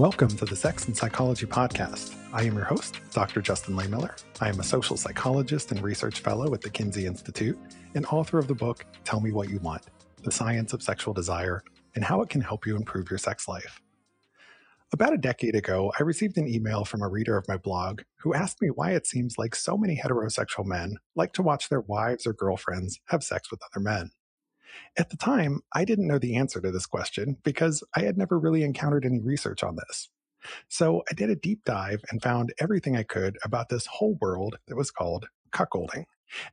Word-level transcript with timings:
Welcome 0.00 0.34
to 0.38 0.46
the 0.46 0.56
Sex 0.56 0.86
and 0.86 0.96
Psychology 0.96 1.44
Podcast. 1.44 2.16
I 2.32 2.44
am 2.44 2.54
your 2.54 2.64
host, 2.64 3.00
Dr. 3.12 3.42
Justin 3.42 3.76
Lehmiller. 3.76 4.18
I 4.40 4.48
am 4.48 4.58
a 4.58 4.64
social 4.64 4.96
psychologist 4.96 5.72
and 5.72 5.82
research 5.82 6.20
fellow 6.20 6.54
at 6.54 6.62
the 6.62 6.70
Kinsey 6.70 7.04
Institute 7.04 7.58
and 7.94 8.06
author 8.06 8.38
of 8.38 8.48
the 8.48 8.54
book 8.54 8.86
Tell 9.04 9.20
Me 9.20 9.30
What 9.30 9.50
You 9.50 9.58
Want 9.58 9.82
The 10.22 10.32
Science 10.32 10.72
of 10.72 10.82
Sexual 10.82 11.12
Desire 11.12 11.62
and 11.96 12.02
How 12.02 12.22
It 12.22 12.30
Can 12.30 12.40
Help 12.40 12.64
You 12.66 12.76
Improve 12.76 13.10
Your 13.10 13.18
Sex 13.18 13.46
Life. 13.46 13.82
About 14.94 15.12
a 15.12 15.18
decade 15.18 15.54
ago, 15.54 15.92
I 16.00 16.02
received 16.02 16.38
an 16.38 16.48
email 16.48 16.86
from 16.86 17.02
a 17.02 17.08
reader 17.08 17.36
of 17.36 17.46
my 17.46 17.58
blog 17.58 18.00
who 18.20 18.32
asked 18.32 18.62
me 18.62 18.68
why 18.68 18.92
it 18.92 19.06
seems 19.06 19.36
like 19.36 19.54
so 19.54 19.76
many 19.76 20.00
heterosexual 20.02 20.64
men 20.64 20.96
like 21.14 21.34
to 21.34 21.42
watch 21.42 21.68
their 21.68 21.82
wives 21.82 22.26
or 22.26 22.32
girlfriends 22.32 23.00
have 23.08 23.22
sex 23.22 23.50
with 23.50 23.60
other 23.70 23.82
men. 23.82 24.12
At 24.96 25.10
the 25.10 25.16
time, 25.16 25.60
I 25.74 25.84
didn't 25.84 26.06
know 26.06 26.18
the 26.18 26.36
answer 26.36 26.60
to 26.60 26.70
this 26.70 26.86
question 26.86 27.36
because 27.42 27.82
I 27.94 28.00
had 28.00 28.18
never 28.18 28.38
really 28.38 28.62
encountered 28.62 29.04
any 29.04 29.20
research 29.20 29.62
on 29.62 29.76
this. 29.76 30.08
So 30.68 31.02
I 31.10 31.14
did 31.14 31.30
a 31.30 31.36
deep 31.36 31.64
dive 31.64 32.02
and 32.10 32.22
found 32.22 32.52
everything 32.58 32.96
I 32.96 33.02
could 33.02 33.38
about 33.44 33.68
this 33.68 33.86
whole 33.86 34.16
world 34.20 34.58
that 34.68 34.76
was 34.76 34.90
called 34.90 35.26
cuckolding. 35.52 36.04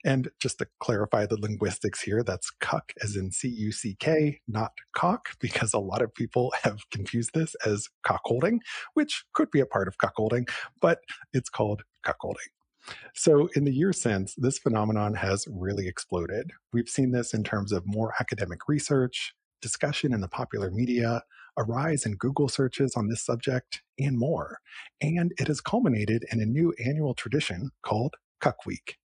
And 0.03 0.29
just 0.39 0.57
to 0.59 0.67
clarify 0.79 1.25
the 1.25 1.39
linguistics 1.39 2.01
here, 2.01 2.23
that's 2.23 2.49
cuck 2.49 2.93
as 3.03 3.15
in 3.15 3.31
C 3.31 3.47
U 3.47 3.71
C 3.71 3.95
K, 3.99 4.39
not 4.47 4.71
cock, 4.93 5.29
because 5.39 5.73
a 5.73 5.79
lot 5.79 6.01
of 6.01 6.13
people 6.13 6.53
have 6.63 6.79
confused 6.91 7.31
this 7.33 7.55
as 7.65 7.87
cockholding, 8.05 8.59
which 8.93 9.23
could 9.33 9.51
be 9.51 9.59
a 9.59 9.65
part 9.65 9.87
of 9.87 9.97
cuckolding, 9.97 10.49
but 10.81 10.99
it's 11.33 11.49
called 11.49 11.83
cuckolding. 12.05 12.49
So, 13.13 13.49
in 13.55 13.65
the 13.65 13.73
years 13.73 14.01
since, 14.01 14.35
this 14.35 14.59
phenomenon 14.59 15.15
has 15.15 15.45
really 15.49 15.87
exploded. 15.87 16.51
We've 16.71 16.89
seen 16.89 17.11
this 17.11 17.33
in 17.33 17.43
terms 17.43 17.71
of 17.71 17.83
more 17.85 18.13
academic 18.19 18.67
research, 18.67 19.33
discussion 19.61 20.13
in 20.13 20.21
the 20.21 20.27
popular 20.27 20.71
media, 20.71 21.23
a 21.57 21.63
rise 21.63 22.05
in 22.05 22.15
Google 22.15 22.47
searches 22.47 22.95
on 22.95 23.07
this 23.07 23.23
subject, 23.23 23.81
and 23.99 24.17
more. 24.17 24.59
And 25.01 25.33
it 25.37 25.47
has 25.47 25.61
culminated 25.61 26.25
in 26.31 26.39
a 26.39 26.45
new 26.45 26.73
annual 26.83 27.13
tradition 27.13 27.71
called 27.83 28.15
Cuck 28.39 28.65
Week. 28.65 28.97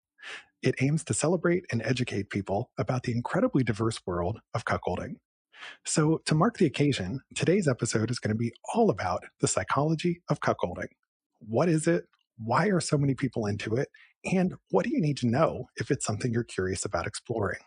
It 0.62 0.76
aims 0.80 1.02
to 1.04 1.14
celebrate 1.14 1.64
and 1.72 1.82
educate 1.82 2.30
people 2.30 2.70
about 2.78 3.02
the 3.02 3.12
incredibly 3.12 3.64
diverse 3.64 4.00
world 4.06 4.40
of 4.54 4.64
cuckolding. 4.64 5.16
So, 5.84 6.20
to 6.26 6.34
mark 6.34 6.58
the 6.58 6.66
occasion, 6.66 7.20
today's 7.34 7.68
episode 7.68 8.10
is 8.10 8.18
going 8.18 8.34
to 8.34 8.38
be 8.38 8.52
all 8.74 8.90
about 8.90 9.24
the 9.40 9.48
psychology 9.48 10.22
of 10.28 10.40
cuckolding. 10.40 10.88
What 11.40 11.68
is 11.68 11.86
it? 11.86 12.04
Why 12.38 12.66
are 12.68 12.80
so 12.80 12.98
many 12.98 13.14
people 13.14 13.46
into 13.46 13.74
it? 13.76 13.88
And 14.24 14.54
what 14.70 14.84
do 14.84 14.90
you 14.90 15.00
need 15.00 15.16
to 15.18 15.26
know 15.26 15.66
if 15.76 15.90
it's 15.90 16.04
something 16.04 16.32
you're 16.32 16.44
curious 16.44 16.84
about 16.84 17.06
exploring? 17.06 17.60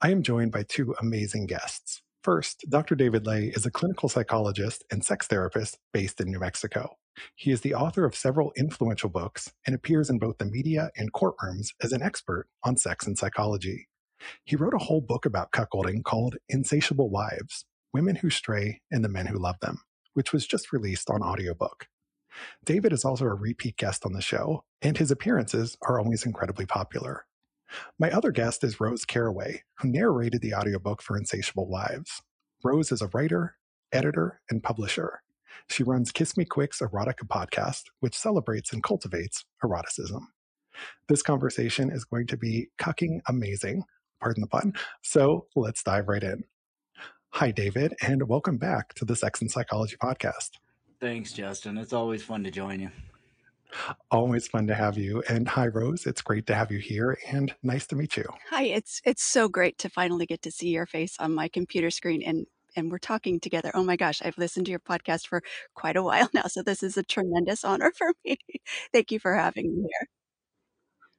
I 0.00 0.10
am 0.10 0.22
joined 0.22 0.52
by 0.52 0.64
two 0.64 0.94
amazing 1.00 1.46
guests. 1.46 2.02
First, 2.22 2.64
Dr. 2.68 2.94
David 2.94 3.24
Ley 3.24 3.52
is 3.54 3.66
a 3.66 3.70
clinical 3.70 4.08
psychologist 4.08 4.84
and 4.90 5.04
sex 5.04 5.26
therapist 5.26 5.78
based 5.92 6.20
in 6.20 6.30
New 6.30 6.40
Mexico. 6.40 6.96
He 7.34 7.50
is 7.50 7.62
the 7.62 7.74
author 7.74 8.04
of 8.04 8.14
several 8.14 8.52
influential 8.56 9.08
books 9.08 9.52
and 9.66 9.74
appears 9.74 10.10
in 10.10 10.18
both 10.18 10.38
the 10.38 10.44
media 10.44 10.90
and 10.96 11.12
courtrooms 11.12 11.68
as 11.82 11.92
an 11.92 12.02
expert 12.02 12.48
on 12.64 12.76
sex 12.76 13.06
and 13.06 13.16
psychology. 13.16 13.88
He 14.44 14.56
wrote 14.56 14.74
a 14.74 14.84
whole 14.84 15.00
book 15.00 15.24
about 15.24 15.52
cuckolding 15.52 16.04
called 16.04 16.36
Insatiable 16.48 17.10
Wives 17.10 17.64
Women 17.92 18.16
Who 18.16 18.30
Stray 18.30 18.82
and 18.90 19.04
the 19.04 19.08
Men 19.08 19.26
Who 19.26 19.38
Love 19.38 19.60
Them, 19.60 19.82
which 20.14 20.32
was 20.32 20.46
just 20.46 20.72
released 20.72 21.08
on 21.08 21.22
audiobook. 21.22 21.86
David 22.64 22.92
is 22.92 23.04
also 23.04 23.24
a 23.24 23.34
repeat 23.34 23.76
guest 23.76 24.04
on 24.04 24.12
the 24.12 24.20
show, 24.20 24.64
and 24.82 24.98
his 24.98 25.10
appearances 25.10 25.76
are 25.82 25.98
always 25.98 26.24
incredibly 26.24 26.66
popular. 26.66 27.26
My 27.98 28.10
other 28.10 28.30
guest 28.30 28.62
is 28.64 28.80
Rose 28.80 29.04
Caraway, 29.04 29.62
who 29.78 29.88
narrated 29.88 30.40
the 30.40 30.54
audiobook 30.54 31.02
for 31.02 31.16
Insatiable 31.16 31.68
Wives. 31.68 32.22
Rose 32.64 32.92
is 32.92 33.02
a 33.02 33.10
writer, 33.12 33.56
editor, 33.92 34.40
and 34.50 34.62
publisher. 34.62 35.22
She 35.68 35.82
runs 35.82 36.12
Kiss 36.12 36.36
Me 36.36 36.44
Quick's 36.44 36.80
Erotica 36.80 37.26
podcast, 37.26 37.84
which 38.00 38.16
celebrates 38.16 38.72
and 38.72 38.82
cultivates 38.82 39.44
eroticism. 39.64 40.28
This 41.08 41.22
conversation 41.22 41.90
is 41.90 42.04
going 42.04 42.26
to 42.28 42.36
be 42.36 42.68
cucking 42.78 43.20
amazing, 43.26 43.84
pardon 44.20 44.42
the 44.42 44.48
pun. 44.48 44.74
So 45.02 45.46
let's 45.56 45.82
dive 45.82 46.08
right 46.08 46.22
in. 46.22 46.44
Hi, 47.30 47.50
David, 47.50 47.94
and 48.00 48.28
welcome 48.28 48.58
back 48.58 48.94
to 48.94 49.04
the 49.04 49.16
Sex 49.16 49.40
and 49.40 49.50
Psychology 49.50 49.96
podcast. 49.96 50.50
Thanks, 51.00 51.32
Justin. 51.32 51.76
It's 51.78 51.92
always 51.92 52.22
fun 52.22 52.44
to 52.44 52.50
join 52.50 52.80
you. 52.80 52.90
Always 54.10 54.48
fun 54.48 54.66
to 54.68 54.74
have 54.74 54.96
you. 54.96 55.22
And 55.28 55.46
hi, 55.46 55.66
Rose. 55.66 56.06
It's 56.06 56.22
great 56.22 56.46
to 56.46 56.54
have 56.54 56.70
you 56.70 56.78
here 56.78 57.18
and 57.28 57.54
nice 57.62 57.86
to 57.88 57.96
meet 57.96 58.16
you. 58.16 58.24
Hi, 58.50 58.64
it's 58.64 59.02
it's 59.04 59.22
so 59.22 59.48
great 59.48 59.76
to 59.78 59.90
finally 59.90 60.26
get 60.26 60.42
to 60.42 60.50
see 60.50 60.68
your 60.68 60.86
face 60.86 61.16
on 61.18 61.34
my 61.34 61.48
computer 61.48 61.90
screen 61.90 62.22
and 62.22 62.46
and 62.76 62.90
we're 62.90 62.98
talking 62.98 63.40
together. 63.40 63.70
Oh 63.74 63.84
my 63.84 63.96
gosh, 63.96 64.22
I've 64.22 64.38
listened 64.38 64.66
to 64.66 64.70
your 64.70 64.80
podcast 64.80 65.26
for 65.26 65.42
quite 65.74 65.96
a 65.96 66.02
while 66.02 66.28
now, 66.34 66.44
so 66.46 66.62
this 66.62 66.82
is 66.82 66.96
a 66.96 67.02
tremendous 67.02 67.64
honor 67.64 67.92
for 67.96 68.12
me. 68.24 68.38
Thank 68.92 69.10
you 69.10 69.18
for 69.18 69.34
having 69.34 69.74
me 69.74 69.82
here. 69.82 70.08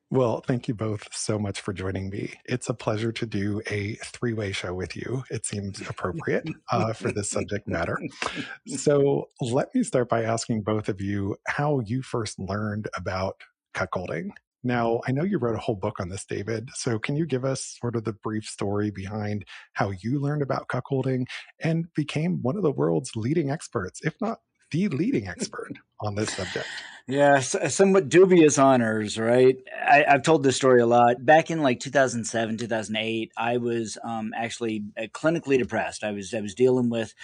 Well, 0.09 0.41
thank 0.47 0.69
you 0.69 0.73
both 0.73 1.09
so 1.11 1.37
much 1.37 1.59
for 1.59 1.73
joining 1.73 2.09
me. 2.09 2.33
It's 2.45 2.69
a 2.69 2.73
pleasure 2.73 3.11
to 3.11 3.25
do 3.25 3.61
a 3.69 3.95
three 4.05 4.33
way 4.33 4.53
show 4.53 4.73
with 4.73 4.95
you. 4.95 5.23
It 5.29 5.45
seems 5.45 5.81
appropriate 5.81 6.47
uh, 6.71 6.93
for 6.93 7.11
this 7.11 7.29
subject 7.29 7.67
matter. 7.67 7.99
So, 8.67 9.29
let 9.41 9.75
me 9.75 9.83
start 9.83 10.07
by 10.07 10.23
asking 10.23 10.61
both 10.61 10.87
of 10.87 11.01
you 11.01 11.35
how 11.47 11.81
you 11.81 12.01
first 12.01 12.39
learned 12.39 12.87
about 12.95 13.41
cuckolding. 13.75 14.29
Now, 14.63 15.01
I 15.07 15.11
know 15.11 15.23
you 15.23 15.39
wrote 15.39 15.55
a 15.55 15.59
whole 15.61 15.75
book 15.75 15.99
on 15.99 16.07
this, 16.07 16.23
David. 16.23 16.69
So, 16.73 16.99
can 16.99 17.17
you 17.17 17.25
give 17.25 17.43
us 17.43 17.77
sort 17.81 17.97
of 17.97 18.05
the 18.05 18.13
brief 18.13 18.45
story 18.45 18.91
behind 18.91 19.43
how 19.73 19.91
you 19.91 20.21
learned 20.21 20.41
about 20.41 20.69
cuckolding 20.69 21.25
and 21.61 21.93
became 21.95 22.41
one 22.41 22.55
of 22.55 22.63
the 22.63 22.71
world's 22.71 23.17
leading 23.17 23.51
experts, 23.51 23.99
if 24.03 24.15
not 24.21 24.39
the 24.71 24.87
leading 24.89 25.27
expert 25.27 25.73
on 26.01 26.15
this 26.15 26.33
subject. 26.33 26.67
Yeah, 27.09 27.39
somewhat 27.39 28.09
dubious 28.09 28.57
honors, 28.59 29.17
right? 29.17 29.55
I, 29.81 30.03
have 30.09 30.23
told 30.23 30.43
this 30.43 30.57
story 30.57 30.81
a 30.81 30.85
lot. 30.85 31.25
Back 31.25 31.49
in 31.49 31.63
like 31.63 31.79
2007, 31.79 32.57
2008, 32.57 33.31
I 33.37 33.57
was 33.57 33.97
um, 34.03 34.33
actually 34.35 34.83
uh, 34.97 35.03
clinically 35.13 35.57
depressed. 35.57 36.03
I 36.03 36.11
was 36.11 36.33
I 36.33 36.41
was 36.41 36.53
dealing 36.53 36.89
with 36.89 37.15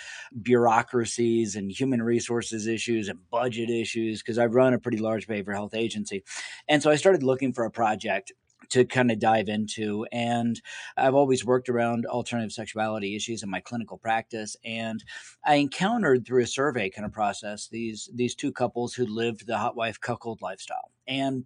bureaucracies 0.42 1.58
and 1.58 1.70
human 1.70 2.02
resources 2.02 2.66
issues 2.66 3.10
and 3.10 3.30
budget 3.30 3.70
issues 3.70 4.22
because 4.22 4.38
I 4.38 4.46
run 4.46 4.74
a 4.74 4.80
pretty 4.80 5.00
large 5.00 5.28
behavioral 5.28 5.56
health 5.56 5.76
agency, 5.76 6.24
and 6.70 6.82
so 6.82 6.90
I 6.90 6.96
started 6.96 7.22
looking 7.22 7.52
for 7.52 7.66
a 7.66 7.72
project 7.72 8.32
to 8.74 8.86
kind 8.86 9.12
of 9.12 9.20
dive 9.20 9.50
into. 9.50 10.06
And 10.12 10.60
I've 10.98 11.14
always 11.14 11.46
worked 11.46 11.70
around 11.70 12.06
alternative 12.08 12.52
sexuality 12.52 13.16
issues 13.16 13.44
in 13.44 13.50
my 13.50 13.60
clinical 13.60 13.98
practice. 13.98 14.56
And 14.66 15.04
I 15.46 15.56
encountered 15.56 16.26
through 16.26 16.44
a 16.44 16.48
survey 16.48 16.90
kind 16.90 17.06
of 17.06 17.12
process 17.12 17.68
these 17.68 18.10
these 18.14 18.36
two 18.36 18.52
couples 18.52 18.94
who 18.94 19.06
lived 19.06 19.46
the 19.46 19.58
hot 19.58 19.76
wife 19.76 20.00
cuckold 20.00 20.42
lifestyle. 20.42 20.92
And 21.08 21.46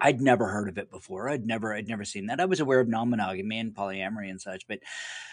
I'd 0.00 0.20
never 0.20 0.48
heard 0.48 0.68
of 0.68 0.76
it 0.76 0.90
before. 0.90 1.28
I'd 1.30 1.46
never, 1.46 1.72
I'd 1.74 1.88
never 1.88 2.04
seen 2.04 2.26
that. 2.26 2.40
I 2.40 2.46
was 2.46 2.60
aware 2.60 2.80
of 2.80 2.88
non-monogamy 2.88 3.58
and 3.58 3.74
polyamory 3.74 4.28
and 4.28 4.40
such, 4.40 4.66
but 4.66 4.80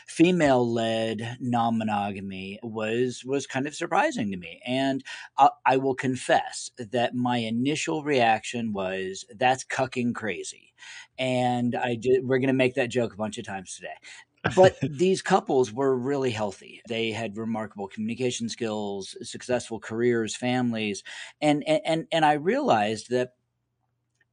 female-led 0.08 1.38
non-monogamy 1.40 2.60
was 2.64 3.24
was 3.26 3.48
kind 3.48 3.68
of 3.68 3.76
surprising 3.76 4.32
to 4.32 4.38
me. 4.38 4.62
And 4.66 5.04
I, 5.38 5.50
I 5.66 5.78
will 5.78 5.96
confess 5.96 6.70
that 6.78 7.16
my 7.16 7.38
initial 7.38 8.04
reaction 8.04 8.74
was, 8.74 9.26
"That's 9.36 9.64
cucking 9.64 10.14
crazy," 10.14 10.74
and 11.18 11.76
I 11.76 11.96
did. 11.96 12.26
We're 12.26 12.40
going 12.40 12.48
to 12.48 12.54
make 12.54 12.76
that 12.76 12.90
joke 12.90 13.14
a 13.14 13.18
bunch 13.18 13.38
of 13.38 13.46
times 13.46 13.76
today 13.76 13.96
but 14.56 14.78
these 14.88 15.22
couples 15.22 15.72
were 15.72 15.96
really 15.96 16.32
healthy. 16.32 16.82
They 16.88 17.12
had 17.12 17.38
remarkable 17.38 17.88
communication 17.88 18.50
skills, 18.50 19.16
successful 19.22 19.80
careers, 19.80 20.36
families, 20.36 21.04
and 21.42 21.64
and 21.68 22.08
and 22.12 22.26
I 22.26 22.34
realized 22.34 23.10
that 23.12 23.34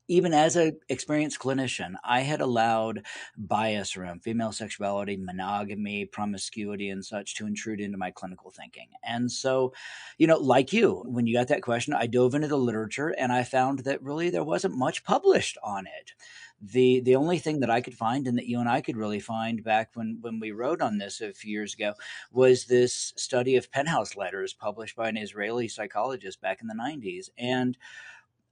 even 0.08 0.32
as 0.32 0.56
an 0.56 0.78
experienced 0.88 1.38
clinician, 1.38 1.94
I 2.02 2.20
had 2.20 2.40
allowed 2.40 3.04
bias 3.36 3.96
around 3.96 4.22
female 4.22 4.52
sexuality, 4.52 5.16
monogamy, 5.16 6.06
promiscuity, 6.06 6.88
and 6.88 7.04
such 7.04 7.34
to 7.36 7.46
intrude 7.46 7.80
into 7.80 7.98
my 7.98 8.10
clinical 8.10 8.50
thinking. 8.50 8.88
And 9.04 9.30
so, 9.30 9.74
you 10.16 10.26
know, 10.26 10.38
like 10.38 10.72
you, 10.72 11.02
when 11.06 11.26
you 11.26 11.34
got 11.34 11.48
that 11.48 11.62
question, 11.62 11.92
I 11.92 12.06
dove 12.06 12.34
into 12.34 12.48
the 12.48 12.56
literature 12.56 13.10
and 13.10 13.30
I 13.30 13.44
found 13.44 13.80
that 13.80 14.02
really 14.02 14.30
there 14.30 14.44
wasn't 14.44 14.76
much 14.76 15.04
published 15.04 15.58
on 15.62 15.86
it. 15.86 16.12
The 16.60 17.00
the 17.00 17.14
only 17.14 17.38
thing 17.38 17.60
that 17.60 17.70
I 17.70 17.80
could 17.80 17.94
find 17.94 18.26
and 18.26 18.36
that 18.36 18.48
you 18.48 18.58
and 18.58 18.68
I 18.68 18.80
could 18.80 18.96
really 18.96 19.20
find 19.20 19.62
back 19.62 19.90
when 19.94 20.18
when 20.22 20.40
we 20.40 20.50
wrote 20.50 20.82
on 20.82 20.98
this 20.98 21.20
a 21.20 21.32
few 21.32 21.52
years 21.52 21.74
ago 21.74 21.94
was 22.32 22.64
this 22.64 23.12
study 23.16 23.54
of 23.54 23.70
penthouse 23.70 24.16
letters 24.16 24.54
published 24.54 24.96
by 24.96 25.08
an 25.08 25.16
Israeli 25.16 25.68
psychologist 25.68 26.40
back 26.40 26.60
in 26.60 26.66
the 26.66 26.74
90s. 26.74 27.30
And 27.38 27.78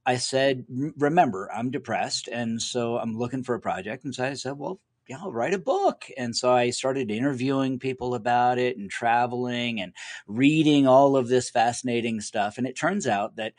I 0.07 0.15
said, 0.15 0.65
remember, 0.97 1.51
I'm 1.53 1.69
depressed. 1.69 2.29
And 2.29 2.61
so 2.61 2.97
I'm 2.97 3.17
looking 3.17 3.43
for 3.43 3.55
a 3.55 3.59
project. 3.59 4.05
And 4.05 4.15
so 4.15 4.23
I 4.23 4.35
said, 4.35 4.57
well, 4.57 4.79
yeah, 5.09 5.17
I'll 5.21 5.33
write 5.33 5.53
a 5.53 5.59
book. 5.59 6.05
And 6.17 6.33
so 6.33 6.51
I 6.51 6.69
started 6.69 7.11
interviewing 7.11 7.77
people 7.77 8.15
about 8.15 8.57
it 8.57 8.77
and 8.77 8.89
traveling 8.89 9.81
and 9.81 9.93
reading 10.25 10.87
all 10.87 11.17
of 11.17 11.27
this 11.27 11.49
fascinating 11.49 12.21
stuff. 12.21 12.57
And 12.57 12.65
it 12.65 12.77
turns 12.77 13.05
out 13.05 13.35
that 13.35 13.53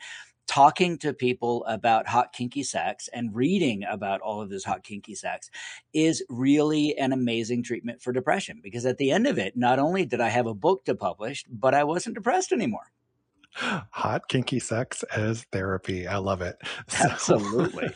talking 0.47 0.97
to 0.97 1.13
people 1.13 1.63
about 1.65 2.07
hot 2.07 2.33
kinky 2.33 2.63
sex 2.63 3.07
and 3.13 3.35
reading 3.35 3.83
about 3.87 4.19
all 4.21 4.41
of 4.41 4.49
this 4.49 4.63
hot 4.63 4.81
kinky 4.81 5.13
sex 5.13 5.51
is 5.93 6.23
really 6.29 6.97
an 6.97 7.13
amazing 7.13 7.61
treatment 7.61 8.01
for 8.01 8.11
depression 8.11 8.59
because 8.63 8.83
at 8.87 8.97
the 8.97 9.11
end 9.11 9.27
of 9.27 9.37
it 9.37 9.55
not 9.55 9.77
only 9.77 10.07
did 10.07 10.19
i 10.19 10.27
have 10.27 10.47
a 10.47 10.53
book 10.55 10.83
to 10.83 10.95
publish 10.95 11.45
but 11.51 11.75
i 11.75 11.83
wasn't 11.83 12.15
depressed 12.15 12.51
anymore 12.51 12.91
Hot 13.55 14.27
kinky 14.29 14.59
sex 14.59 15.03
as 15.15 15.45
therapy. 15.51 16.07
I 16.07 16.17
love 16.17 16.41
it. 16.41 16.57
So. 16.89 17.05
Absolutely. 17.09 17.89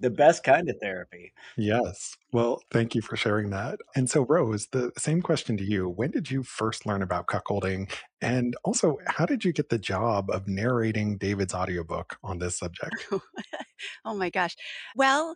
the 0.00 0.10
best 0.10 0.42
kind 0.42 0.68
of 0.68 0.76
therapy. 0.80 1.32
Yes. 1.56 2.16
Well, 2.32 2.60
thank 2.72 2.94
you 2.94 3.02
for 3.02 3.16
sharing 3.16 3.50
that. 3.50 3.78
And 3.94 4.10
so, 4.10 4.26
Rose, 4.26 4.66
the 4.72 4.90
same 4.98 5.22
question 5.22 5.56
to 5.56 5.64
you. 5.64 5.88
When 5.88 6.10
did 6.10 6.30
you 6.30 6.42
first 6.42 6.86
learn 6.86 7.02
about 7.02 7.28
cuckolding? 7.28 7.90
And 8.20 8.56
also, 8.64 8.98
how 9.06 9.26
did 9.26 9.44
you 9.44 9.52
get 9.52 9.68
the 9.68 9.78
job 9.78 10.28
of 10.30 10.48
narrating 10.48 11.18
David's 11.18 11.54
audiobook 11.54 12.16
on 12.24 12.38
this 12.38 12.58
subject? 12.58 13.06
oh 14.04 14.14
my 14.14 14.28
gosh. 14.30 14.56
Well, 14.96 15.34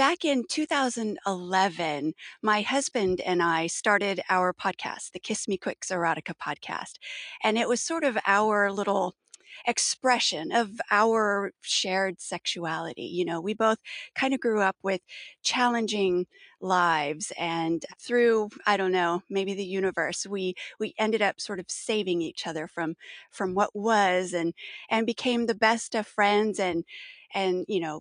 back 0.00 0.24
in 0.24 0.44
2011, 0.48 2.14
my 2.40 2.62
husband 2.62 3.20
and 3.20 3.42
I 3.42 3.66
started 3.66 4.22
our 4.30 4.54
podcast, 4.54 5.12
the 5.12 5.18
Kiss 5.18 5.46
Me 5.46 5.58
Quicks 5.58 5.90
Erotica 5.90 6.32
podcast. 6.42 6.94
And 7.44 7.58
it 7.58 7.68
was 7.68 7.82
sort 7.82 8.02
of 8.04 8.16
our 8.26 8.72
little 8.72 9.14
expression 9.66 10.52
of 10.52 10.80
our 10.90 11.52
shared 11.60 12.18
sexuality. 12.18 13.02
You 13.02 13.26
know, 13.26 13.42
we 13.42 13.52
both 13.52 13.76
kind 14.14 14.32
of 14.32 14.40
grew 14.40 14.62
up 14.62 14.76
with 14.82 15.02
challenging 15.42 16.26
lives 16.62 17.30
and 17.38 17.84
through 18.00 18.48
I 18.66 18.78
don't 18.78 18.92
know, 18.92 19.22
maybe 19.28 19.52
the 19.52 19.64
universe, 19.64 20.26
we 20.26 20.54
we 20.78 20.94
ended 20.98 21.20
up 21.20 21.42
sort 21.42 21.60
of 21.60 21.66
saving 21.68 22.22
each 22.22 22.46
other 22.46 22.66
from 22.66 22.94
from 23.30 23.52
what 23.52 23.76
was 23.76 24.32
and 24.32 24.54
and 24.88 25.04
became 25.04 25.44
the 25.44 25.54
best 25.54 25.94
of 25.94 26.06
friends 26.06 26.58
and 26.58 26.84
and 27.34 27.66
you 27.68 27.80
know 27.80 28.00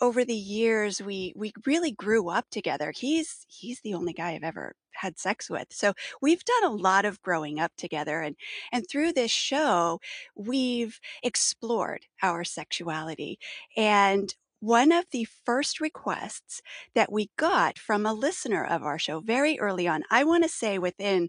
over 0.00 0.24
the 0.24 0.34
years 0.34 1.02
we 1.02 1.32
we 1.36 1.52
really 1.64 1.92
grew 1.92 2.28
up 2.28 2.46
together. 2.50 2.92
He's 2.94 3.46
he's 3.48 3.80
the 3.80 3.94
only 3.94 4.12
guy 4.12 4.32
i've 4.32 4.42
ever 4.42 4.74
had 4.92 5.18
sex 5.18 5.50
with. 5.50 5.68
So 5.70 5.92
we've 6.22 6.44
done 6.44 6.64
a 6.64 6.74
lot 6.74 7.04
of 7.04 7.20
growing 7.22 7.60
up 7.60 7.72
together 7.76 8.20
and 8.20 8.36
and 8.72 8.84
through 8.88 9.12
this 9.12 9.30
show 9.30 10.00
we've 10.34 11.00
explored 11.22 12.06
our 12.22 12.44
sexuality. 12.44 13.38
And 13.76 14.34
one 14.60 14.90
of 14.90 15.04
the 15.12 15.26
first 15.44 15.80
requests 15.80 16.62
that 16.94 17.12
we 17.12 17.30
got 17.36 17.78
from 17.78 18.06
a 18.06 18.14
listener 18.14 18.64
of 18.64 18.82
our 18.82 18.98
show 18.98 19.20
very 19.20 19.58
early 19.60 19.86
on 19.86 20.02
i 20.10 20.24
want 20.24 20.42
to 20.42 20.48
say 20.48 20.78
within 20.78 21.28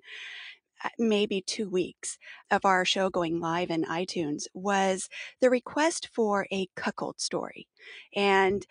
Uh, 0.83 0.89
maybe 1.00 1.41
two 1.41 1.69
weeks 1.69 2.18
of 2.51 2.65
our 2.65 2.85
show 2.85 3.09
going 3.09 3.39
live 3.39 3.69
in 3.69 3.83
iTunes 3.85 4.44
was 4.53 5.09
the 5.41 5.50
request 5.50 6.09
for 6.13 6.47
a 6.51 6.68
cuckold 6.75 7.19
story. 7.19 7.68
And 8.15 8.65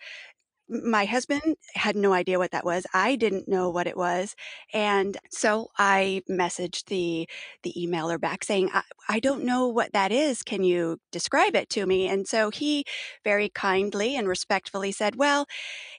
my 0.69 1.05
husband 1.05 1.55
had 1.75 1.95
no 1.95 2.11
idea 2.11 2.37
what 2.37 2.51
that 2.51 2.65
was. 2.65 2.85
I 2.93 3.15
didn't 3.15 3.47
know 3.47 3.69
what 3.69 3.87
it 3.87 3.95
was. 3.95 4.35
And 4.73 5.17
so 5.31 5.69
I 5.77 6.23
messaged 6.29 6.85
the 6.85 7.27
the 7.63 7.73
emailer 7.77 8.19
back 8.19 8.43
saying, 8.43 8.69
I, 8.73 8.83
I 9.07 9.19
don't 9.21 9.45
know 9.45 9.67
what 9.69 9.93
that 9.93 10.11
is. 10.11 10.43
Can 10.43 10.63
you 10.63 10.99
describe 11.11 11.55
it 11.55 11.69
to 11.69 11.85
me? 11.85 12.09
And 12.09 12.27
so 12.27 12.49
he 12.49 12.83
very 13.23 13.47
kindly 13.47 14.17
and 14.17 14.27
respectfully 14.27 14.91
said, 14.91 15.15
Well, 15.15 15.45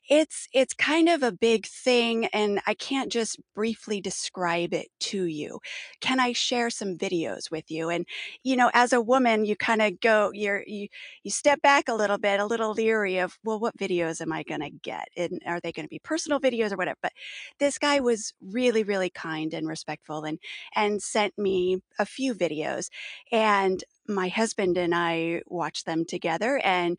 it's 0.09 0.49
it's 0.55 0.73
kind 0.75 1.09
of 1.09 1.23
a 1.23 1.33
big 1.33 1.67
thing 1.67 2.27
and 2.27 2.61
I 2.67 2.75
can't 2.75 3.13
just 3.13 3.39
briefly 3.55 4.01
describe 4.01 4.73
it 4.73 4.89
to 5.01 5.25
you. 5.25 5.61
Can 6.01 6.19
I 6.19 6.33
share 6.33 6.71
some 6.71 6.97
videos 6.97 7.51
with 7.51 7.71
you? 7.71 7.91
And 7.91 8.07
you 8.43 8.57
know, 8.57 8.71
as 8.73 8.93
a 8.93 9.01
woman, 9.01 9.45
you 9.45 9.57
kind 9.57 9.83
of 9.83 10.01
go 10.01 10.31
you're 10.33 10.65
you 10.67 10.89
you 11.23 11.31
step 11.31 11.61
back 11.63 11.89
a 11.89 11.95
little 11.95 12.19
bit, 12.19 12.41
a 12.41 12.47
little 12.47 12.73
leery 12.73 13.19
of, 13.19 13.39
well, 13.45 13.61
what 13.61 13.77
videos 13.77 14.21
am 14.21 14.33
I 14.33 14.43
going 14.45 14.61
to 14.61 14.71
get? 14.71 15.09
And 15.17 15.43
are 15.47 15.61
they 15.61 15.73
going 15.73 15.85
to 15.87 15.91
be 15.91 15.99
personal 15.99 16.41
videos 16.41 16.73
or 16.73 16.77
whatever? 16.77 16.99
But 17.03 17.13
this 17.59 17.79
guy 17.79 18.01
was 18.01 18.33
really 18.41 18.83
really 18.85 19.11
kind 19.11 19.53
and 19.55 19.69
respectful 19.69 20.25
and 20.25 20.39
and 20.75 21.03
sent 21.03 21.37
me 21.39 21.83
a 21.99 22.07
few 22.07 22.35
videos 22.35 22.89
and 23.31 23.85
my 24.09 24.29
husband 24.29 24.79
and 24.79 24.95
I 24.95 25.43
watched 25.47 25.85
them 25.85 26.05
together 26.07 26.61
and 26.65 26.97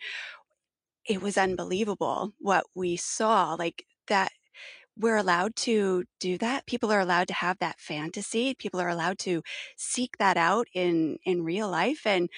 it 1.09 1.21
was 1.23 1.37
unbelievable 1.37 2.33
what 2.39 2.65
we 2.75 2.95
saw. 2.97 3.55
Like 3.55 3.85
that, 4.09 4.31
we're 4.97 5.17
allowed 5.17 5.55
to 5.57 6.05
do 6.19 6.37
that. 6.39 6.67
People 6.67 6.91
are 6.91 7.01
allowed 7.01 7.27
to 7.29 7.33
have 7.35 7.59
that 7.59 7.79
fantasy. 7.81 8.53
People 8.55 8.81
are 8.81 8.89
allowed 8.89 9.19
to 9.19 9.43
seek 9.77 10.17
that 10.19 10.37
out 10.37 10.67
in 10.73 11.17
in 11.25 11.43
real 11.43 11.69
life. 11.69 12.05
And 12.05 12.29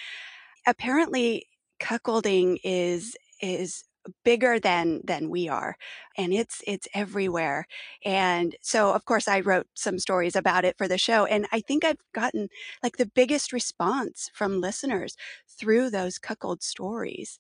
apparently, 0.68 1.48
cuckolding 1.80 2.60
is 2.64 3.16
is 3.42 3.84
bigger 4.26 4.60
than 4.60 5.02
than 5.06 5.30
we 5.30 5.48
are 5.50 5.78
and 6.18 6.34
it's 6.34 6.64
it's 6.68 6.88
everywhere 6.96 7.68
and 8.06 8.56
so 8.62 8.94
of 8.94 9.06
course 9.06 9.28
i 9.28 9.40
wrote 9.40 9.68
some 9.76 10.00
stories 10.00 10.36
about 10.36 10.66
it 10.66 10.78
for 10.78 10.88
the 10.88 10.98
show 10.98 11.26
and 11.26 11.48
i 11.52 11.60
think 11.62 11.86
i've 11.86 12.00
gotten 12.14 12.50
like 12.84 12.98
the 12.98 13.06
biggest 13.06 13.54
response 13.54 14.32
from 14.34 14.62
listeners 14.62 15.16
through 15.48 15.90
those 15.90 16.18
cuckold 16.20 16.64
stories 16.64 17.40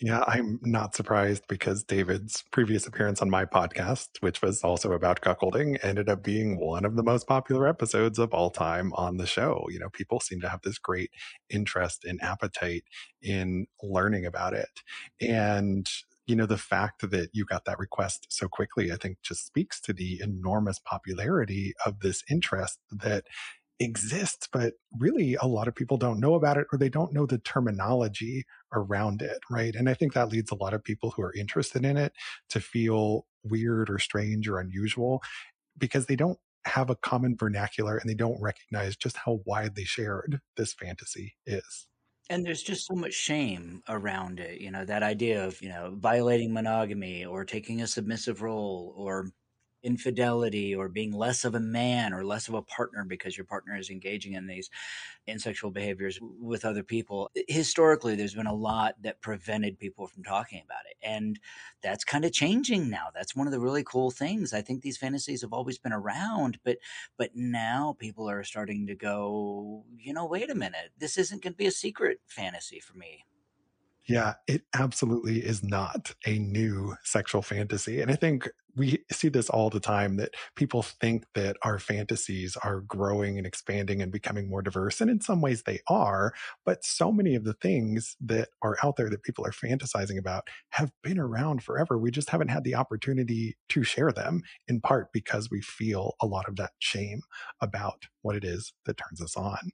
yeah, 0.00 0.22
I'm 0.26 0.60
not 0.62 0.94
surprised 0.94 1.44
because 1.48 1.82
David's 1.82 2.44
previous 2.50 2.86
appearance 2.86 3.22
on 3.22 3.30
my 3.30 3.46
podcast, 3.46 4.08
which 4.20 4.42
was 4.42 4.62
also 4.62 4.92
about 4.92 5.22
cuckolding, 5.22 5.82
ended 5.82 6.10
up 6.10 6.22
being 6.22 6.60
one 6.60 6.84
of 6.84 6.96
the 6.96 7.02
most 7.02 7.26
popular 7.26 7.66
episodes 7.66 8.18
of 8.18 8.34
all 8.34 8.50
time 8.50 8.92
on 8.94 9.16
the 9.16 9.26
show. 9.26 9.66
You 9.70 9.78
know, 9.78 9.88
people 9.88 10.20
seem 10.20 10.40
to 10.42 10.50
have 10.50 10.60
this 10.62 10.76
great 10.76 11.10
interest 11.48 12.04
and 12.04 12.22
appetite 12.22 12.84
in 13.22 13.66
learning 13.82 14.26
about 14.26 14.52
it. 14.52 14.82
And 15.18 15.88
you 16.26 16.34
know, 16.36 16.46
the 16.46 16.58
fact 16.58 17.08
that 17.08 17.30
you 17.32 17.44
got 17.44 17.64
that 17.66 17.78
request 17.78 18.26
so 18.30 18.48
quickly, 18.48 18.92
I 18.92 18.96
think 18.96 19.18
just 19.22 19.46
speaks 19.46 19.80
to 19.82 19.92
the 19.92 20.20
enormous 20.20 20.78
popularity 20.80 21.72
of 21.86 22.00
this 22.00 22.22
interest 22.28 22.80
that 22.90 23.24
exists, 23.78 24.48
but 24.50 24.74
really 24.98 25.34
a 25.34 25.46
lot 25.46 25.68
of 25.68 25.74
people 25.74 25.96
don't 25.96 26.20
know 26.20 26.34
about 26.34 26.56
it 26.56 26.66
or 26.72 26.78
they 26.78 26.88
don't 26.88 27.12
know 27.12 27.26
the 27.26 27.38
terminology 27.38 28.44
around 28.72 29.22
it, 29.22 29.38
right? 29.50 29.74
And 29.74 29.88
I 29.88 29.94
think 29.94 30.14
that 30.14 30.30
leads 30.30 30.50
a 30.50 30.56
lot 30.56 30.74
of 30.74 30.82
people 30.82 31.10
who 31.10 31.22
are 31.22 31.34
interested 31.34 31.84
in 31.84 31.96
it 31.96 32.12
to 32.50 32.60
feel 32.60 33.26
weird 33.44 33.90
or 33.90 33.98
strange 33.98 34.48
or 34.48 34.58
unusual 34.58 35.22
because 35.78 36.06
they 36.06 36.16
don't 36.16 36.38
have 36.64 36.90
a 36.90 36.96
common 36.96 37.36
vernacular 37.36 37.96
and 37.96 38.08
they 38.10 38.14
don't 38.14 38.40
recognize 38.40 38.96
just 38.96 39.16
how 39.16 39.40
widely 39.44 39.84
shared 39.84 40.40
this 40.56 40.72
fantasy 40.72 41.36
is. 41.46 41.86
And 42.28 42.44
there's 42.44 42.62
just 42.62 42.86
so 42.86 42.94
much 42.94 43.12
shame 43.12 43.82
around 43.88 44.40
it, 44.40 44.60
you 44.60 44.72
know, 44.72 44.84
that 44.84 45.04
idea 45.04 45.46
of, 45.46 45.62
you 45.62 45.68
know, 45.68 45.94
violating 45.96 46.52
monogamy 46.52 47.24
or 47.24 47.44
taking 47.44 47.82
a 47.82 47.86
submissive 47.86 48.42
role 48.42 48.92
or 48.96 49.30
infidelity 49.82 50.74
or 50.74 50.88
being 50.88 51.12
less 51.12 51.44
of 51.44 51.54
a 51.54 51.60
man 51.60 52.12
or 52.12 52.24
less 52.24 52.48
of 52.48 52.54
a 52.54 52.62
partner 52.62 53.04
because 53.04 53.36
your 53.36 53.46
partner 53.46 53.76
is 53.76 53.90
engaging 53.90 54.34
in 54.34 54.46
these 54.46 54.70
in 55.26 55.38
sexual 55.38 55.70
behaviors 55.70 56.18
with 56.22 56.64
other 56.64 56.82
people. 56.82 57.30
Historically 57.48 58.16
there's 58.16 58.34
been 58.34 58.46
a 58.46 58.54
lot 58.54 58.94
that 59.02 59.20
prevented 59.20 59.78
people 59.78 60.06
from 60.06 60.22
talking 60.24 60.62
about 60.64 60.84
it 60.90 60.96
and 61.02 61.38
that's 61.82 62.04
kind 62.04 62.24
of 62.24 62.32
changing 62.32 62.90
now. 62.90 63.06
That's 63.14 63.36
one 63.36 63.46
of 63.46 63.52
the 63.52 63.60
really 63.60 63.84
cool 63.84 64.10
things. 64.10 64.52
I 64.52 64.62
think 64.62 64.82
these 64.82 64.98
fantasies 64.98 65.42
have 65.42 65.52
always 65.52 65.78
been 65.78 65.92
around 65.92 66.58
but 66.64 66.78
but 67.16 67.30
now 67.34 67.96
people 67.98 68.28
are 68.28 68.44
starting 68.44 68.86
to 68.86 68.94
go 68.94 69.84
you 69.98 70.12
know 70.12 70.26
wait 70.26 70.50
a 70.50 70.54
minute. 70.54 70.90
This 70.98 71.18
isn't 71.18 71.42
going 71.42 71.52
to 71.52 71.58
be 71.58 71.66
a 71.66 71.70
secret 71.70 72.20
fantasy 72.26 72.80
for 72.80 72.96
me 72.96 73.24
yeah, 74.08 74.34
it 74.46 74.62
absolutely 74.74 75.38
is 75.38 75.62
not 75.62 76.14
a 76.26 76.38
new 76.38 76.94
sexual 77.02 77.42
fantasy. 77.42 78.00
And 78.00 78.10
I 78.10 78.14
think 78.14 78.48
we 78.76 79.02
see 79.10 79.28
this 79.28 79.48
all 79.48 79.70
the 79.70 79.80
time 79.80 80.16
that 80.16 80.34
people 80.54 80.82
think 80.82 81.24
that 81.34 81.56
our 81.62 81.78
fantasies 81.78 82.56
are 82.62 82.82
growing 82.82 83.38
and 83.38 83.46
expanding 83.46 84.02
and 84.02 84.12
becoming 84.12 84.48
more 84.48 84.62
diverse. 84.62 85.00
And 85.00 85.10
in 85.10 85.20
some 85.20 85.40
ways 85.40 85.62
they 85.62 85.80
are. 85.88 86.34
But 86.64 86.84
so 86.84 87.10
many 87.10 87.34
of 87.34 87.44
the 87.44 87.54
things 87.54 88.16
that 88.20 88.50
are 88.62 88.76
out 88.84 88.96
there 88.96 89.10
that 89.10 89.22
people 89.22 89.46
are 89.46 89.50
fantasizing 89.50 90.18
about 90.18 90.46
have 90.70 90.92
been 91.02 91.18
around 91.18 91.62
forever. 91.62 91.98
We 91.98 92.10
just 92.10 92.30
haven't 92.30 92.48
had 92.48 92.64
the 92.64 92.74
opportunity 92.74 93.56
to 93.70 93.82
share 93.82 94.12
them, 94.12 94.42
in 94.68 94.80
part 94.80 95.12
because 95.12 95.50
we 95.50 95.62
feel 95.62 96.14
a 96.20 96.26
lot 96.26 96.48
of 96.48 96.56
that 96.56 96.72
shame 96.78 97.22
about 97.60 98.04
what 98.22 98.36
it 98.36 98.44
is 98.44 98.72
that 98.84 98.98
turns 98.98 99.22
us 99.22 99.36
on. 99.36 99.70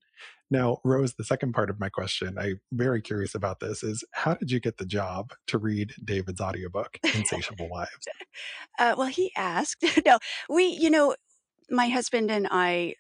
Now, 0.53 0.81
Rose, 0.85 1.15
the 1.15 1.25
second 1.25 1.55
part 1.55 1.71
of 1.71 1.81
my 1.81 1.89
question, 1.89 2.37
I'm 2.39 2.61
very 2.73 3.01
curious 3.01 3.35
about 3.35 3.61
this 3.61 3.83
is 3.83 4.05
how 4.11 4.35
did 4.35 4.51
you 4.51 4.61
get 4.61 4.77
the 4.77 4.85
job 4.85 5.33
to 5.47 5.57
read 5.57 5.95
David's 6.05 6.43
audiobook, 6.43 6.99
Insatiable 7.15 7.69
Wives? 7.69 7.91
Uh, 8.79 8.95
well, 8.97 9.09
he 9.09 9.31
asked. 9.37 9.85
no, 10.07 10.19
we, 10.49 10.65
you 10.65 10.89
know, 10.89 11.15
my 11.71 11.89
husband 11.89 12.31
and 12.31 12.49
I 12.51 12.95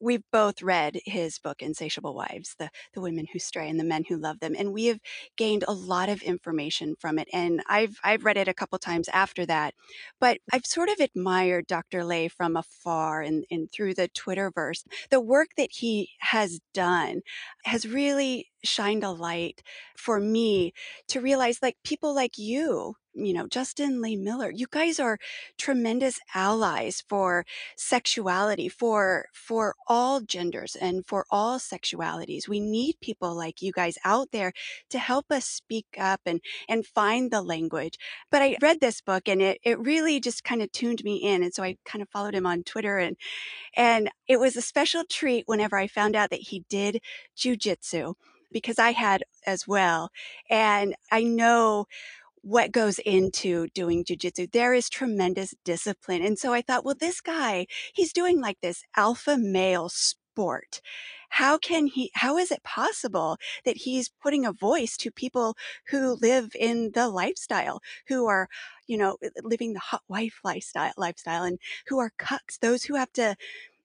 we've 0.00 0.24
both 0.32 0.62
read 0.62 0.98
his 1.04 1.38
book 1.38 1.62
insatiable 1.62 2.14
wives 2.14 2.54
the 2.58 2.70
the 2.94 3.00
women 3.00 3.26
who 3.32 3.38
stray 3.38 3.68
and 3.68 3.78
the 3.78 3.84
men 3.84 4.04
who 4.08 4.16
love 4.16 4.40
them 4.40 4.54
and 4.58 4.72
we 4.72 4.86
have 4.86 5.00
gained 5.36 5.64
a 5.66 5.72
lot 5.72 6.08
of 6.08 6.22
information 6.22 6.94
from 6.98 7.18
it 7.18 7.28
and 7.32 7.62
i've 7.68 7.98
i've 8.04 8.24
read 8.24 8.36
it 8.36 8.48
a 8.48 8.54
couple 8.54 8.78
times 8.78 9.08
after 9.12 9.46
that 9.46 9.74
but 10.20 10.38
i've 10.52 10.66
sort 10.66 10.88
of 10.88 11.00
admired 11.00 11.66
dr 11.66 12.04
ley 12.04 12.28
from 12.28 12.56
afar 12.56 13.22
and, 13.22 13.44
and 13.50 13.70
through 13.72 13.94
the 13.94 14.08
twitterverse. 14.08 14.84
The 15.10 15.20
work 15.20 15.48
that 15.56 15.70
he 15.72 16.10
has 16.20 16.60
done 16.74 17.22
has 17.64 17.86
really 17.86 18.48
shined 18.62 19.04
a 19.04 19.10
light 19.10 19.62
for 19.96 20.20
me 20.20 20.72
to 21.08 21.20
realize 21.20 21.60
like 21.62 21.76
people 21.84 22.14
like 22.14 22.38
you 22.38 22.96
you 23.14 23.32
know, 23.32 23.46
Justin 23.48 24.00
Lehmiller, 24.00 24.52
you 24.54 24.66
guys 24.70 25.00
are 25.00 25.18
tremendous 25.58 26.20
allies 26.34 27.02
for 27.08 27.44
sexuality, 27.76 28.68
for 28.68 29.26
for 29.32 29.74
all 29.88 30.20
genders 30.20 30.76
and 30.76 31.04
for 31.06 31.26
all 31.30 31.58
sexualities. 31.58 32.48
We 32.48 32.60
need 32.60 32.96
people 33.00 33.34
like 33.34 33.62
you 33.62 33.72
guys 33.72 33.98
out 34.04 34.28
there 34.32 34.52
to 34.90 34.98
help 34.98 35.26
us 35.30 35.44
speak 35.44 35.86
up 35.98 36.20
and 36.24 36.40
and 36.68 36.86
find 36.86 37.30
the 37.30 37.42
language. 37.42 37.98
But 38.30 38.42
I 38.42 38.56
read 38.62 38.80
this 38.80 39.00
book 39.00 39.28
and 39.28 39.42
it 39.42 39.58
it 39.64 39.78
really 39.80 40.20
just 40.20 40.44
kind 40.44 40.62
of 40.62 40.70
tuned 40.72 41.02
me 41.04 41.16
in. 41.16 41.42
And 41.42 41.52
so 41.52 41.62
I 41.62 41.76
kind 41.84 42.02
of 42.02 42.08
followed 42.10 42.34
him 42.34 42.46
on 42.46 42.62
Twitter 42.62 42.98
and 42.98 43.16
and 43.74 44.10
it 44.28 44.38
was 44.40 44.56
a 44.56 44.62
special 44.62 45.04
treat 45.08 45.44
whenever 45.46 45.76
I 45.76 45.88
found 45.88 46.16
out 46.16 46.30
that 46.30 46.40
he 46.40 46.64
did 46.68 47.00
jujitsu 47.36 48.14
because 48.52 48.78
I 48.78 48.92
had 48.92 49.24
as 49.46 49.66
well. 49.66 50.10
And 50.48 50.94
I 51.10 51.22
know 51.22 51.86
what 52.42 52.72
goes 52.72 52.98
into 53.00 53.68
doing 53.74 54.04
jujitsu. 54.04 54.50
There 54.50 54.72
is 54.74 54.88
tremendous 54.88 55.54
discipline. 55.64 56.22
And 56.22 56.38
so 56.38 56.52
I 56.52 56.62
thought, 56.62 56.84
well, 56.84 56.94
this 56.98 57.20
guy, 57.20 57.66
he's 57.92 58.12
doing 58.12 58.40
like 58.40 58.60
this 58.60 58.82
alpha 58.96 59.36
male 59.36 59.88
sport. 59.88 60.80
How 61.28 61.58
can 61.58 61.86
he, 61.86 62.10
how 62.14 62.38
is 62.38 62.50
it 62.50 62.62
possible 62.64 63.36
that 63.64 63.76
he's 63.76 64.08
putting 64.08 64.44
a 64.44 64.52
voice 64.52 64.96
to 64.96 65.10
people 65.12 65.56
who 65.88 66.16
live 66.20 66.50
in 66.58 66.90
the 66.92 67.08
lifestyle, 67.08 67.80
who 68.08 68.26
are, 68.26 68.48
you 68.88 68.96
know, 68.96 69.16
living 69.42 69.74
the 69.74 69.78
hot 69.80 70.02
wife 70.08 70.40
lifestyle, 70.42 70.92
lifestyle 70.96 71.44
and 71.44 71.58
who 71.86 71.98
are 72.00 72.12
cucks, 72.18 72.58
those 72.60 72.84
who 72.84 72.96
have 72.96 73.12
to 73.12 73.36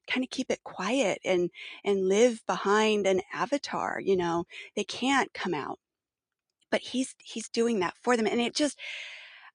kind 0.08 0.24
of 0.24 0.30
keep 0.30 0.52
it 0.52 0.64
quiet 0.64 1.20
and, 1.26 1.50
and 1.84 2.08
live 2.08 2.42
behind 2.48 3.08
an 3.08 3.22
avatar, 3.34 4.00
you 4.00 4.16
know, 4.16 4.46
they 4.76 4.84
can't 4.84 5.34
come 5.34 5.54
out. 5.54 5.80
But 6.72 6.82
he's 6.82 7.16
he's 7.24 7.48
doing 7.48 7.80
that 7.80 7.94
for 8.02 8.18
them 8.18 8.28
and 8.28 8.42
it 8.42 8.54
just 8.56 8.78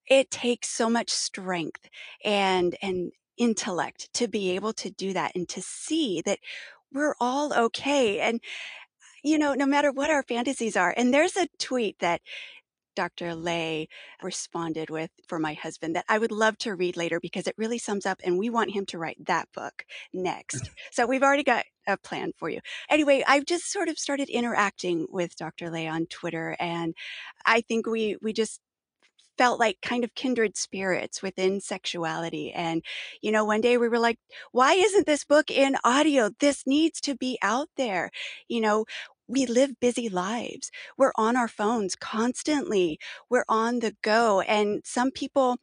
it 0.08 0.30
takes 0.30 0.68
so 0.68 0.88
much 0.88 1.10
strength 1.10 1.88
and 2.24 2.76
and 2.82 3.12
intellect 3.36 4.12
to 4.14 4.28
be 4.28 4.50
able 4.50 4.72
to 4.74 4.90
do 4.90 5.12
that 5.12 5.32
and 5.34 5.48
to 5.48 5.62
see 5.62 6.22
that 6.24 6.38
we're 6.92 7.14
all 7.20 7.52
okay 7.54 8.20
and 8.20 8.40
you 9.22 9.38
know 9.38 9.54
no 9.54 9.66
matter 9.66 9.92
what 9.92 10.10
our 10.10 10.22
fantasies 10.22 10.76
are. 10.76 10.94
And 10.96 11.12
there's 11.12 11.36
a 11.36 11.48
tweet 11.58 11.98
that 12.00 12.20
Dr. 13.00 13.34
Ley 13.34 13.88
responded 14.22 14.90
with 14.90 15.10
for 15.26 15.38
my 15.38 15.54
husband 15.54 15.96
that 15.96 16.04
I 16.06 16.18
would 16.18 16.30
love 16.30 16.58
to 16.58 16.74
read 16.74 16.98
later 16.98 17.18
because 17.18 17.46
it 17.46 17.54
really 17.56 17.78
sums 17.78 18.04
up 18.04 18.20
and 18.22 18.38
we 18.38 18.50
want 18.50 18.72
him 18.72 18.84
to 18.84 18.98
write 18.98 19.24
that 19.24 19.48
book 19.54 19.86
next. 20.12 20.64
Mm-hmm. 20.64 20.74
so 20.90 21.06
we've 21.06 21.22
already 21.22 21.42
got 21.42 21.64
a 21.86 21.96
plan 21.96 22.32
for 22.36 22.50
you. 22.50 22.60
Anyway, 22.90 23.24
I've 23.26 23.46
just 23.46 23.72
sort 23.72 23.88
of 23.88 23.98
started 23.98 24.28
interacting 24.28 25.06
with 25.08 25.34
Dr. 25.34 25.70
Ley 25.70 25.88
on 25.88 26.04
Twitter 26.10 26.54
and 26.60 26.94
I 27.46 27.62
think 27.62 27.86
we 27.86 28.18
we 28.20 28.34
just 28.34 28.60
felt 29.38 29.58
like 29.58 29.78
kind 29.80 30.04
of 30.04 30.14
kindred 30.14 30.54
spirits 30.54 31.22
within 31.22 31.62
sexuality. 31.62 32.52
And, 32.52 32.84
you 33.22 33.32
know, 33.32 33.46
one 33.46 33.62
day 33.62 33.78
we 33.78 33.88
were 33.88 33.98
like, 33.98 34.18
why 34.52 34.74
isn't 34.74 35.06
this 35.06 35.24
book 35.24 35.50
in 35.50 35.78
audio? 35.82 36.28
This 36.40 36.64
needs 36.66 37.00
to 37.00 37.14
be 37.14 37.38
out 37.40 37.68
there. 37.78 38.10
You 38.48 38.60
know, 38.60 38.84
we 39.30 39.46
live 39.46 39.78
busy 39.80 40.08
lives. 40.08 40.70
We're 40.96 41.12
on 41.16 41.36
our 41.36 41.48
phones 41.48 41.94
constantly. 41.94 42.98
We're 43.28 43.44
on 43.48 43.78
the 43.78 43.94
go. 44.02 44.40
And 44.40 44.82
some 44.84 45.12
people 45.12 45.58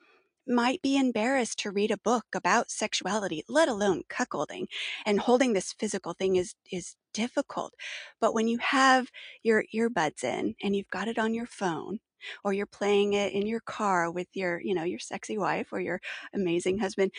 might 0.47 0.81
be 0.81 0.95
embarrassed 0.95 1.59
to 1.59 1.71
read 1.71 1.91
a 1.91 1.97
book 1.97 2.25
about 2.33 2.71
sexuality, 2.71 3.43
let 3.49 3.67
alone 3.67 4.03
cuckolding. 4.09 4.67
And 5.05 5.19
holding 5.19 5.51
this 5.51 5.73
physical 5.73 6.13
thing 6.13 6.37
is, 6.37 6.55
is 6.71 6.95
difficult. 7.13 7.73
But 8.21 8.33
when 8.33 8.47
you 8.47 8.57
have 8.59 9.11
your 9.43 9.65
earbuds 9.75 10.23
in 10.23 10.55
and 10.63 10.73
you've 10.73 10.89
got 10.89 11.09
it 11.09 11.19
on 11.19 11.33
your 11.33 11.47
phone, 11.47 11.99
or 12.43 12.51
you're 12.51 12.65
playing 12.65 13.13
it 13.13 13.33
in 13.33 13.45
your 13.45 13.59
car 13.59 14.09
with 14.09 14.27
your, 14.33 14.59
you 14.59 14.73
know, 14.73 14.83
your 14.83 14.99
sexy 14.99 15.37
wife 15.37 15.67
or 15.71 15.79
your 15.79 16.01
amazing 16.33 16.79
husband, 16.79 17.11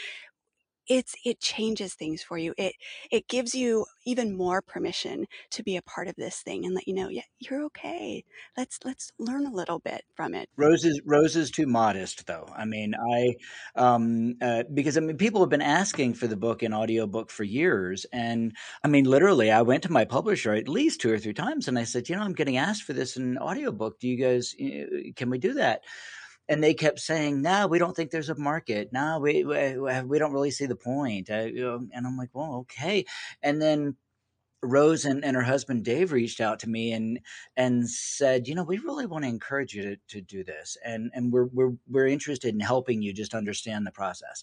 it's 0.88 1.14
it 1.25 1.40
changes 1.40 1.95
things 1.95 2.23
for 2.23 2.38
you. 2.38 2.54
It 2.57 2.75
it 3.11 3.28
gives 3.28 3.54
you 3.54 3.87
even 4.07 4.37
more 4.37 4.62
permission 4.62 5.26
to 5.50 5.62
be 5.62 5.76
a 5.76 5.83
part 5.83 6.09
of 6.09 6.16
this 6.16 6.40
thing 6.40 6.64
and 6.64 6.75
let 6.75 6.88
you 6.88 6.95
know 6.95 7.09
yeah 7.09 7.23
you're 7.38 7.64
okay. 7.64 8.25
Let's 8.57 8.78
let's 8.85 9.12
learn 9.18 9.47
a 9.47 9.52
little 9.52 9.78
bit 9.78 10.02
from 10.14 10.35
it. 10.35 10.49
Rose 10.57 10.85
is 10.85 11.00
rose 11.04 11.37
is 11.37 11.50
too 11.50 11.66
modest 11.66 12.26
though. 12.26 12.49
I 12.57 12.64
mean 12.64 12.95
i 12.95 13.35
um 13.76 14.35
uh, 14.40 14.64
because 14.73 14.97
i 14.97 15.00
mean 15.00 15.16
people 15.16 15.40
have 15.40 15.50
been 15.50 15.62
asking 15.62 16.14
for 16.14 16.26
the 16.26 16.37
book 16.37 16.62
in 16.62 16.73
audiobook 16.75 17.30
for 17.30 17.45
years 17.45 18.07
and 18.12 18.54
i 18.85 18.88
mean 18.88 19.04
literally 19.04 19.50
i 19.50 19.62
went 19.62 19.83
to 19.85 19.92
my 19.92 20.04
publisher 20.04 20.52
at 20.52 20.68
least 20.68 21.00
two 21.00 21.12
or 21.12 21.18
three 21.18 21.35
times 21.35 21.68
and 21.68 21.78
i 21.78 21.85
said 21.85 22.09
you 22.09 22.16
know 22.16 22.23
i'm 22.23 22.33
getting 22.33 22.57
asked 22.57 22.83
for 22.83 22.92
this 22.92 23.16
in 23.16 23.38
audiobook. 23.38 23.99
Do 24.00 24.09
you 24.09 24.16
guys 24.16 24.54
can 25.16 25.30
we 25.30 25.38
do 25.38 25.54
that 25.54 25.83
and 26.49 26.62
they 26.62 26.75
kept 26.75 27.00
saying, 27.00 27.43
"No, 27.43 27.67
we 27.67 27.78
don't 27.78 27.95
think 27.97 28.11
there's 28.11 28.31
a 28.31 28.35
market. 28.38 28.90
No, 28.93 29.19
we 29.21 29.45
we, 29.45 29.78
we 30.05 30.19
don't 30.19 30.33
really 30.33 30.50
see 30.50 30.67
the 30.67 30.76
point." 30.76 31.28
Know, 31.31 31.87
and 31.93 32.07
I'm 32.07 32.17
like, 32.17 32.31
"Well, 32.35 32.57
okay." 32.61 33.05
And 33.43 33.61
then 33.62 33.97
Rose 34.62 35.05
and, 35.05 35.25
and 35.25 35.37
her 35.37 35.43
husband 35.43 35.85
Dave 35.85 36.11
reached 36.12 36.41
out 36.41 36.59
to 36.61 36.69
me 36.69 36.93
and 36.93 37.21
and 37.57 37.88
said, 37.88 38.49
you 38.49 38.55
know, 38.55 38.65
we 38.65 38.79
really 38.79 39.07
want 39.07 39.25
to 39.25 39.29
encourage 39.29 39.75
you 39.75 39.83
to, 39.83 39.97
to 40.09 40.21
do 40.21 40.43
this, 40.43 40.77
and 40.85 41.11
and 41.15 41.33
we're 41.33 41.47
we're 41.53 41.75
we're 41.88 42.09
interested 42.09 42.53
in 42.55 42.61
helping 42.61 43.00
you 43.00 43.12
just 43.12 43.35
understand 43.35 43.87
the 43.87 43.93
process. 43.93 44.43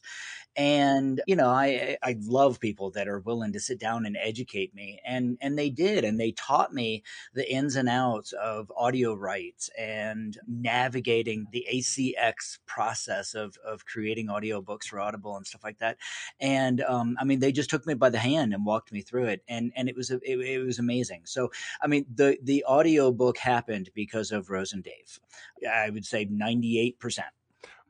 And 0.55 1.21
you 1.27 1.35
know, 1.35 1.49
I 1.49 1.97
I 2.01 2.15
love 2.21 2.61
people 2.61 2.91
that 2.91 3.09
are 3.09 3.19
willing 3.19 3.51
to 3.53 3.59
sit 3.59 3.77
down 3.79 4.05
and 4.05 4.15
educate 4.17 4.73
me, 4.73 5.01
and 5.05 5.37
and 5.41 5.59
they 5.59 5.69
did, 5.69 6.05
and 6.05 6.17
they 6.19 6.31
taught 6.31 6.73
me 6.73 7.03
the 7.33 7.51
ins 7.51 7.75
and 7.75 7.89
outs 7.89 8.31
of 8.33 8.71
audio 8.77 9.13
rights 9.13 9.69
and 9.77 10.37
navigating 10.47 11.47
the 11.51 11.67
ACX 11.73 12.59
process 12.65 13.33
of 13.33 13.57
of 13.65 13.85
creating 13.85 14.27
audiobooks 14.27 14.85
for 14.85 14.99
Audible 14.99 15.35
and 15.35 15.45
stuff 15.45 15.63
like 15.63 15.79
that. 15.79 15.97
And 16.39 16.81
um, 16.81 17.17
I 17.19 17.25
mean, 17.25 17.39
they 17.39 17.51
just 17.51 17.69
took 17.69 17.85
me 17.85 17.95
by 17.95 18.09
the 18.09 18.17
hand 18.17 18.53
and 18.53 18.65
walked 18.65 18.93
me 18.93 19.01
through 19.01 19.25
it, 19.25 19.41
and 19.49 19.73
and 19.75 19.89
it 19.89 19.95
was 19.95 20.04
was 20.11 20.21
it, 20.23 20.39
it 20.39 20.65
was 20.65 20.79
amazing. 20.79 21.21
So 21.25 21.51
I 21.81 21.87
mean 21.87 22.05
the 22.13 22.37
the 22.43 22.63
audio 22.63 23.11
book 23.11 23.37
happened 23.37 23.89
because 23.93 24.31
of 24.31 24.49
Rose 24.49 24.73
and 24.73 24.83
Dave. 24.83 25.19
I 25.71 25.89
would 25.89 26.05
say 26.05 26.25
ninety 26.29 26.79
eight 26.79 26.99
percent. 26.99 27.27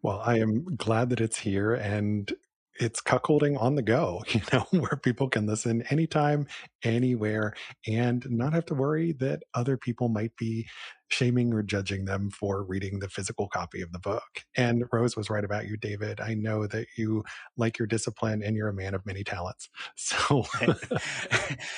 Well, 0.01 0.21
I 0.23 0.39
am 0.39 0.75
glad 0.75 1.09
that 1.09 1.21
it's 1.21 1.39
here 1.39 1.73
and 1.73 2.31
it's 2.79 3.01
cuckolding 3.01 3.59
on 3.59 3.75
the 3.75 3.81
go, 3.81 4.23
you 4.29 4.41
know, 4.51 4.65
where 4.71 4.99
people 5.01 5.29
can 5.29 5.45
listen 5.45 5.81
anytime, 5.83 6.47
anywhere, 6.83 7.53
and 7.87 8.25
not 8.29 8.53
have 8.53 8.65
to 8.65 8.75
worry 8.75 9.13
that 9.13 9.43
other 9.53 9.77
people 9.77 10.09
might 10.09 10.35
be 10.35 10.67
shaming 11.07 11.53
or 11.53 11.61
judging 11.61 12.05
them 12.05 12.31
for 12.31 12.63
reading 12.63 12.99
the 12.99 13.07
physical 13.07 13.47
copy 13.47 13.81
of 13.81 13.91
the 13.91 13.99
book. 13.99 14.43
And 14.57 14.85
Rose 14.91 15.15
was 15.15 15.29
right 15.29 15.43
about 15.43 15.67
you, 15.67 15.77
David. 15.77 16.19
I 16.19 16.33
know 16.33 16.65
that 16.67 16.87
you 16.97 17.23
like 17.57 17.77
your 17.77 17.87
discipline 17.87 18.41
and 18.43 18.55
you're 18.55 18.69
a 18.69 18.73
man 18.73 18.93
of 18.93 19.05
many 19.05 19.23
talents. 19.23 19.69
So 19.95 20.45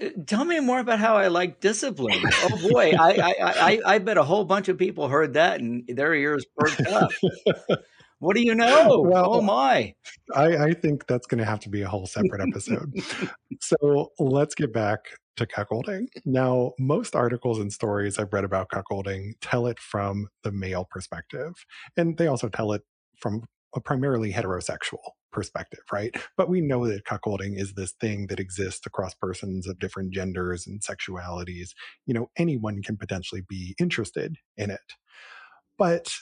Uh, 0.00 0.10
tell 0.26 0.44
me 0.44 0.60
more 0.60 0.78
about 0.78 0.98
how 0.98 1.16
I 1.16 1.28
like 1.28 1.60
discipline. 1.60 2.22
Oh 2.24 2.68
boy, 2.70 2.92
I, 2.98 3.12
I, 3.12 3.34
I, 3.38 3.80
I 3.86 3.98
bet 3.98 4.16
a 4.16 4.22
whole 4.22 4.44
bunch 4.44 4.68
of 4.68 4.78
people 4.78 5.08
heard 5.08 5.34
that 5.34 5.60
and 5.60 5.84
their 5.88 6.14
ears 6.14 6.44
perked 6.56 6.86
up. 6.86 7.10
What 8.24 8.36
do 8.36 8.42
you 8.42 8.54
know? 8.54 9.02
Well, 9.06 9.34
oh 9.34 9.42
my. 9.42 9.94
I, 10.34 10.56
I 10.56 10.72
think 10.72 11.06
that's 11.06 11.26
going 11.26 11.40
to 11.40 11.44
have 11.44 11.60
to 11.60 11.68
be 11.68 11.82
a 11.82 11.88
whole 11.88 12.06
separate 12.06 12.40
episode. 12.40 12.90
so 13.60 14.12
let's 14.18 14.54
get 14.54 14.72
back 14.72 15.00
to 15.36 15.46
cuckolding. 15.46 16.06
Now, 16.24 16.72
most 16.78 17.14
articles 17.14 17.58
and 17.58 17.70
stories 17.70 18.18
I've 18.18 18.32
read 18.32 18.44
about 18.44 18.70
cuckolding 18.70 19.32
tell 19.42 19.66
it 19.66 19.78
from 19.78 20.28
the 20.42 20.52
male 20.52 20.86
perspective, 20.90 21.52
and 21.98 22.16
they 22.16 22.26
also 22.26 22.48
tell 22.48 22.72
it 22.72 22.82
from 23.18 23.42
a 23.74 23.80
primarily 23.80 24.32
heterosexual 24.32 25.10
perspective, 25.34 25.82
right? 25.92 26.14
But 26.38 26.48
we 26.48 26.62
know 26.62 26.86
that 26.86 27.04
cuckolding 27.04 27.58
is 27.60 27.74
this 27.74 27.92
thing 27.92 28.28
that 28.28 28.40
exists 28.40 28.86
across 28.86 29.14
persons 29.14 29.66
of 29.68 29.78
different 29.78 30.14
genders 30.14 30.66
and 30.66 30.80
sexualities. 30.80 31.70
You 32.06 32.14
know, 32.14 32.30
anyone 32.38 32.82
can 32.82 32.96
potentially 32.96 33.42
be 33.46 33.74
interested 33.78 34.36
in 34.56 34.70
it. 34.70 34.94
But 35.76 36.14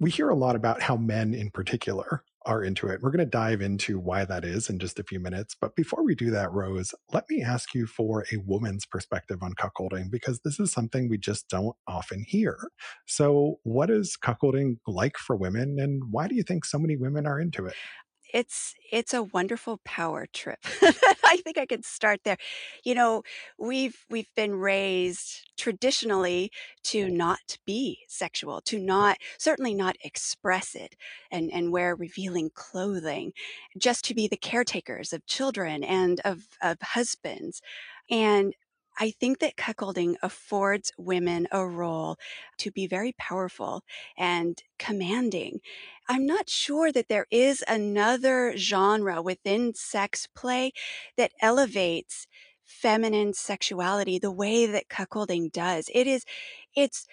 we 0.00 0.10
hear 0.10 0.28
a 0.28 0.36
lot 0.36 0.56
about 0.56 0.82
how 0.82 0.96
men 0.96 1.34
in 1.34 1.50
particular 1.50 2.24
are 2.46 2.64
into 2.64 2.86
it. 2.88 3.02
We're 3.02 3.10
going 3.10 3.18
to 3.24 3.26
dive 3.26 3.60
into 3.60 3.98
why 3.98 4.24
that 4.24 4.44
is 4.44 4.70
in 4.70 4.78
just 4.78 4.98
a 4.98 5.04
few 5.04 5.20
minutes. 5.20 5.54
But 5.60 5.76
before 5.76 6.04
we 6.04 6.14
do 6.14 6.30
that, 6.30 6.52
Rose, 6.52 6.94
let 7.12 7.24
me 7.28 7.42
ask 7.42 7.74
you 7.74 7.86
for 7.86 8.24
a 8.32 8.38
woman's 8.38 8.86
perspective 8.86 9.42
on 9.42 9.52
cuckolding, 9.54 10.10
because 10.10 10.40
this 10.40 10.58
is 10.58 10.72
something 10.72 11.08
we 11.08 11.18
just 11.18 11.48
don't 11.48 11.76
often 11.86 12.24
hear. 12.26 12.58
So, 13.06 13.60
what 13.62 13.90
is 13.90 14.16
cuckolding 14.22 14.78
like 14.86 15.18
for 15.18 15.36
women, 15.36 15.76
and 15.78 16.02
why 16.10 16.28
do 16.28 16.34
you 16.34 16.42
think 16.42 16.64
so 16.64 16.78
many 16.78 16.96
women 16.96 17.26
are 17.26 17.38
into 17.38 17.66
it? 17.66 17.74
It's 18.32 18.74
it's 18.92 19.14
a 19.14 19.22
wonderful 19.22 19.80
power 19.84 20.26
trip. 20.32 20.58
I 21.24 21.38
think 21.44 21.58
I 21.58 21.66
could 21.66 21.84
start 21.84 22.20
there. 22.24 22.36
You 22.84 22.94
know, 22.94 23.22
we've 23.58 24.04
we've 24.10 24.30
been 24.36 24.54
raised 24.56 25.50
traditionally 25.56 26.50
to 26.84 27.08
not 27.08 27.58
be 27.66 27.98
sexual, 28.08 28.60
to 28.62 28.78
not 28.78 29.18
certainly 29.38 29.74
not 29.74 29.96
express 30.04 30.74
it 30.74 30.96
and 31.30 31.50
and 31.52 31.72
wear 31.72 31.94
revealing 31.94 32.50
clothing, 32.54 33.32
just 33.78 34.04
to 34.06 34.14
be 34.14 34.28
the 34.28 34.36
caretakers 34.36 35.12
of 35.12 35.26
children 35.26 35.84
and 35.84 36.20
of 36.24 36.46
of 36.62 36.78
husbands. 36.82 37.60
And 38.10 38.54
I 38.98 39.12
think 39.12 39.38
that 39.38 39.56
cuckolding 39.56 40.16
affords 40.22 40.92
women 40.98 41.48
a 41.50 41.66
role 41.66 42.16
to 42.58 42.70
be 42.70 42.86
very 42.86 43.12
powerful 43.18 43.82
and 44.16 44.62
commanding. 44.78 45.60
I'm 46.08 46.26
not 46.26 46.50
sure 46.50 46.92
that 46.92 47.08
there 47.08 47.26
is 47.30 47.64
another 47.68 48.56
genre 48.56 49.22
within 49.22 49.74
sex 49.74 50.26
play 50.34 50.72
that 51.16 51.32
elevates 51.40 52.26
feminine 52.64 53.32
sexuality 53.32 54.18
the 54.18 54.30
way 54.30 54.66
that 54.66 54.88
cuckolding 54.88 55.50
does. 55.50 55.90
It 55.92 56.06
is, 56.06 56.24
it's, 56.76 57.06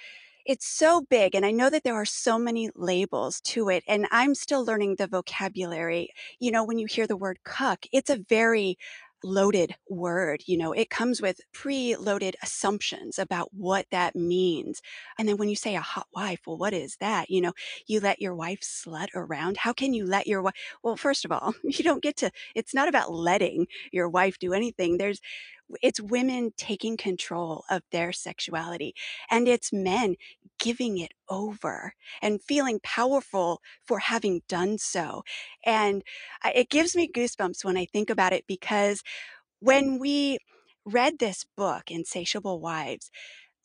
it's 0.46 0.66
so 0.68 1.02
big. 1.02 1.36
And 1.36 1.46
I 1.46 1.52
know 1.52 1.70
that 1.70 1.84
there 1.84 1.96
are 1.96 2.06
so 2.06 2.40
many 2.40 2.70
labels 2.76 3.42
to 3.42 3.70
it. 3.70 3.84
And 3.88 4.08
I'm 4.12 4.34
still 4.34 4.64
learning 4.64 4.96
the 4.96 5.08
vocabulary. 5.08 6.10
You 6.40 6.52
know, 6.52 6.64
when 6.64 6.80
you 6.80 6.88
hear 6.88 7.06
the 7.06 7.18
word 7.18 7.40
cuck, 7.44 7.86
it's 7.92 8.10
a 8.10 8.24
very 8.30 8.78
loaded 9.24 9.76
word. 9.90 10.44
You 10.46 10.58
know, 10.58 10.74
it 10.74 10.90
comes 10.90 11.22
with 11.22 11.42
pre-loaded 11.54 12.36
assumptions 12.42 13.20
about 13.20 13.50
what 13.54 13.86
that 13.92 14.16
means. 14.16 14.82
And 15.18 15.28
then 15.28 15.38
when 15.38 15.50
you 15.50 15.56
say 15.56 15.76
a 15.76 15.82
hot 15.82 16.08
wife, 16.14 16.42
well, 16.46 16.58
what 16.58 16.74
is 16.74 16.98
that? 17.00 17.30
You 17.30 17.42
know, 17.42 17.54
you 17.88 18.00
let 18.00 18.22
your 18.22 18.36
wife 18.36 18.62
slut 18.62 19.08
around. 19.16 19.58
How 19.58 19.74
can 19.74 19.94
you 19.94 20.06
let 20.06 20.28
your 20.28 20.42
wife? 20.42 20.54
Well, 20.84 20.96
first 20.96 21.26
of 21.26 21.32
all, 21.32 21.54
you 21.64 21.84
don't 21.84 22.04
get 22.04 22.18
to, 22.18 22.32
it's 22.56 22.74
not 22.74 22.88
about 22.88 23.12
letting 23.12 23.68
your 23.92 24.10
wife 24.10 24.38
do 24.40 24.54
anything. 24.54 24.98
There's, 24.98 25.22
it's 25.82 26.00
women 26.00 26.52
taking 26.58 26.98
control 26.98 27.64
of 27.70 27.84
their 27.92 28.12
sexuality 28.12 28.94
and 29.30 29.48
it's 29.48 29.74
men 29.74 30.16
giving 30.60 30.98
it 30.98 31.12
over 31.30 31.94
and 32.22 32.42
feeling 32.42 32.80
powerful 32.84 33.62
for 33.86 34.00
having 34.00 34.42
done 34.48 34.78
so. 34.78 35.24
And 35.66 36.04
it 36.46 36.70
gives 36.70 36.96
me 36.96 37.08
goosebumps 37.08 37.64
when 37.64 37.78
I 37.78 37.86
think 37.86 38.10
about 38.10 38.34
it 38.34 38.46
because 38.48 39.04
when 39.60 40.00
we 40.00 40.40
read 40.86 41.20
this 41.20 41.46
book, 41.56 41.92
Insatiable 41.92 42.60
Wives, 42.60 43.12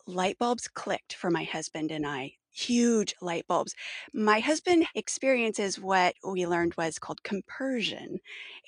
light 0.07 0.39
bulbs 0.39 0.69
clicked 0.69 1.15
for 1.15 1.31
my 1.31 1.45
husband 1.45 1.91
and 1.91 2.07
I 2.07 2.35
huge 2.53 3.15
light 3.21 3.47
bulbs. 3.47 3.75
My 4.13 4.41
husband 4.41 4.87
experiences 4.95 5.81
what 5.81 6.15
we 6.27 6.47
learned 6.47 6.75
was 6.77 6.99
called 6.99 7.23
compersion. 7.23 8.19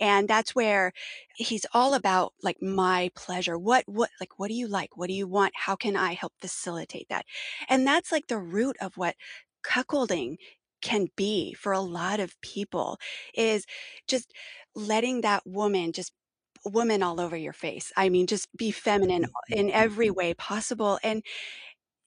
And 0.00 0.26
that's 0.29 0.55
where 0.55 0.93
he's 1.37 1.67
all 1.73 1.95
about 1.95 2.33
like 2.43 2.61
my 2.62 3.11
pleasure. 3.14 3.59
What, 3.59 3.85
what, 3.87 4.11
like, 4.21 4.38
what 4.38 4.49
do 4.49 4.55
you 4.55 4.67
like? 4.67 4.97
What 4.97 5.09
do 5.09 5.14
you 5.14 5.29
want? 5.29 5.53
How 5.55 5.76
can 5.76 5.97
I 5.97 6.14
help 6.14 6.33
facilitate 6.41 7.09
that? 7.11 7.26
And 7.69 7.87
that's 7.87 8.11
like 8.11 8.29
the 8.29 8.38
root 8.38 8.76
of 8.81 8.97
what 8.97 9.17
cuckolding 9.64 10.37
can 10.83 11.09
be 11.17 11.55
for 11.55 11.73
a 11.73 11.81
lot 11.81 12.21
of 12.21 12.38
people 12.43 12.99
is 13.35 13.64
just 14.07 14.33
letting 14.75 15.23
that 15.23 15.43
woman 15.47 15.93
just 15.93 16.12
woman 16.64 17.03
all 17.03 17.21
over 17.21 17.37
your 17.37 17.53
face. 17.53 17.93
I 17.97 18.09
mean, 18.09 18.26
just 18.26 18.49
be 18.57 18.71
feminine 18.71 19.25
mm-hmm. 19.25 19.53
in 19.53 19.71
every 19.71 20.09
mm-hmm. 20.09 20.17
way 20.17 20.35
possible. 20.35 20.99
And 21.03 21.23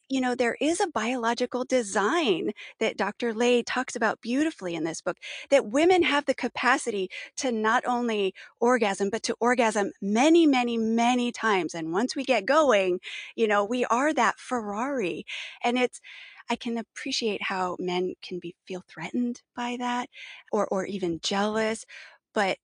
you 0.10 0.22
know, 0.22 0.36
there 0.36 0.58
is 0.62 0.80
a 0.80 0.88
biological 0.88 1.66
design 1.66 2.52
that 2.80 2.98
Dr. 2.98 3.34
Ley 3.34 3.64
talks 3.64 3.96
about 3.96 4.22
beautifully 4.22 4.76
in 4.76 4.84
this 4.84 5.02
book 5.02 5.18
that 5.50 5.68
women 5.68 6.04
have 6.04 6.26
the 6.26 6.34
capacity 6.34 7.10
to 7.38 7.52
not 7.52 7.84
only 7.86 8.34
orgasm, 8.60 9.10
but 9.10 9.24
to 9.24 9.36
orgasm 9.40 9.92
many, 10.02 10.46
many, 10.46 10.78
many 10.78 11.32
times. 11.32 11.74
And 11.74 11.92
once 11.92 12.16
we 12.16 12.24
get 12.24 12.46
going, 12.46 13.00
you 13.36 13.48
know, 13.48 13.66
we 13.66 13.86
are 13.86 14.14
that 14.14 14.40
Ferrari. 14.40 15.26
And 15.64 15.78
it's, 15.78 16.00
I 16.50 16.56
can 16.56 16.78
appreciate 16.78 17.44
how 17.44 17.76
men 17.80 18.14
can 18.22 18.40
be 18.40 18.56
feel 18.66 18.84
threatened 18.88 19.42
by 19.56 19.76
that 19.80 20.10
or, 20.52 20.68
or 20.68 20.86
even 20.86 21.20
jealous. 21.22 21.86
But 22.34 22.58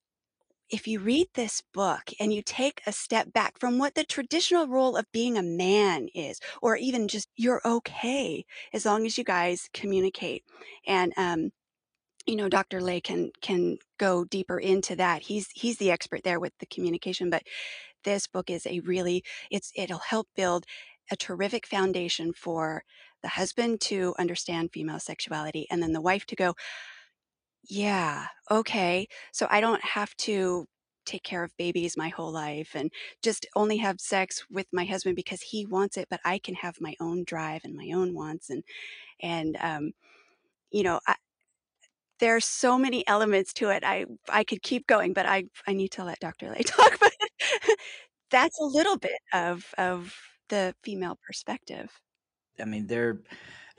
if 0.69 0.87
you 0.87 0.99
read 0.99 1.27
this 1.33 1.61
book 1.73 2.11
and 2.19 2.33
you 2.33 2.41
take 2.41 2.81
a 2.87 2.91
step 2.91 3.31
back 3.33 3.59
from 3.59 3.77
what 3.77 3.95
the 3.95 4.03
traditional 4.03 4.67
role 4.67 4.95
of 4.95 5.11
being 5.11 5.37
a 5.37 5.43
man 5.43 6.07
is, 6.15 6.39
or 6.61 6.75
even 6.77 7.07
just 7.07 7.29
you're 7.35 7.61
okay 7.65 8.45
as 8.73 8.85
long 8.85 9.05
as 9.05 9.17
you 9.17 9.23
guys 9.23 9.69
communicate. 9.73 10.43
And, 10.87 11.13
um, 11.17 11.51
you 12.25 12.35
know, 12.35 12.49
Dr. 12.49 12.81
Ley 12.81 13.01
can, 13.01 13.31
can 13.41 13.77
go 13.99 14.23
deeper 14.23 14.57
into 14.57 14.95
that. 14.95 15.23
He's, 15.23 15.49
he's 15.53 15.77
the 15.77 15.91
expert 15.91 16.23
there 16.23 16.39
with 16.39 16.53
the 16.59 16.65
communication, 16.65 17.29
but 17.29 17.43
this 18.03 18.27
book 18.27 18.49
is 18.49 18.65
a 18.65 18.79
really, 18.81 19.23
it's, 19.51 19.71
it'll 19.75 19.99
help 19.99 20.27
build 20.35 20.65
a 21.11 21.15
terrific 21.15 21.67
foundation 21.67 22.33
for 22.33 22.83
the 23.21 23.29
husband 23.29 23.81
to 23.81 24.15
understand 24.17 24.71
female 24.71 24.99
sexuality 24.99 25.67
and 25.69 25.81
then 25.83 25.93
the 25.93 26.01
wife 26.01 26.25
to 26.25 26.35
go, 26.35 26.55
yeah. 27.69 28.27
Okay. 28.51 29.07
So 29.31 29.47
I 29.49 29.61
don't 29.61 29.83
have 29.83 30.15
to 30.17 30.65
take 31.05 31.23
care 31.23 31.43
of 31.43 31.55
babies 31.57 31.97
my 31.97 32.09
whole 32.09 32.31
life 32.31 32.71
and 32.75 32.91
just 33.21 33.45
only 33.55 33.77
have 33.77 33.99
sex 33.99 34.45
with 34.49 34.67
my 34.71 34.85
husband 34.85 35.15
because 35.15 35.41
he 35.41 35.65
wants 35.65 35.97
it, 35.97 36.07
but 36.09 36.21
I 36.23 36.39
can 36.39 36.55
have 36.55 36.75
my 36.79 36.95
own 36.99 37.23
drive 37.25 37.61
and 37.63 37.75
my 37.75 37.91
own 37.93 38.13
wants. 38.13 38.49
And, 38.49 38.63
and, 39.21 39.57
um, 39.59 39.91
you 40.71 40.83
know, 40.83 40.99
I, 41.07 41.15
are 42.21 42.39
so 42.39 42.77
many 42.77 43.05
elements 43.05 43.51
to 43.51 43.69
it. 43.69 43.83
I, 43.85 44.05
I 44.29 44.45
could 44.45 44.61
keep 44.61 44.87
going, 44.87 45.11
but 45.11 45.25
I, 45.25 45.43
I 45.67 45.73
need 45.73 45.91
to 45.93 46.05
let 46.05 46.19
Dr. 46.21 46.49
Ley 46.49 46.63
talk, 46.65 46.97
but 46.99 47.11
that's 48.31 48.57
a 48.61 48.65
little 48.65 48.97
bit 48.97 49.19
of, 49.33 49.65
of 49.77 50.15
the 50.47 50.73
female 50.83 51.17
perspective. 51.25 51.91
I 52.61 52.65
mean, 52.65 52.87
there, 52.87 53.19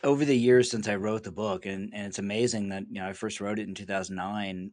over 0.05 0.25
the 0.25 0.37
years 0.37 0.71
since 0.71 0.89
I 0.89 0.97
wrote 0.97 1.25
the 1.25 1.33
book, 1.33 1.67
and, 1.67 1.93
and 1.95 2.07
it's 2.07 2.19
amazing 2.19 2.69
that 2.69 2.85
you 2.91 3.01
know 3.01 3.09
I 3.09 3.13
first 3.13 3.41
wrote 3.41 3.59
it 3.59 3.69
in 3.69 3.75
2009. 3.75 4.71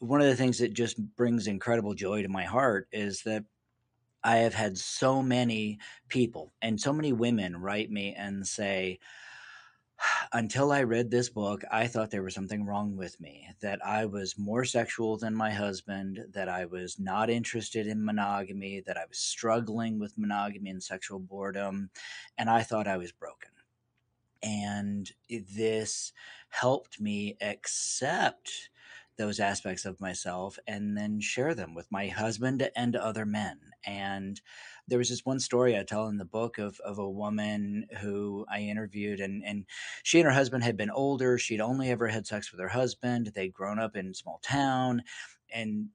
One 0.00 0.20
of 0.20 0.26
the 0.26 0.36
things 0.36 0.58
that 0.58 0.74
just 0.74 0.98
brings 1.16 1.46
incredible 1.46 1.94
joy 1.94 2.22
to 2.22 2.28
my 2.28 2.44
heart 2.44 2.88
is 2.92 3.22
that 3.22 3.44
I 4.24 4.38
have 4.38 4.54
had 4.54 4.76
so 4.76 5.22
many 5.22 5.78
people 6.08 6.52
and 6.60 6.80
so 6.80 6.92
many 6.92 7.12
women 7.12 7.56
write 7.56 7.90
me 7.90 8.14
and 8.14 8.46
say, 8.46 8.98
until 10.32 10.72
I 10.72 10.82
read 10.82 11.10
this 11.10 11.28
book, 11.28 11.62
I 11.70 11.86
thought 11.86 12.10
there 12.10 12.22
was 12.22 12.34
something 12.34 12.64
wrong 12.64 12.96
with 12.96 13.20
me, 13.20 13.48
that 13.60 13.84
I 13.84 14.06
was 14.06 14.38
more 14.38 14.64
sexual 14.64 15.16
than 15.18 15.34
my 15.34 15.50
husband, 15.50 16.20
that 16.32 16.48
I 16.48 16.64
was 16.64 16.98
not 16.98 17.30
interested 17.30 17.86
in 17.86 18.04
monogamy, 18.04 18.82
that 18.86 18.96
I 18.96 19.04
was 19.08 19.18
struggling 19.18 19.98
with 19.98 20.16
monogamy 20.16 20.70
and 20.70 20.82
sexual 20.82 21.18
boredom, 21.18 21.90
and 22.38 22.48
I 22.48 22.62
thought 22.62 22.88
I 22.88 22.96
was 22.96 23.12
broken. 23.12 23.50
And 24.42 25.10
this 25.28 26.12
helped 26.48 27.00
me 27.00 27.36
accept 27.40 28.70
those 29.18 29.38
aspects 29.38 29.84
of 29.84 30.00
myself 30.00 30.58
and 30.66 30.96
then 30.96 31.20
share 31.20 31.54
them 31.54 31.74
with 31.74 31.92
my 31.92 32.08
husband 32.08 32.70
and 32.74 32.96
other 32.96 33.26
men. 33.26 33.58
And 33.84 34.40
there 34.88 34.98
was 34.98 35.10
this 35.10 35.26
one 35.26 35.40
story 35.40 35.78
I 35.78 35.82
tell 35.82 36.06
in 36.08 36.16
the 36.16 36.24
book 36.24 36.58
of, 36.58 36.80
of 36.80 36.98
a 36.98 37.08
woman 37.08 37.86
who 38.00 38.46
I 38.50 38.60
interviewed, 38.60 39.20
and, 39.20 39.42
and 39.44 39.66
she 40.02 40.20
and 40.20 40.26
her 40.26 40.32
husband 40.32 40.64
had 40.64 40.76
been 40.76 40.90
older. 40.90 41.36
She'd 41.36 41.60
only 41.60 41.90
ever 41.90 42.08
had 42.08 42.26
sex 42.26 42.50
with 42.50 42.60
her 42.60 42.68
husband. 42.68 43.32
They'd 43.34 43.52
grown 43.52 43.78
up 43.78 43.94
in 43.94 44.14
small 44.14 44.40
town 44.42 45.02
and 45.52 45.88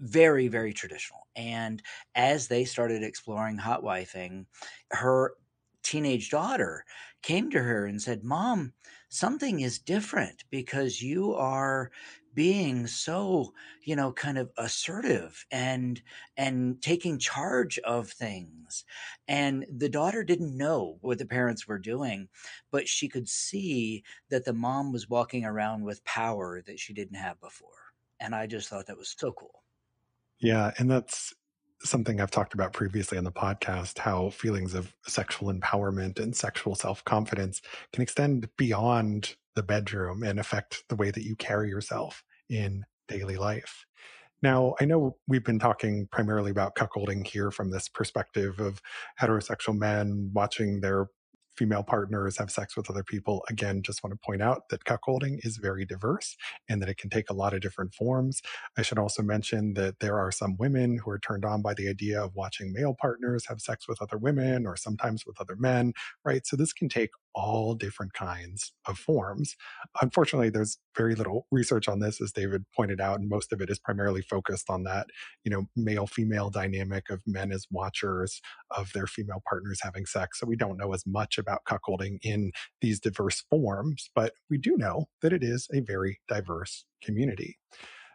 very, 0.00 0.48
very 0.48 0.72
traditional. 0.72 1.26
And 1.36 1.82
as 2.14 2.48
they 2.48 2.64
started 2.64 3.02
exploring 3.02 3.58
hot 3.58 3.82
wifing, 3.82 4.46
her 4.90 5.34
teenage 5.84 6.30
daughter 6.30 6.84
came 7.22 7.50
to 7.50 7.62
her 7.62 7.86
and 7.86 8.02
said, 8.02 8.24
Mom, 8.24 8.74
something 9.08 9.60
is 9.60 9.78
different 9.78 10.44
because 10.50 11.02
you 11.02 11.34
are 11.34 11.90
being 12.34 12.84
so 12.88 13.54
you 13.82 13.94
know 13.94 14.12
kind 14.12 14.38
of 14.38 14.50
assertive 14.58 15.46
and 15.52 16.02
and 16.36 16.82
taking 16.82 17.18
charge 17.18 17.78
of 17.80 18.10
things. 18.10 18.84
And 19.28 19.66
the 19.70 19.88
daughter 19.88 20.24
didn't 20.24 20.56
know 20.56 20.98
what 21.00 21.18
the 21.18 21.26
parents 21.26 21.66
were 21.68 21.78
doing 21.78 22.28
but 22.70 22.88
she 22.88 23.08
could 23.08 23.28
see 23.28 24.02
that 24.30 24.44
the 24.44 24.52
mom 24.52 24.92
was 24.92 25.08
walking 25.08 25.44
around 25.44 25.84
with 25.84 26.04
power 26.04 26.60
that 26.62 26.78
she 26.80 26.92
didn't 26.92 27.16
have 27.16 27.40
before. 27.40 27.92
And 28.20 28.34
i 28.34 28.46
just 28.46 28.68
thought 28.68 28.86
that 28.86 28.98
was 28.98 29.14
so 29.16 29.32
cool. 29.32 29.62
Yeah 30.40 30.72
and 30.78 30.90
that's 30.90 31.32
something 31.82 32.20
I've 32.20 32.30
talked 32.30 32.54
about 32.54 32.72
previously 32.72 33.18
on 33.18 33.24
the 33.24 33.32
podcast 33.32 33.98
how 33.98 34.30
feelings 34.30 34.74
of 34.74 34.94
sexual 35.06 35.52
empowerment 35.52 36.18
and 36.18 36.34
sexual 36.34 36.74
self 36.74 37.04
confidence 37.04 37.60
can 37.92 38.02
extend 38.02 38.48
beyond 38.56 39.36
the 39.54 39.62
bedroom 39.62 40.22
and 40.22 40.40
affect 40.40 40.84
the 40.88 40.96
way 40.96 41.10
that 41.10 41.24
you 41.24 41.36
carry 41.36 41.68
yourself 41.68 42.24
in 42.48 42.84
daily 43.08 43.36
life. 43.36 43.84
Now, 44.42 44.74
I 44.80 44.84
know 44.84 45.16
we've 45.26 45.44
been 45.44 45.58
talking 45.58 46.06
primarily 46.10 46.50
about 46.50 46.74
cuckolding 46.74 47.26
here 47.26 47.50
from 47.50 47.70
this 47.70 47.88
perspective 47.88 48.60
of 48.60 48.82
heterosexual 49.20 49.78
men 49.78 50.30
watching 50.34 50.80
their 50.80 51.06
female 51.56 51.82
partners 51.82 52.36
have 52.38 52.50
sex 52.50 52.76
with 52.76 52.90
other 52.90 53.04
people. 53.04 53.44
Again, 53.48 53.82
just 53.82 54.02
want 54.02 54.12
to 54.12 54.26
point 54.26 54.42
out 54.42 54.68
that 54.70 54.84
cuckolding 54.84 55.44
is 55.44 55.56
very 55.56 55.84
diverse 55.84 56.36
and 56.68 56.80
that 56.82 56.88
it 56.88 56.96
can 56.96 57.10
take 57.10 57.30
a 57.30 57.34
lot 57.34 57.54
of 57.54 57.60
different 57.60 57.94
forms. 57.94 58.42
I 58.76 58.82
should 58.82 58.98
also 58.98 59.22
mention 59.22 59.74
that 59.74 60.00
there 60.00 60.18
are 60.18 60.32
some 60.32 60.56
women 60.56 60.98
who 60.98 61.10
are 61.10 61.18
turned 61.18 61.44
on 61.44 61.62
by 61.62 61.74
the 61.74 61.88
idea 61.88 62.22
of 62.22 62.34
watching 62.34 62.72
male 62.72 62.96
partners 63.00 63.46
have 63.46 63.60
sex 63.60 63.88
with 63.88 64.02
other 64.02 64.18
women 64.18 64.66
or 64.66 64.76
sometimes 64.76 65.24
with 65.26 65.40
other 65.40 65.56
men, 65.56 65.92
right? 66.24 66.46
So 66.46 66.56
this 66.56 66.72
can 66.72 66.88
take 66.88 67.10
all 67.34 67.74
different 67.74 68.12
kinds 68.12 68.72
of 68.86 68.98
forms. 68.98 69.56
Unfortunately, 70.00 70.50
there's 70.50 70.78
very 70.96 71.14
little 71.14 71.46
research 71.50 71.88
on 71.88 71.98
this, 71.98 72.20
as 72.20 72.32
David 72.32 72.64
pointed 72.74 73.00
out, 73.00 73.18
and 73.18 73.28
most 73.28 73.52
of 73.52 73.60
it 73.60 73.70
is 73.70 73.78
primarily 73.78 74.22
focused 74.22 74.70
on 74.70 74.84
that, 74.84 75.06
you 75.44 75.50
know, 75.50 75.66
male 75.76 76.06
female 76.06 76.50
dynamic 76.50 77.10
of 77.10 77.20
men 77.26 77.52
as 77.52 77.66
watchers 77.70 78.40
of 78.76 78.92
their 78.92 79.06
female 79.06 79.42
partners 79.48 79.80
having 79.82 80.06
sex. 80.06 80.40
So 80.40 80.46
we 80.46 80.56
don't 80.56 80.78
know 80.78 80.92
as 80.92 81.04
much 81.06 81.38
about 81.38 81.64
cuckolding 81.68 82.18
in 82.22 82.52
these 82.80 83.00
diverse 83.00 83.42
forms, 83.50 84.10
but 84.14 84.34
we 84.48 84.58
do 84.58 84.76
know 84.76 85.06
that 85.22 85.32
it 85.32 85.42
is 85.42 85.68
a 85.74 85.80
very 85.80 86.20
diverse 86.28 86.84
community. 87.02 87.58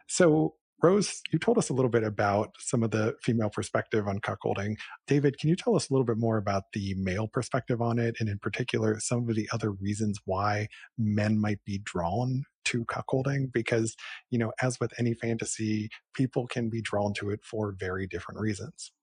So 0.07 0.55
Rose, 0.81 1.21
you 1.31 1.39
told 1.39 1.57
us 1.57 1.69
a 1.69 1.73
little 1.73 1.89
bit 1.89 2.03
about 2.03 2.55
some 2.57 2.83
of 2.83 2.91
the 2.91 3.15
female 3.21 3.49
perspective 3.49 4.07
on 4.07 4.19
cuckolding. 4.19 4.75
David, 5.07 5.37
can 5.37 5.49
you 5.49 5.55
tell 5.55 5.75
us 5.75 5.89
a 5.89 5.93
little 5.93 6.05
bit 6.05 6.17
more 6.17 6.37
about 6.37 6.63
the 6.73 6.93
male 6.95 7.27
perspective 7.27 7.81
on 7.81 7.99
it, 7.99 8.15
and 8.19 8.29
in 8.29 8.39
particular, 8.39 8.97
some 8.99 9.27
of 9.29 9.35
the 9.35 9.49
other 9.51 9.71
reasons 9.71 10.19
why 10.23 10.67
men 10.97 11.39
might 11.39 11.59
be 11.65 11.79
drawn 11.83 12.43
to 12.65 12.85
cuckolding? 12.85 13.51
Because, 13.51 13.95
you 14.29 14.39
know, 14.39 14.53
as 14.61 14.79
with 14.79 14.93
any 14.97 15.13
fantasy, 15.13 15.89
people 16.13 16.47
can 16.47 16.69
be 16.69 16.81
drawn 16.81 17.13
to 17.15 17.29
it 17.29 17.41
for 17.43 17.75
very 17.77 18.07
different 18.07 18.39
reasons. 18.39 18.93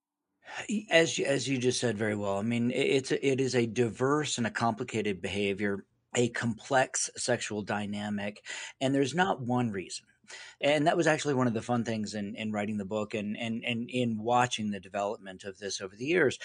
As 0.90 1.18
as 1.18 1.48
you 1.48 1.58
just 1.58 1.80
said 1.80 1.98
very 1.98 2.14
well, 2.14 2.38
I 2.38 2.42
mean, 2.42 2.70
it's 2.70 3.10
it 3.10 3.40
is 3.40 3.54
a 3.54 3.66
diverse 3.66 4.38
and 4.38 4.46
a 4.46 4.50
complicated 4.50 5.20
behavior, 5.20 5.84
a 6.14 6.28
complex 6.30 7.10
sexual 7.16 7.62
dynamic, 7.62 8.42
and 8.80 8.94
there's 8.94 9.14
not 9.14 9.42
one 9.42 9.72
reason 9.72 10.06
and 10.60 10.86
that 10.86 10.96
was 10.96 11.06
actually 11.06 11.34
one 11.34 11.46
of 11.46 11.54
the 11.54 11.62
fun 11.62 11.84
things 11.84 12.14
in, 12.14 12.34
in 12.34 12.52
writing 12.52 12.76
the 12.76 12.84
book 12.84 13.14
and, 13.14 13.36
and, 13.36 13.64
and 13.64 13.88
in 13.90 14.18
watching 14.18 14.70
the 14.70 14.80
development 14.80 15.44
of 15.44 15.58
this 15.58 15.80
over 15.80 15.94
the 15.96 16.06
years 16.06 16.38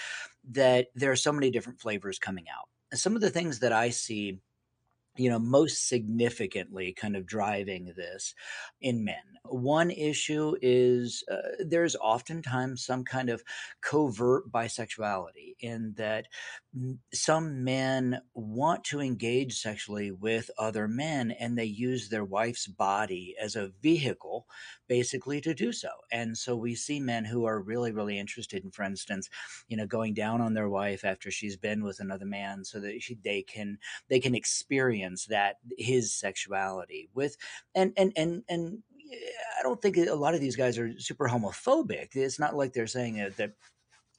that 0.50 0.88
there 0.94 1.10
are 1.10 1.16
so 1.16 1.32
many 1.32 1.50
different 1.50 1.80
flavors 1.80 2.18
coming 2.18 2.46
out. 2.48 2.68
some 2.98 3.14
of 3.14 3.20
the 3.20 3.30
things 3.30 3.60
that 3.60 3.72
I 3.72 3.90
see 3.90 4.40
you 5.16 5.28
know, 5.28 5.38
most 5.38 5.88
significantly 5.88 6.92
kind 6.94 7.16
of 7.16 7.26
driving 7.26 7.92
this 7.96 8.34
in 8.80 9.04
men. 9.04 9.16
One 9.44 9.90
issue 9.90 10.54
is 10.62 11.22
uh, 11.30 11.36
there's 11.66 11.96
oftentimes 11.96 12.84
some 12.84 13.04
kind 13.04 13.28
of 13.28 13.42
covert 13.82 14.50
bisexuality 14.50 15.56
in 15.60 15.92
that 15.96 16.28
some 17.12 17.62
men 17.62 18.20
want 18.34 18.84
to 18.84 19.00
engage 19.00 19.58
sexually 19.58 20.10
with 20.10 20.50
other 20.58 20.88
men 20.88 21.32
and 21.32 21.58
they 21.58 21.64
use 21.64 22.08
their 22.08 22.24
wife's 22.24 22.66
body 22.66 23.34
as 23.40 23.56
a 23.56 23.72
vehicle 23.82 24.46
basically 24.88 25.40
to 25.40 25.54
do 25.54 25.72
so. 25.72 25.88
And 26.10 26.36
so 26.36 26.56
we 26.56 26.74
see 26.74 27.00
men 27.00 27.24
who 27.24 27.44
are 27.44 27.60
really, 27.60 27.92
really 27.92 28.18
interested 28.18 28.64
in, 28.64 28.70
for 28.70 28.84
instance, 28.84 29.28
you 29.68 29.76
know, 29.76 29.86
going 29.86 30.14
down 30.14 30.40
on 30.40 30.54
their 30.54 30.68
wife 30.68 31.04
after 31.04 31.30
she's 31.30 31.56
been 31.56 31.82
with 31.84 32.00
another 32.00 32.26
man 32.26 32.64
so 32.64 32.80
that 32.80 33.02
she, 33.02 33.18
they 33.22 33.42
can, 33.42 33.78
they 34.08 34.20
can 34.20 34.34
experience 34.34 35.01
that 35.28 35.56
his 35.78 36.12
sexuality 36.12 37.08
with, 37.14 37.36
and, 37.74 37.92
and, 37.96 38.12
and, 38.16 38.42
and, 38.48 38.78
I 39.58 39.62
don't 39.62 39.80
think 39.80 39.98
a 39.98 40.14
lot 40.14 40.34
of 40.34 40.40
these 40.40 40.56
guys 40.56 40.78
are 40.78 40.98
super 40.98 41.28
homophobic. 41.28 42.16
It's 42.16 42.38
not 42.38 42.56
like 42.56 42.72
they're 42.72 42.86
saying 42.86 43.16
that 43.36 43.52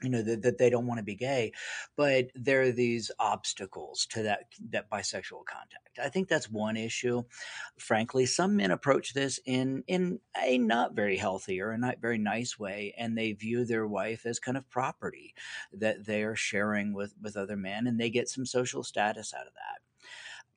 you 0.04 0.10
know 0.10 0.22
that, 0.22 0.41
that 0.41 0.58
they 0.58 0.69
don't 0.69 0.86
want 0.86 1.00
to 1.00 1.04
be 1.04 1.15
gay 1.15 1.52
but 1.96 2.28
there 2.36 2.62
are 2.62 2.72
these 2.72 3.10
obstacles 3.19 4.06
to 4.08 4.24
that 4.24 4.46
that 4.69 4.89
bisexual 4.89 5.46
contact. 5.46 6.00
I 6.02 6.10
think 6.10 6.28
that's 6.28 6.50
one 6.50 6.76
issue. 6.76 7.24
Frankly 7.78 8.26
some 8.26 8.58
men 8.58 8.72
approach 8.72 9.13
this 9.13 9.39
in 9.46 9.84
in 9.88 10.19
a 10.41 10.58
not 10.58 10.93
very 10.93 11.17
healthy 11.17 11.62
or 11.62 11.72
a 11.72 11.78
not 11.78 12.02
very 12.02 12.17
nice 12.17 12.60
way 12.60 12.93
and 12.98 13.17
they 13.17 13.32
view 13.32 13.65
their 13.65 13.88
wife 13.88 14.26
as 14.26 14.39
kind 14.39 14.58
of 14.58 14.69
property 14.69 15.34
that 15.72 16.06
they 16.06 16.24
are 16.24 16.36
sharing 16.36 16.93
with 16.93 17.13
with 17.22 17.38
other 17.38 17.56
men 17.56 17.88
and 17.88 18.00
they 18.00 18.10
get 18.10 18.30
some 18.30 18.46
social 18.46 18.84
status 18.84 19.34
out 19.34 19.48
of 19.48 19.54
that 19.54 19.82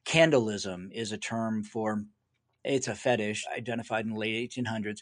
candaulism 0.07 0.91
is 0.93 1.13
a 1.13 1.19
term 1.19 1.63
for 1.63 2.05
it's 2.67 2.89
a 2.89 2.95
fetish 2.95 3.45
identified 3.57 4.05
in 4.05 4.13
the 4.13 4.19
late 4.19 4.51
1800s 4.51 5.01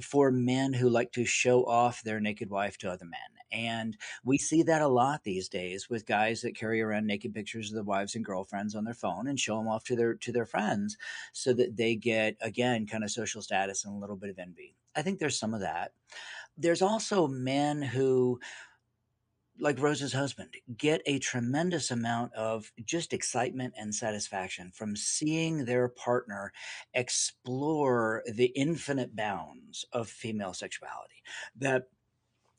for 0.00 0.30
men 0.30 0.72
who 0.72 0.88
like 0.88 1.12
to 1.12 1.24
show 1.24 1.64
off 1.64 2.02
their 2.02 2.20
naked 2.20 2.48
wife 2.48 2.78
to 2.78 2.90
other 2.90 3.04
men. 3.04 3.20
And 3.50 3.96
we 4.24 4.38
see 4.38 4.62
that 4.62 4.82
a 4.82 4.88
lot 4.88 5.24
these 5.24 5.48
days 5.48 5.90
with 5.90 6.06
guys 6.06 6.40
that 6.42 6.56
carry 6.56 6.80
around 6.80 7.06
naked 7.06 7.34
pictures 7.34 7.68
of 7.68 7.74
their 7.74 7.84
wives 7.84 8.14
and 8.14 8.24
girlfriends 8.24 8.74
on 8.74 8.84
their 8.84 8.94
phone 8.94 9.26
and 9.26 9.38
show 9.38 9.56
them 9.58 9.68
off 9.68 9.84
to 9.84 9.96
their 9.96 10.14
to 10.14 10.32
their 10.32 10.46
friends 10.46 10.96
so 11.32 11.52
that 11.54 11.76
they 11.76 11.96
get 11.96 12.36
again 12.40 12.86
kind 12.86 13.04
of 13.04 13.10
social 13.10 13.42
status 13.42 13.84
and 13.84 13.94
a 13.94 13.98
little 13.98 14.16
bit 14.16 14.30
of 14.30 14.38
envy. 14.38 14.76
I 14.94 15.02
think 15.02 15.18
there's 15.18 15.38
some 15.38 15.54
of 15.54 15.60
that. 15.60 15.92
There's 16.56 16.82
also 16.82 17.26
men 17.26 17.82
who 17.82 18.38
like 19.58 19.80
Rose's 19.80 20.12
husband, 20.12 20.54
get 20.76 21.02
a 21.06 21.18
tremendous 21.18 21.90
amount 21.90 22.34
of 22.34 22.72
just 22.84 23.12
excitement 23.12 23.74
and 23.78 23.94
satisfaction 23.94 24.70
from 24.74 24.96
seeing 24.96 25.64
their 25.64 25.88
partner 25.88 26.52
explore 26.94 28.22
the 28.30 28.46
infinite 28.46 29.14
bounds 29.14 29.84
of 29.92 30.08
female 30.08 30.54
sexuality. 30.54 31.22
That 31.56 31.84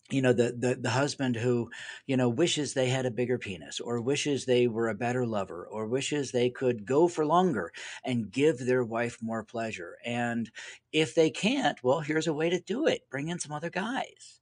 you 0.09 0.21
know 0.21 0.33
the, 0.33 0.55
the 0.57 0.75
the 0.75 0.89
husband 0.89 1.35
who 1.35 1.69
you 2.07 2.17
know 2.17 2.29
wishes 2.29 2.73
they 2.73 2.89
had 2.89 3.05
a 3.05 3.11
bigger 3.11 3.37
penis 3.37 3.79
or 3.79 4.01
wishes 4.01 4.45
they 4.45 4.67
were 4.67 4.89
a 4.89 4.95
better 4.95 5.25
lover 5.25 5.65
or 5.65 5.87
wishes 5.87 6.31
they 6.31 6.49
could 6.49 6.85
go 6.85 7.07
for 7.07 7.25
longer 7.25 7.71
and 8.03 8.31
give 8.31 8.59
their 8.59 8.83
wife 8.83 9.17
more 9.21 9.43
pleasure. 9.43 9.97
And 10.05 10.51
if 10.91 11.15
they 11.15 11.29
can't 11.29 11.81
well 11.83 12.01
here's 12.01 12.27
a 12.27 12.33
way 12.33 12.49
to 12.49 12.59
do 12.59 12.85
it. 12.87 13.09
Bring 13.09 13.29
in 13.29 13.39
some 13.39 13.53
other 13.53 13.69
guys 13.69 14.39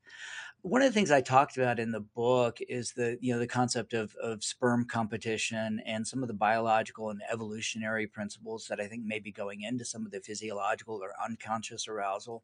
one 0.63 0.83
of 0.83 0.87
the 0.87 0.93
things 0.93 1.09
I 1.09 1.21
talked 1.21 1.57
about 1.57 1.79
in 1.79 1.91
the 1.91 2.01
book 2.01 2.59
is 2.69 2.93
the 2.93 3.17
you 3.19 3.33
know 3.33 3.39
the 3.39 3.47
concept 3.47 3.93
of 3.93 4.15
of 4.21 4.43
sperm 4.43 4.85
competition 4.85 5.81
and 5.85 6.05
some 6.05 6.21
of 6.21 6.27
the 6.27 6.35
biological 6.35 7.09
and 7.09 7.21
evolutionary 7.31 8.05
principles 8.05 8.67
that 8.69 8.79
I 8.79 8.87
think 8.87 9.03
may 9.03 9.19
be 9.19 9.31
going 9.31 9.63
into 9.63 9.85
some 9.85 10.05
of 10.05 10.11
the 10.11 10.21
physiological 10.21 10.99
or 11.01 11.13
unconscious 11.23 11.87
arousal. 11.87 12.43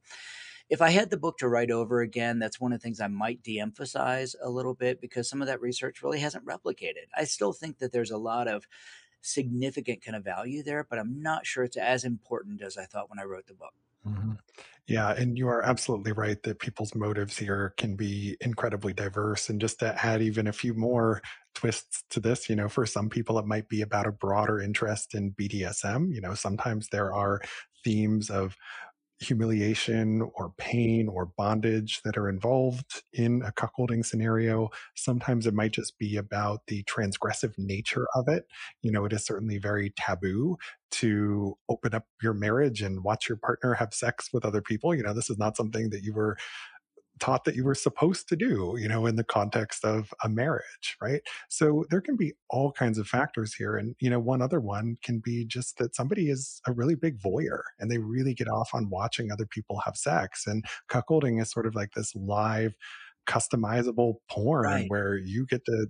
If 0.69 0.81
I 0.81 0.89
had 0.89 1.11
the 1.11 1.17
book 1.17 1.37
to 1.37 1.47
write 1.47 1.71
over 1.71 2.01
again, 2.01 2.39
that's 2.39 2.59
one 2.59 2.73
of 2.73 2.79
the 2.79 2.83
things 2.83 2.99
I 2.99 3.07
might 3.07 3.41
de-emphasize 3.41 4.35
a 4.43 4.49
little 4.49 4.73
bit 4.73 4.99
because 4.99 5.29
some 5.29 5.41
of 5.41 5.47
that 5.47 5.61
research 5.61 6.01
really 6.03 6.19
hasn't 6.19 6.45
replicated. 6.45 7.07
I 7.15 7.23
still 7.23 7.53
think 7.53 7.77
that 7.79 7.93
there's 7.93 8.11
a 8.11 8.17
lot 8.17 8.49
of 8.49 8.67
significant 9.21 10.03
kind 10.03 10.17
of 10.17 10.25
value 10.25 10.63
there, 10.63 10.85
but 10.89 10.99
I'm 10.99 11.21
not 11.21 11.45
sure 11.45 11.63
it's 11.63 11.77
as 11.77 12.03
important 12.03 12.61
as 12.61 12.77
I 12.77 12.85
thought 12.85 13.09
when 13.09 13.19
I 13.19 13.23
wrote 13.23 13.47
the 13.47 13.53
book. 13.53 13.75
Mm-hmm. 14.07 14.33
Yeah, 14.87 15.11
and 15.11 15.37
you 15.37 15.49
are 15.49 15.61
absolutely 15.63 16.13
right 16.13 16.41
that 16.43 16.59
people's 16.59 16.95
motives 16.95 17.37
here 17.37 17.73
can 17.77 17.95
be 17.95 18.37
incredibly 18.41 18.93
diverse. 18.93 19.49
And 19.49 19.59
just 19.59 19.79
to 19.79 19.93
add 20.05 20.21
even 20.21 20.47
a 20.47 20.53
few 20.53 20.73
more 20.73 21.21
twists 21.55 22.03
to 22.11 22.21
this, 22.21 22.49
you 22.49 22.55
know, 22.55 22.69
for 22.69 22.85
some 22.85 23.09
people, 23.09 23.37
it 23.37 23.45
might 23.45 23.67
be 23.67 23.81
about 23.81 24.07
a 24.07 24.13
broader 24.13 24.61
interest 24.61 25.13
in 25.13 25.31
BDSM. 25.31 26.13
You 26.13 26.21
know, 26.21 26.35
sometimes 26.35 26.87
there 26.89 27.13
are 27.13 27.41
themes 27.83 28.29
of 28.29 28.55
humiliation 29.19 30.21
or 30.35 30.53
pain 30.57 31.07
or 31.07 31.31
bondage 31.37 32.01
that 32.03 32.17
are 32.17 32.29
involved 32.29 33.03
in 33.13 33.41
a 33.41 33.51
cuckolding 33.51 34.05
scenario. 34.05 34.69
Sometimes 34.95 35.47
it 35.47 35.53
might 35.53 35.71
just 35.71 35.97
be 35.97 36.17
about 36.17 36.61
the 36.67 36.83
transgressive 36.83 37.53
nature 37.57 38.07
of 38.13 38.27
it. 38.27 38.45
You 38.81 38.91
know, 38.91 39.05
it 39.05 39.13
is 39.13 39.25
certainly 39.25 39.57
very 39.57 39.93
taboo 39.97 40.57
to 40.89 41.57
open 41.67 41.93
up 41.93 42.05
your 42.21 42.33
marriage 42.33 42.81
and 42.81 43.03
watch 43.03 43.27
your 43.27 43.37
partner 43.37 43.73
have 43.73 43.93
sex 43.93 44.29
with 44.31 44.45
other 44.45 44.61
people. 44.61 44.95
You 44.95 45.03
know, 45.03 45.13
this 45.13 45.29
is 45.29 45.37
not 45.37 45.57
something 45.57 45.89
that 45.89 46.03
you 46.03 46.13
were 46.13 46.37
taught 47.19 47.43
that 47.45 47.55
you 47.55 47.63
were 47.63 47.75
supposed 47.75 48.27
to 48.29 48.35
do, 48.35 48.75
you 48.77 48.87
know, 48.87 49.05
in 49.05 49.15
the 49.15 49.23
context 49.23 49.83
of 49.83 50.13
a 50.23 50.29
marriage, 50.29 50.97
right? 51.01 51.21
So 51.49 51.85
there 51.89 52.01
can 52.01 52.15
be 52.15 52.33
all 52.49 52.71
kinds 52.71 52.97
of 52.97 53.07
factors 53.07 53.53
here. 53.53 53.75
And, 53.77 53.95
you 53.99 54.09
know, 54.09 54.19
one 54.19 54.41
other 54.41 54.59
one 54.59 54.97
can 55.03 55.19
be 55.19 55.45
just 55.45 55.77
that 55.77 55.95
somebody 55.95 56.29
is 56.29 56.61
a 56.67 56.73
really 56.73 56.95
big 56.95 57.19
voyeur 57.19 57.61
and 57.79 57.91
they 57.91 57.97
really 57.97 58.33
get 58.33 58.47
off 58.47 58.71
on 58.73 58.89
watching 58.89 59.31
other 59.31 59.45
people 59.45 59.79
have 59.85 59.95
sex. 59.95 60.45
And 60.47 60.65
cuckolding 60.89 61.41
is 61.41 61.51
sort 61.51 61.65
of 61.65 61.75
like 61.75 61.91
this 61.95 62.15
live, 62.15 62.75
customizable 63.27 64.15
porn 64.29 64.63
right. 64.63 64.85
where 64.89 65.17
you 65.17 65.45
get 65.45 65.65
to 65.65 65.87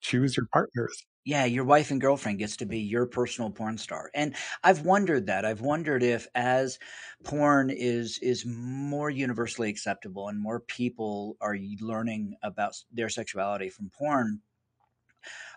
choose 0.00 0.36
your 0.36 0.46
partners 0.52 1.04
yeah, 1.24 1.44
your 1.44 1.64
wife 1.64 1.90
and 1.90 2.00
girlfriend 2.00 2.38
gets 2.38 2.56
to 2.56 2.64
be 2.64 2.78
your 2.78 3.04
personal 3.04 3.50
porn 3.50 3.76
star. 3.76 4.10
And 4.14 4.34
I've 4.64 4.86
wondered 4.86 5.26
that. 5.26 5.44
I've 5.44 5.60
wondered 5.60 6.02
if 6.02 6.26
as 6.34 6.78
porn 7.22 7.68
is 7.68 8.18
is 8.20 8.46
more 8.46 9.10
universally 9.10 9.68
acceptable 9.68 10.28
and 10.28 10.40
more 10.40 10.60
people 10.60 11.36
are 11.42 11.56
learning 11.80 12.36
about 12.42 12.82
their 12.90 13.10
sexuality 13.10 13.68
from 13.68 13.90
porn, 13.90 14.40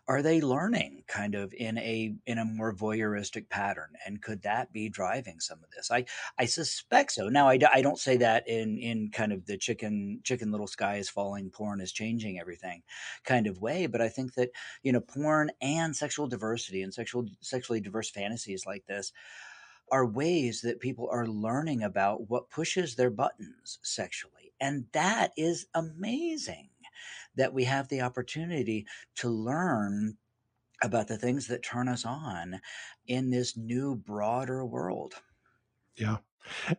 are 0.07 0.21
they 0.21 0.41
learning 0.41 1.03
kind 1.07 1.35
of 1.35 1.53
in 1.53 1.77
a 1.77 2.15
in 2.25 2.37
a 2.39 2.45
more 2.45 2.73
voyeuristic 2.73 3.49
pattern? 3.49 3.93
And 4.05 4.21
could 4.21 4.41
that 4.43 4.73
be 4.73 4.89
driving 4.89 5.39
some 5.39 5.59
of 5.63 5.69
this? 5.71 5.91
I 5.91 6.05
i 6.37 6.45
suspect 6.45 7.11
so. 7.13 7.29
Now 7.29 7.47
i, 7.47 7.59
I 7.73 7.81
don't 7.81 7.99
say 7.99 8.17
that 8.17 8.47
in 8.47 8.77
in 8.77 9.11
kind 9.11 9.31
of 9.31 9.45
the 9.45 9.57
chicken 9.57 10.19
chicken 10.23 10.51
little 10.51 10.67
sky 10.67 10.97
is 10.97 11.09
falling 11.09 11.49
porn 11.49 11.81
is 11.81 11.91
changing 11.91 12.39
everything 12.39 12.81
kind 13.23 13.47
of 13.47 13.61
way 13.61 13.87
but 13.87 14.01
i 14.01 14.09
think 14.09 14.33
that 14.35 14.49
you 14.83 14.91
know 14.91 15.01
porn 15.01 15.51
and 15.61 15.95
sexual 15.95 16.27
diversity 16.27 16.81
and 16.81 16.93
sexual 16.93 17.25
sexually 17.41 17.79
diverse 17.81 18.09
fantasies 18.09 18.65
like 18.65 18.85
this 18.85 19.13
are 19.91 20.05
ways 20.05 20.61
that 20.61 20.79
people 20.79 21.09
are 21.11 21.27
learning 21.27 21.83
about 21.83 22.29
what 22.29 22.49
pushes 22.49 22.95
their 22.95 23.09
buttons 23.09 23.77
sexually. 23.83 24.53
And 24.61 24.85
that 24.93 25.33
is 25.35 25.67
amazing 25.75 26.69
that 27.35 27.53
we 27.53 27.63
have 27.65 27.87
the 27.89 28.01
opportunity 28.01 28.85
to 29.17 29.29
learn 29.29 30.17
about 30.83 31.07
the 31.07 31.17
things 31.17 31.47
that 31.47 31.63
turn 31.63 31.87
us 31.87 32.05
on 32.05 32.59
in 33.07 33.29
this 33.29 33.55
new, 33.55 33.95
broader 33.95 34.65
world. 34.65 35.13
Yeah. 35.95 36.17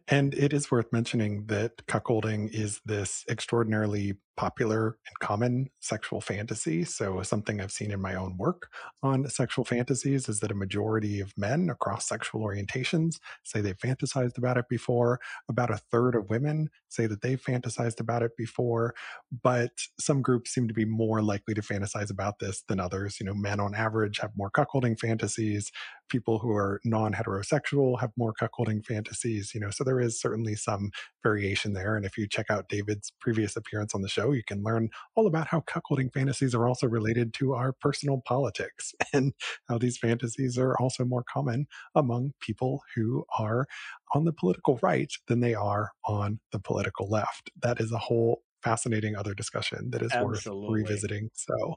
And 0.08 0.34
it 0.34 0.52
is 0.52 0.70
worth 0.70 0.92
mentioning 0.92 1.46
that 1.46 1.86
cuckolding 1.86 2.52
is 2.52 2.80
this 2.84 3.24
extraordinarily 3.28 4.14
popular 4.36 4.96
and 5.06 5.18
common 5.20 5.68
sexual 5.80 6.20
fantasy. 6.20 6.84
So, 6.84 7.22
something 7.22 7.60
I've 7.60 7.72
seen 7.72 7.90
in 7.90 8.00
my 8.00 8.14
own 8.14 8.36
work 8.36 8.68
on 9.02 9.28
sexual 9.28 9.64
fantasies 9.64 10.28
is 10.28 10.40
that 10.40 10.50
a 10.50 10.54
majority 10.54 11.20
of 11.20 11.36
men 11.36 11.68
across 11.70 12.08
sexual 12.08 12.42
orientations 12.42 13.18
say 13.44 13.60
they've 13.60 13.76
fantasized 13.76 14.38
about 14.38 14.56
it 14.56 14.68
before. 14.68 15.20
About 15.48 15.70
a 15.70 15.76
third 15.76 16.14
of 16.14 16.30
women 16.30 16.68
say 16.88 17.06
that 17.06 17.22
they've 17.22 17.42
fantasized 17.42 18.00
about 18.00 18.22
it 18.22 18.36
before. 18.36 18.94
But 19.42 19.72
some 19.98 20.22
groups 20.22 20.52
seem 20.52 20.68
to 20.68 20.74
be 20.74 20.84
more 20.84 21.22
likely 21.22 21.54
to 21.54 21.62
fantasize 21.62 22.10
about 22.10 22.38
this 22.38 22.62
than 22.68 22.80
others. 22.80 23.18
You 23.20 23.26
know, 23.26 23.34
men 23.34 23.60
on 23.60 23.74
average 23.74 24.18
have 24.20 24.32
more 24.36 24.50
cuckolding 24.50 24.98
fantasies. 24.98 25.70
People 26.08 26.38
who 26.38 26.52
are 26.52 26.80
non 26.84 27.12
heterosexual 27.12 28.00
have 28.00 28.12
more 28.16 28.34
cuckolding 28.34 28.84
fantasies. 28.84 29.52
You 29.54 29.60
know, 29.60 29.70
so 29.70 29.84
there 29.84 30.00
is 30.00 30.20
certainly 30.20 30.54
some 30.54 30.90
variation 31.22 31.72
there. 31.72 31.96
And 31.96 32.04
if 32.04 32.16
you 32.18 32.26
check 32.28 32.50
out 32.50 32.68
David's 32.68 33.12
previous 33.20 33.56
appearance 33.56 33.94
on 33.94 34.02
the 34.02 34.08
show, 34.08 34.32
you 34.32 34.42
can 34.46 34.62
learn 34.62 34.90
all 35.14 35.26
about 35.26 35.48
how 35.48 35.60
cuckolding 35.60 36.12
fantasies 36.12 36.54
are 36.54 36.66
also 36.66 36.86
related 36.86 37.34
to 37.34 37.54
our 37.54 37.72
personal 37.72 38.22
politics 38.26 38.94
and 39.12 39.32
how 39.68 39.78
these 39.78 39.98
fantasies 39.98 40.58
are 40.58 40.76
also 40.78 41.04
more 41.04 41.24
common 41.32 41.66
among 41.94 42.32
people 42.40 42.82
who 42.94 43.24
are 43.38 43.66
on 44.14 44.24
the 44.24 44.32
political 44.32 44.78
right 44.82 45.12
than 45.28 45.40
they 45.40 45.54
are 45.54 45.90
on 46.06 46.40
the 46.52 46.58
political 46.58 47.08
left. 47.08 47.50
That 47.62 47.80
is 47.80 47.92
a 47.92 47.98
whole 47.98 48.42
fascinating 48.62 49.16
other 49.16 49.34
discussion 49.34 49.90
that 49.90 50.02
is 50.02 50.12
Absolutely. 50.12 50.68
worth 50.68 50.90
revisiting. 50.90 51.30
So 51.34 51.76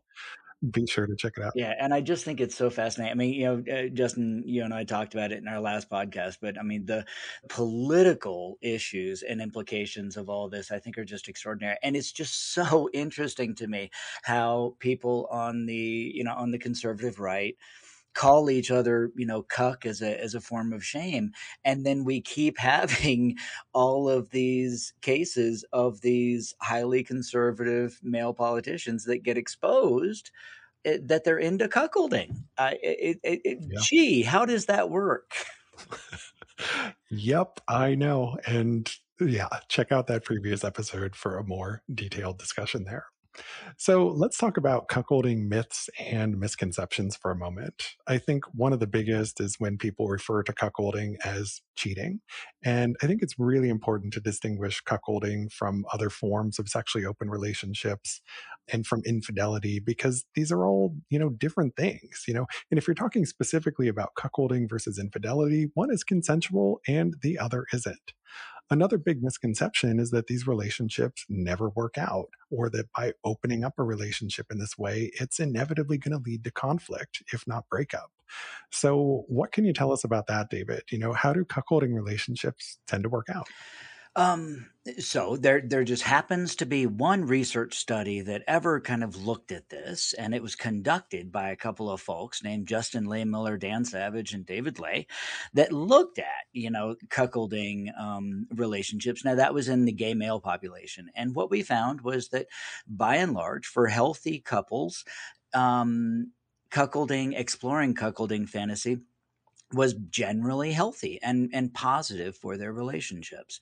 be 0.71 0.85
sure 0.87 1.05
to 1.05 1.15
check 1.15 1.33
it 1.37 1.43
out. 1.43 1.53
Yeah, 1.55 1.73
and 1.79 1.93
I 1.93 2.01
just 2.01 2.25
think 2.25 2.41
it's 2.41 2.55
so 2.55 2.69
fascinating. 2.69 3.11
I 3.11 3.15
mean, 3.15 3.33
you 3.33 3.45
know, 3.45 3.73
uh, 3.73 3.87
Justin, 3.89 4.43
you 4.45 4.63
and 4.63 4.73
I 4.73 4.83
talked 4.83 5.13
about 5.13 5.31
it 5.31 5.37
in 5.37 5.47
our 5.47 5.59
last 5.59 5.89
podcast, 5.89 6.37
but 6.41 6.59
I 6.59 6.63
mean, 6.63 6.85
the 6.85 7.05
political 7.49 8.57
issues 8.61 9.23
and 9.23 9.41
implications 9.41 10.17
of 10.17 10.29
all 10.29 10.49
this, 10.49 10.71
I 10.71 10.79
think, 10.79 10.97
are 10.97 11.05
just 11.05 11.27
extraordinary. 11.27 11.77
And 11.83 11.95
it's 11.95 12.11
just 12.11 12.53
so 12.53 12.89
interesting 12.93 13.55
to 13.55 13.67
me 13.67 13.91
how 14.23 14.75
people 14.79 15.27
on 15.31 15.65
the, 15.65 16.11
you 16.13 16.23
know, 16.23 16.33
on 16.33 16.51
the 16.51 16.59
conservative 16.59 17.19
right 17.19 17.55
call 18.15 18.49
each 18.49 18.71
other, 18.71 19.11
you 19.15 19.27
know, 19.27 19.43
cuck 19.43 19.85
as 19.85 20.01
a 20.01 20.19
as 20.19 20.33
a 20.33 20.41
form 20.41 20.73
of 20.73 20.83
shame, 20.83 21.31
and 21.63 21.85
then 21.85 22.03
we 22.03 22.21
keep 22.21 22.57
having 22.59 23.37
all 23.73 24.09
of 24.09 24.31
these 24.31 24.93
cases 25.01 25.63
of 25.71 26.01
these 26.01 26.55
highly 26.61 27.03
conservative 27.03 27.99
male 28.01 28.33
politicians 28.33 29.05
that 29.05 29.19
get 29.19 29.37
exposed 29.37 30.31
Eh, 30.85 30.99
that 31.03 31.23
they're 31.23 31.37
into 31.39 31.67
cuckolding. 31.67 32.43
Uh, 32.57 32.71
it, 32.81 33.19
it, 33.23 33.41
it, 33.43 33.57
yeah. 33.61 33.79
Gee, 33.81 34.21
how 34.21 34.45
does 34.45 34.67
that 34.67 34.89
work? 34.89 35.33
yep, 37.09 37.59
I 37.67 37.95
know. 37.95 38.37
And 38.45 38.89
yeah, 39.19 39.49
check 39.67 39.91
out 39.91 40.07
that 40.07 40.23
previous 40.23 40.63
episode 40.63 41.15
for 41.15 41.37
a 41.37 41.43
more 41.43 41.81
detailed 41.93 42.37
discussion 42.37 42.83
there. 42.83 43.05
So 43.77 44.07
let's 44.07 44.37
talk 44.37 44.57
about 44.57 44.87
cuckolding 44.87 45.47
myths 45.47 45.89
and 45.99 46.39
misconceptions 46.39 47.15
for 47.15 47.31
a 47.31 47.35
moment. 47.35 47.95
I 48.07 48.17
think 48.17 48.45
one 48.53 48.73
of 48.73 48.79
the 48.79 48.87
biggest 48.87 49.39
is 49.39 49.59
when 49.59 49.77
people 49.77 50.07
refer 50.07 50.43
to 50.43 50.53
cuckolding 50.53 51.15
as 51.23 51.61
cheating. 51.75 52.21
And 52.63 52.95
I 53.03 53.07
think 53.07 53.21
it's 53.21 53.37
really 53.37 53.69
important 53.69 54.13
to 54.13 54.21
distinguish 54.21 54.81
cuckolding 54.83 55.51
from 55.51 55.85
other 55.91 56.09
forms 56.09 56.59
of 56.59 56.69
sexually 56.69 57.05
open 57.05 57.29
relationships 57.29 58.21
and 58.71 58.85
from 58.87 59.01
infidelity 59.05 59.79
because 59.79 60.25
these 60.35 60.51
are 60.51 60.65
all, 60.65 60.95
you 61.09 61.19
know, 61.19 61.29
different 61.29 61.75
things, 61.75 62.23
you 62.27 62.33
know. 62.33 62.45
And 62.71 62.77
if 62.77 62.87
you're 62.87 62.95
talking 62.95 63.25
specifically 63.25 63.87
about 63.87 64.15
cuckolding 64.17 64.69
versus 64.69 64.97
infidelity, 64.97 65.67
one 65.73 65.91
is 65.91 66.03
consensual 66.03 66.79
and 66.87 67.15
the 67.21 67.37
other 67.37 67.65
isn't. 67.73 68.13
Another 68.71 68.97
big 68.97 69.21
misconception 69.21 69.99
is 69.99 70.09
that 70.09 70.27
these 70.27 70.47
relationships 70.47 71.25
never 71.29 71.69
work 71.69 71.97
out, 71.97 72.29
or 72.49 72.69
that 72.71 72.87
by 72.95 73.13
opening 73.23 73.63
up 73.63 73.73
a 73.77 73.83
relationship 73.83 74.47
in 74.51 74.57
this 74.57 74.77
way, 74.77 75.11
it's 75.19 75.39
inevitably 75.39 75.99
going 75.99 76.17
to 76.17 76.23
lead 76.23 76.43
to 76.45 76.51
conflict, 76.51 77.21
if 77.31 77.43
not 77.47 77.69
breakup. 77.69 78.09
So, 78.71 79.23
what 79.27 79.51
can 79.51 79.65
you 79.65 79.73
tell 79.73 79.91
us 79.91 80.03
about 80.03 80.27
that, 80.27 80.49
David? 80.49 80.83
You 80.91 80.97
know, 80.97 81.13
how 81.13 81.31
do 81.31 81.45
cuckolding 81.45 81.93
relationships 81.93 82.79
tend 82.87 83.03
to 83.03 83.09
work 83.09 83.27
out? 83.33 83.47
Um, 84.15 84.67
so 84.99 85.35
there, 85.35 85.61
there 85.61 85.83
just 85.83 86.03
happens 86.03 86.55
to 86.57 86.65
be 86.65 86.85
one 86.85 87.25
research 87.25 87.75
study 87.75 88.21
that 88.21 88.43
ever 88.47 88.79
kind 88.79 89.03
of 89.03 89.25
looked 89.25 89.51
at 89.51 89.69
this, 89.69 90.13
and 90.13 90.33
it 90.33 90.41
was 90.41 90.55
conducted 90.55 91.31
by 91.31 91.49
a 91.49 91.55
couple 91.55 91.89
of 91.89 91.99
folks 91.99 92.43
named 92.43 92.67
Justin 92.67 93.05
Lehmiller, 93.07 93.59
Dan 93.59 93.83
Savage, 93.83 94.33
and 94.33 94.45
David 94.45 94.79
Ley, 94.79 95.07
that 95.53 95.73
looked 95.73 96.19
at 96.19 96.45
you 96.53 96.69
know 96.69 96.95
cuckolding 97.09 97.87
um, 97.99 98.47
relationships. 98.53 99.25
Now 99.25 99.35
that 99.35 99.53
was 99.53 99.67
in 99.67 99.85
the 99.85 99.91
gay 99.91 100.13
male 100.13 100.39
population, 100.39 101.09
and 101.15 101.35
what 101.35 101.49
we 101.49 101.63
found 101.63 102.01
was 102.01 102.29
that 102.29 102.47
by 102.87 103.15
and 103.17 103.33
large, 103.33 103.65
for 103.65 103.87
healthy 103.87 104.39
couples, 104.39 105.03
um, 105.53 106.31
cuckolding, 106.71 107.37
exploring 107.37 107.95
cuckolding 107.95 108.47
fantasy 108.47 108.99
was 109.73 109.95
generally 110.09 110.71
healthy 110.71 111.19
and 111.23 111.49
and 111.53 111.73
positive 111.73 112.35
for 112.37 112.57
their 112.57 112.71
relationships. 112.73 113.59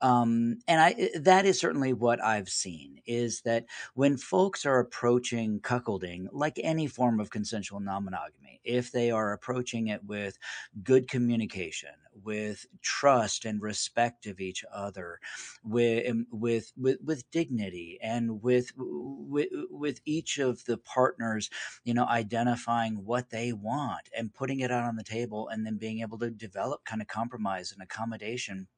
Um, 0.00 0.58
and 0.68 0.80
i 0.80 0.90
eh, 0.98 1.08
that 1.20 1.46
is 1.46 1.58
certainly 1.58 1.92
what 1.92 2.22
i've 2.22 2.48
seen 2.48 3.00
is 3.06 3.40
that 3.42 3.64
when 3.94 4.16
folks 4.16 4.66
are 4.66 4.78
approaching 4.80 5.60
cuckolding 5.60 6.28
like 6.32 6.60
any 6.62 6.86
form 6.86 7.20
of 7.20 7.30
consensual 7.30 7.80
non-monogamy 7.80 8.60
if 8.64 8.92
they 8.92 9.10
are 9.10 9.32
approaching 9.32 9.88
it 9.88 10.04
with 10.04 10.38
good 10.82 11.08
communication 11.08 11.90
with 12.22 12.66
trust 12.82 13.44
and 13.44 13.60
respect 13.62 14.26
of 14.26 14.40
each 14.40 14.64
other, 14.72 15.20
with 15.64 16.08
um, 16.10 16.26
with 16.30 16.72
with, 16.76 16.98
with 17.04 17.30
dignity, 17.30 17.98
and 18.02 18.42
with, 18.42 18.72
with 18.76 19.48
with 19.70 20.00
each 20.04 20.38
of 20.38 20.64
the 20.64 20.78
partners, 20.78 21.50
you 21.84 21.94
know, 21.94 22.06
identifying 22.06 23.04
what 23.04 23.30
they 23.30 23.52
want 23.52 24.08
and 24.16 24.34
putting 24.34 24.60
it 24.60 24.70
out 24.70 24.84
on 24.84 24.96
the 24.96 25.04
table, 25.04 25.48
and 25.48 25.66
then 25.66 25.76
being 25.76 26.00
able 26.00 26.18
to 26.18 26.30
develop 26.30 26.84
kind 26.84 27.02
of 27.02 27.08
compromise 27.08 27.72
and 27.72 27.82
accommodation. 27.82 28.68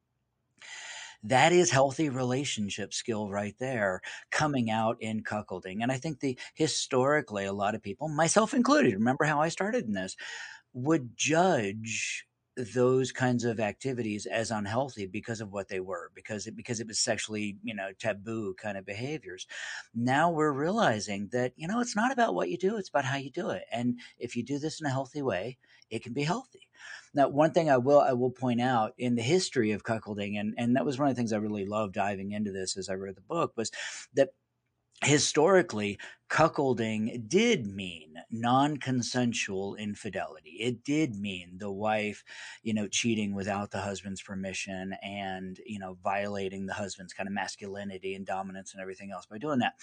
That 1.22 1.53
is 1.53 1.70
healthy 1.70 2.09
relationship 2.09 2.94
skill 2.94 3.29
right 3.31 3.55
there 3.59 4.01
coming 4.31 4.70
out 4.70 4.96
in 5.01 5.22
cuckolding 5.24 5.83
and 5.83 5.90
i 5.90 5.96
think 5.96 6.20
the 6.20 6.38
historically 6.55 7.44
a 7.44 7.53
lot 7.53 7.74
of 7.74 7.83
people 7.83 8.09
myself 8.09 8.55
included 8.55 8.94
remember 8.94 9.24
how 9.24 9.40
i 9.40 9.48
started 9.48 9.85
in 9.85 9.92
this 9.92 10.16
would 10.72 11.16
judge 11.16 12.27
those 12.74 13.12
kinds 13.12 13.44
of 13.44 13.60
activities 13.60 14.26
as 14.26 14.50
unhealthy 14.50 15.06
because 15.06 15.40
of 15.40 15.52
what 15.52 15.68
they 15.68 15.80
were 15.80 16.10
because 16.14 16.46
it 16.46 16.56
because 16.56 16.80
it 16.80 16.86
was 16.86 16.98
sexually 16.98 17.56
you 17.62 17.74
know 17.74 17.90
taboo 17.98 18.54
kind 18.54 18.76
of 18.76 18.84
behaviors. 18.84 19.46
Now 19.94 20.30
we're 20.30 20.52
realizing 20.52 21.28
that 21.32 21.52
you 21.56 21.68
know 21.68 21.80
it's 21.80 21.96
not 21.96 22.12
about 22.12 22.34
what 22.34 22.48
you 22.48 22.58
do 22.58 22.76
it's 22.76 22.88
about 22.88 23.04
how 23.04 23.16
you 23.16 23.30
do 23.30 23.50
it. 23.50 23.64
And 23.72 23.98
if 24.18 24.36
you 24.36 24.42
do 24.42 24.58
this 24.58 24.80
in 24.80 24.86
a 24.86 24.90
healthy 24.90 25.22
way 25.22 25.58
it 25.90 26.02
can 26.02 26.12
be 26.12 26.22
healthy. 26.22 26.68
Now 27.14 27.28
one 27.28 27.52
thing 27.52 27.70
i 27.70 27.76
will 27.76 28.00
i 28.00 28.12
will 28.12 28.30
point 28.30 28.60
out 28.60 28.92
in 28.98 29.14
the 29.14 29.22
history 29.22 29.72
of 29.72 29.84
cuckolding 29.84 30.38
and 30.38 30.54
and 30.58 30.76
that 30.76 30.84
was 30.84 30.98
one 30.98 31.08
of 31.08 31.14
the 31.14 31.18
things 31.18 31.32
i 31.32 31.38
really 31.38 31.64
loved 31.64 31.94
diving 31.94 32.32
into 32.32 32.52
this 32.52 32.76
as 32.76 32.88
i 32.88 32.94
read 32.94 33.16
the 33.16 33.22
book 33.22 33.52
was 33.56 33.70
that 34.14 34.30
historically 35.04 35.98
cuckolding 36.28 37.28
did 37.28 37.66
mean 37.66 38.14
non-consensual 38.30 39.74
infidelity. 39.76 40.56
It 40.60 40.84
did 40.84 41.16
mean 41.16 41.56
the 41.56 41.70
wife 41.70 42.22
you 42.62 42.74
know 42.74 42.86
cheating 42.88 43.34
without 43.34 43.70
the 43.70 43.80
husband's 43.80 44.22
permission 44.22 44.94
and 45.02 45.58
you 45.64 45.78
know 45.78 45.96
violating 46.02 46.66
the 46.66 46.74
husband's 46.74 47.12
kind 47.12 47.26
of 47.26 47.32
masculinity 47.32 48.14
and 48.14 48.26
dominance 48.26 48.72
and 48.72 48.82
everything 48.82 49.10
else 49.10 49.26
by 49.26 49.38
doing 49.38 49.60
that. 49.60 49.74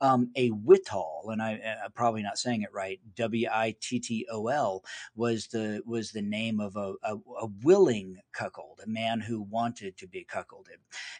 Um, 0.00 0.30
a 0.36 0.50
wittol 0.50 1.32
and 1.32 1.42
I, 1.42 1.60
am 1.84 1.92
probably 1.94 2.22
not 2.22 2.38
saying 2.38 2.62
it 2.62 2.72
right 2.72 3.00
w-i-t-t-o-l 3.16 4.84
was 5.16 5.46
the 5.48 5.82
was 5.86 6.12
the 6.12 6.22
name 6.22 6.60
of 6.60 6.76
a, 6.76 6.94
a, 7.02 7.14
a 7.40 7.46
willing 7.62 8.18
cuckold 8.32 8.80
a 8.84 8.88
man 8.88 9.20
who 9.20 9.42
wanted 9.42 9.96
to 9.98 10.06
be 10.06 10.26
cuckolded. 10.30 10.78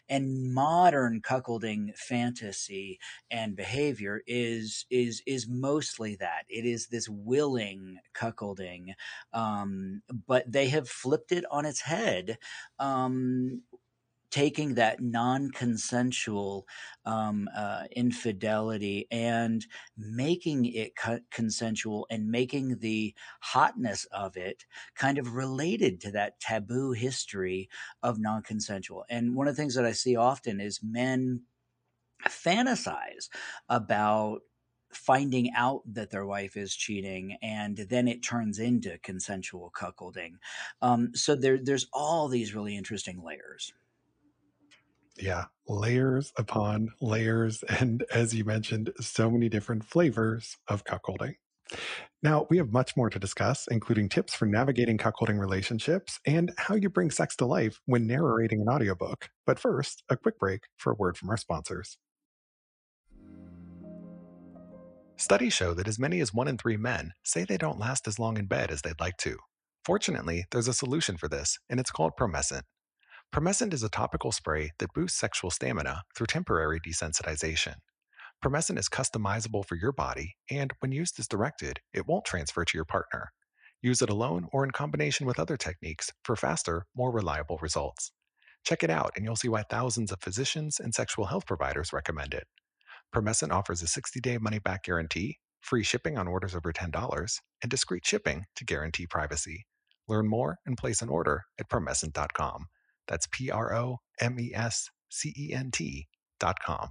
And 0.09 0.53
modern 0.53 1.21
cuckolding 1.21 1.95
fantasy 1.97 2.99
and 3.31 3.55
behavior 3.55 4.21
is 4.27 4.74
is 4.89 5.21
is 5.25 5.47
mostly 5.47 6.15
that. 6.17 6.45
It 6.49 6.65
is 6.65 6.87
this 6.87 7.07
willing 7.09 7.99
cuckolding 8.15 8.87
um, 9.33 10.01
but 10.27 10.51
they 10.51 10.67
have 10.69 10.89
flipped 10.89 11.31
it 11.31 11.45
on 11.51 11.65
its 11.65 11.81
head 11.81 12.37
um, 12.79 13.61
taking 14.31 14.75
that 14.75 15.01
non-consensual 15.01 16.67
um, 17.05 17.47
uh, 17.55 17.83
infidelity 17.95 19.07
and 19.11 19.65
making 19.97 20.65
it 20.65 20.95
co- 20.95 21.21
consensual 21.31 22.07
and 22.09 22.29
making 22.29 22.79
the 22.79 23.13
hotness 23.41 24.05
of 24.11 24.35
it 24.37 24.65
kind 24.95 25.17
of 25.17 25.33
related 25.35 26.01
to 26.01 26.11
that 26.11 26.39
taboo 26.41 26.91
history 26.91 27.69
of 28.03 28.19
non-consensual. 28.19 29.05
And 29.09 29.35
one 29.35 29.47
of 29.47 29.55
the 29.55 29.61
things 29.61 29.75
that 29.75 29.85
i 29.85 29.93
see 29.93 30.15
often 30.15 30.59
is 30.59 30.81
men 30.83 31.43
fantasize 32.29 33.29
about 33.69 34.41
finding 34.95 35.51
out 35.55 35.81
that 35.85 36.09
their 36.09 36.25
wife 36.25 36.57
is 36.57 36.75
cheating, 36.75 37.37
and 37.41 37.77
then 37.77 38.07
it 38.07 38.23
turns 38.23 38.59
into 38.59 38.97
consensual 38.99 39.71
cuckolding. 39.75 40.33
Um, 40.81 41.11
so 41.13 41.35
there, 41.35 41.59
there's 41.61 41.87
all 41.93 42.27
these 42.27 42.55
really 42.55 42.75
interesting 42.75 43.21
layers. 43.23 43.73
Yeah, 45.17 45.45
layers 45.67 46.33
upon 46.37 46.89
layers. 47.01 47.63
And 47.79 48.03
as 48.11 48.33
you 48.33 48.43
mentioned, 48.45 48.91
so 48.99 49.29
many 49.29 49.49
different 49.49 49.83
flavors 49.83 50.57
of 50.67 50.83
cuckolding. 50.83 51.35
Now, 52.21 52.47
we 52.49 52.57
have 52.57 52.71
much 52.71 52.95
more 52.97 53.09
to 53.09 53.19
discuss, 53.19 53.67
including 53.69 54.09
tips 54.09 54.33
for 54.33 54.45
navigating 54.45 54.97
cuckolding 54.97 55.39
relationships 55.39 56.19
and 56.25 56.51
how 56.57 56.75
you 56.75 56.89
bring 56.89 57.11
sex 57.11 57.35
to 57.37 57.45
life 57.45 57.79
when 57.85 58.07
narrating 58.07 58.61
an 58.61 58.69
audiobook. 58.69 59.29
But 59.45 59.59
first, 59.59 60.03
a 60.09 60.17
quick 60.17 60.39
break 60.39 60.61
for 60.77 60.93
a 60.93 60.95
word 60.95 61.17
from 61.17 61.29
our 61.29 61.37
sponsors. 61.37 61.97
Studies 65.17 65.53
show 65.53 65.73
that 65.73 65.87
as 65.87 65.97
many 65.97 66.19
as 66.19 66.33
one 66.33 66.49
in 66.49 66.57
three 66.57 66.75
men 66.75 67.13
say 67.23 67.45
they 67.45 67.57
don't 67.57 67.79
last 67.79 68.05
as 68.05 68.19
long 68.19 68.37
in 68.37 68.47
bed 68.47 68.69
as 68.69 68.81
they'd 68.81 68.99
like 68.99 69.15
to. 69.17 69.37
Fortunately, 69.85 70.45
there's 70.51 70.67
a 70.67 70.73
solution 70.73 71.15
for 71.15 71.29
this, 71.29 71.57
and 71.69 71.79
it's 71.79 71.91
called 71.91 72.13
Promescent. 72.19 72.63
Promescent 73.33 73.73
is 73.73 73.81
a 73.81 73.89
topical 73.89 74.33
spray 74.33 74.71
that 74.79 74.93
boosts 74.93 75.17
sexual 75.17 75.49
stamina 75.49 76.03
through 76.15 76.27
temporary 76.27 76.81
desensitization. 76.81 77.75
Promescent 78.43 78.77
is 78.77 78.89
customizable 78.89 79.65
for 79.65 79.75
your 79.75 79.93
body, 79.93 80.35
and 80.51 80.73
when 80.79 80.91
used 80.91 81.17
as 81.17 81.29
directed, 81.29 81.79
it 81.93 82.07
won't 82.07 82.25
transfer 82.25 82.65
to 82.65 82.77
your 82.77 82.85
partner. 82.85 83.31
Use 83.81 84.01
it 84.01 84.09
alone 84.09 84.47
or 84.51 84.65
in 84.65 84.71
combination 84.71 85.25
with 85.25 85.39
other 85.39 85.55
techniques 85.55 86.11
for 86.25 86.35
faster, 86.35 86.87
more 86.93 87.11
reliable 87.11 87.57
results. 87.61 88.11
Check 88.65 88.83
it 88.83 88.89
out, 88.89 89.13
and 89.15 89.23
you'll 89.23 89.37
see 89.37 89.49
why 89.49 89.63
thousands 89.63 90.11
of 90.11 90.19
physicians 90.21 90.79
and 90.79 90.93
sexual 90.93 91.25
health 91.25 91.45
providers 91.45 91.93
recommend 91.93 92.33
it. 92.33 92.47
Promescent 93.15 93.53
offers 93.53 93.81
a 93.81 93.87
60 93.87 94.19
day 94.19 94.37
money 94.37 94.59
back 94.59 94.83
guarantee, 94.83 95.37
free 95.61 95.83
shipping 95.83 96.17
on 96.17 96.27
orders 96.27 96.53
over 96.53 96.73
$10, 96.73 97.39
and 97.63 97.71
discreet 97.71 98.05
shipping 98.05 98.43
to 98.57 98.65
guarantee 98.65 99.07
privacy. 99.07 99.65
Learn 100.09 100.27
more 100.27 100.57
and 100.65 100.77
place 100.77 101.01
an 101.01 101.07
order 101.07 101.45
at 101.57 101.69
promescent.com. 101.69 102.65
That's 103.07 103.27
P 103.31 103.49
R 103.49 103.73
O 103.73 103.99
M 104.19 104.37
E 104.37 104.51
S 104.53 104.89
C 105.09 105.33
E 105.37 105.53
N 105.53 105.71
T.com. 105.71 106.89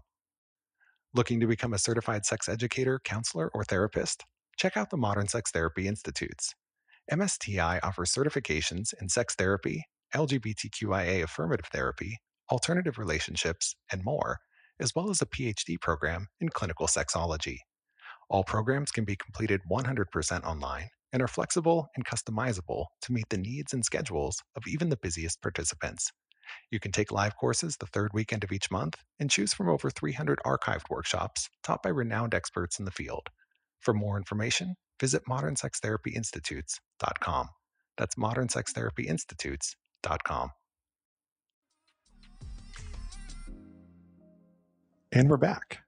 Looking 1.12 1.40
to 1.40 1.46
become 1.46 1.74
a 1.74 1.78
certified 1.78 2.24
sex 2.24 2.48
educator, 2.48 2.98
counselor, 3.04 3.50
or 3.52 3.62
therapist? 3.62 4.24
Check 4.56 4.78
out 4.78 4.88
the 4.88 4.96
Modern 4.96 5.28
Sex 5.28 5.50
Therapy 5.50 5.86
Institutes. 5.86 6.54
MSTI 7.12 7.80
offers 7.82 8.14
certifications 8.14 8.94
in 8.98 9.10
sex 9.10 9.34
therapy, 9.34 9.84
LGBTQIA 10.14 11.22
affirmative 11.22 11.66
therapy, 11.70 12.16
alternative 12.50 12.96
relationships, 12.96 13.76
and 13.92 14.02
more, 14.02 14.38
as 14.80 14.94
well 14.94 15.10
as 15.10 15.22
a 15.22 15.26
PhD 15.26 15.80
program 15.80 16.28
in 16.40 16.48
clinical 16.48 16.86
sexology. 16.86 17.58
All 18.28 18.44
programs 18.44 18.90
can 18.90 19.04
be 19.04 19.16
completed 19.16 19.60
100% 19.70 20.44
online 20.44 20.88
and 21.12 21.22
are 21.22 21.28
flexible 21.28 21.88
and 21.96 22.04
customizable 22.04 22.86
to 23.02 23.12
meet 23.12 23.28
the 23.30 23.38
needs 23.38 23.72
and 23.72 23.84
schedules 23.84 24.42
of 24.56 24.64
even 24.66 24.88
the 24.88 24.96
busiest 24.96 25.40
participants. 25.42 26.10
You 26.70 26.80
can 26.80 26.92
take 26.92 27.12
live 27.12 27.36
courses 27.36 27.76
the 27.76 27.86
third 27.86 28.12
weekend 28.12 28.44
of 28.44 28.52
each 28.52 28.70
month 28.70 28.96
and 29.20 29.30
choose 29.30 29.54
from 29.54 29.68
over 29.68 29.90
300 29.90 30.40
archived 30.44 30.90
workshops 30.90 31.48
taught 31.62 31.82
by 31.82 31.90
renowned 31.90 32.34
experts 32.34 32.78
in 32.78 32.84
the 32.84 32.90
field. 32.90 33.28
For 33.80 33.94
more 33.94 34.16
information, 34.16 34.74
visit 35.00 35.22
modernsextherapyinstitutes.com. 35.28 37.48
That's 37.96 38.16
modernsextherapyinstitutes.com. 38.16 40.50
And 45.14 45.30
we're 45.30 45.36
back. 45.36 45.78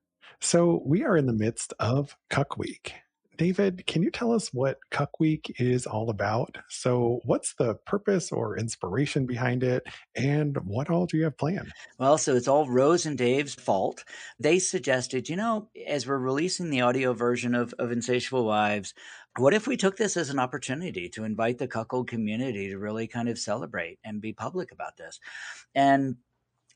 So 0.41 0.81
we 0.87 1.03
are 1.03 1.17
in 1.17 1.27
the 1.27 1.33
midst 1.33 1.75
of 1.81 2.17
Cuck 2.31 2.57
Week. 2.59 2.95
David, 3.37 3.85
can 3.89 4.05
you 4.05 4.11
tell 4.13 4.33
us 4.33 4.55
what 4.55 4.79
Cuck 4.93 5.19
Week 5.19 5.53
is 5.59 5.85
all 5.85 6.11
about? 6.11 6.57
So, 6.69 7.21
what's 7.25 7.53
the 7.55 7.75
purpose 7.75 8.31
or 8.31 8.57
inspiration 8.57 9.27
behind 9.27 9.65
it, 9.65 9.83
and 10.15 10.57
what 10.65 10.91
all 10.91 11.07
do 11.07 11.17
you 11.17 11.25
have 11.25 11.37
planned? 11.37 11.73
Well, 11.99 12.19
so 12.19 12.37
it's 12.37 12.47
all 12.47 12.69
Rose 12.69 13.05
and 13.05 13.19
Dave's 13.19 13.55
fault. 13.57 14.05
They 14.39 14.61
suggested, 14.61 15.29
you 15.29 15.35
know, 15.35 15.71
as 15.89 16.07
we're 16.07 16.19
releasing 16.19 16.71
the 16.71 16.83
audio 16.83 17.13
version 17.13 17.57
of, 17.57 17.75
of 17.81 17.91
Insatiable 17.91 18.47
Wives, 18.47 18.95
what 19.39 19.55
if 19.55 19.67
we 19.67 19.77
took 19.77 19.97
this 19.97 20.17
as 20.17 20.31
an 20.31 20.39
opportunity 20.39 21.09
to 21.11 21.25
invite 21.25 21.59
the 21.59 21.69
cuckold 21.69 22.09
community 22.09 22.69
to 22.69 22.79
really 22.79 23.09
kind 23.09 23.29
of 23.29 23.39
celebrate 23.41 23.99
and 24.05 24.21
be 24.21 24.33
public 24.33 24.71
about 24.71 24.97
this? 24.97 25.19
And 25.75 26.17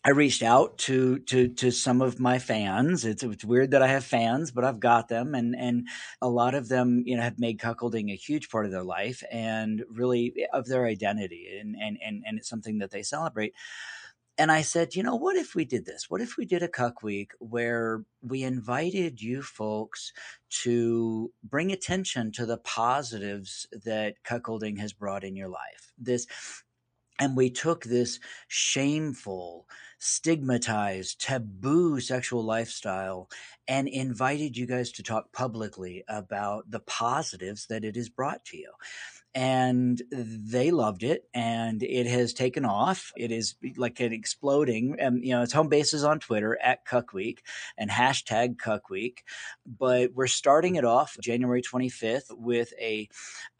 I 0.02 0.10
reached 0.10 0.42
out 0.42 0.78
to 0.78 1.18
to 1.20 1.48
to 1.48 1.70
some 1.70 2.00
of 2.00 2.18
my 2.18 2.38
fans. 2.38 3.04
It's 3.04 3.22
it's 3.22 3.44
weird 3.44 3.72
that 3.72 3.82
I 3.82 3.88
have 3.88 4.04
fans, 4.04 4.50
but 4.50 4.64
I've 4.64 4.80
got 4.80 5.08
them, 5.08 5.34
and 5.34 5.54
and 5.54 5.88
a 6.22 6.28
lot 6.28 6.54
of 6.54 6.68
them, 6.68 7.02
you 7.06 7.16
know, 7.16 7.22
have 7.22 7.38
made 7.38 7.60
cuckolding 7.60 8.10
a 8.10 8.16
huge 8.16 8.48
part 8.48 8.64
of 8.64 8.72
their 8.72 8.82
life 8.82 9.22
and 9.30 9.84
really 9.90 10.32
eh, 10.38 10.46
of 10.54 10.66
their 10.66 10.86
identity, 10.86 11.58
and 11.60 11.76
and 11.78 11.98
and 12.02 12.22
and 12.26 12.38
it's 12.38 12.48
something 12.48 12.78
that 12.78 12.90
they 12.90 13.02
celebrate. 13.02 13.54
And 14.38 14.50
I 14.50 14.62
said, 14.62 14.94
you 14.94 15.02
know, 15.02 15.16
what 15.16 15.36
if 15.36 15.54
we 15.54 15.66
did 15.66 15.84
this? 15.84 16.08
What 16.08 16.22
if 16.22 16.38
we 16.38 16.46
did 16.46 16.62
a 16.62 16.68
cuck 16.68 17.02
week 17.02 17.32
where 17.40 18.04
we 18.22 18.42
invited 18.42 19.20
you 19.20 19.42
folks 19.42 20.14
to 20.62 21.30
bring 21.44 21.72
attention 21.72 22.32
to 22.32 22.46
the 22.46 22.56
positives 22.58 23.66
that 23.84 24.14
cuckolding 24.24 24.78
has 24.78 24.94
brought 24.94 25.24
in 25.24 25.36
your 25.36 25.48
life? 25.48 25.92
This 25.98 26.26
and 27.20 27.36
we 27.36 27.50
took 27.50 27.84
this 27.84 28.18
shameful, 28.48 29.68
stigmatized, 30.00 31.20
taboo 31.20 32.00
sexual 32.00 32.42
lifestyle 32.42 33.28
and 33.68 33.86
invited 33.86 34.56
you 34.56 34.66
guys 34.66 34.90
to 34.92 35.02
talk 35.02 35.30
publicly 35.32 36.02
about 36.08 36.70
the 36.70 36.80
positives 36.80 37.66
that 37.66 37.84
it 37.84 37.94
has 37.94 38.08
brought 38.08 38.44
to 38.46 38.56
you 38.56 38.72
and 39.34 40.02
they 40.10 40.70
loved 40.70 41.02
it 41.02 41.24
and 41.34 41.82
it 41.82 42.06
has 42.06 42.32
taken 42.34 42.64
off. 42.64 43.12
It 43.16 43.30
is 43.30 43.54
like 43.76 44.00
an 44.00 44.12
exploding 44.12 44.96
and 44.98 45.24
you 45.24 45.32
know 45.32 45.42
its 45.42 45.52
home 45.52 45.68
base 45.68 45.92
is 45.94 46.04
on 46.04 46.18
twitter 46.20 46.58
at 46.62 46.84
cuck 46.84 47.12
week 47.12 47.42
and 47.76 47.90
hashtag 47.90 48.58
cuck 48.58 48.90
week 48.90 49.24
but 49.66 50.12
we're 50.14 50.26
starting 50.26 50.76
it 50.76 50.84
off 50.84 51.16
january 51.20 51.62
25th 51.62 52.30
with 52.30 52.72
a 52.80 53.08